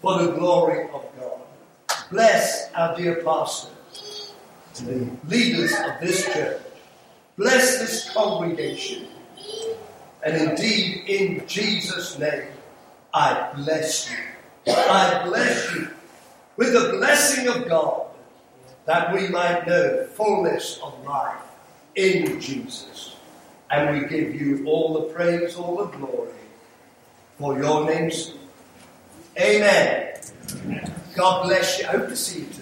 for 0.01 0.23
the 0.23 0.33
glory 0.33 0.85
of 0.85 1.05
God. 1.21 1.41
Bless 2.11 2.73
our 2.75 2.97
dear 2.97 3.23
pastor, 3.23 3.69
the 4.85 5.09
leaders 5.29 5.73
of 5.73 6.01
this 6.01 6.25
church. 6.25 6.61
Bless 7.37 7.79
this 7.79 8.11
congregation. 8.13 9.07
And 10.25 10.51
indeed, 10.51 11.05
in 11.07 11.47
Jesus' 11.47 12.19
name, 12.19 12.49
I 13.13 13.53
bless 13.57 14.11
you. 14.11 14.17
I 14.67 15.23
bless 15.25 15.75
you 15.75 15.89
with 16.57 16.73
the 16.73 16.97
blessing 16.97 17.49
of 17.49 17.69
God 17.69 18.04
that 18.87 19.15
we 19.15 19.29
might 19.29 19.67
know 19.67 20.07
fullness 20.15 20.79
of 20.83 21.05
life 21.05 21.41
in 21.95 22.41
Jesus. 22.41 23.17
And 23.71 24.01
we 24.01 24.09
give 24.09 24.35
you 24.41 24.65
all 24.67 24.95
the 24.95 25.15
praise, 25.15 25.57
all 25.57 25.77
the 25.77 25.97
glory 25.97 26.31
for 27.39 27.59
your 27.59 27.87
name's 27.87 28.27
sake. 28.27 28.37
Amen. 29.41 30.15
God 31.17 31.45
bless 31.45 31.81
you. 31.81 31.87
I 31.87 31.93
hope 31.93 32.09
to 32.09 32.17
see 32.17 32.41
you 32.41 32.47
tonight. 32.47 32.61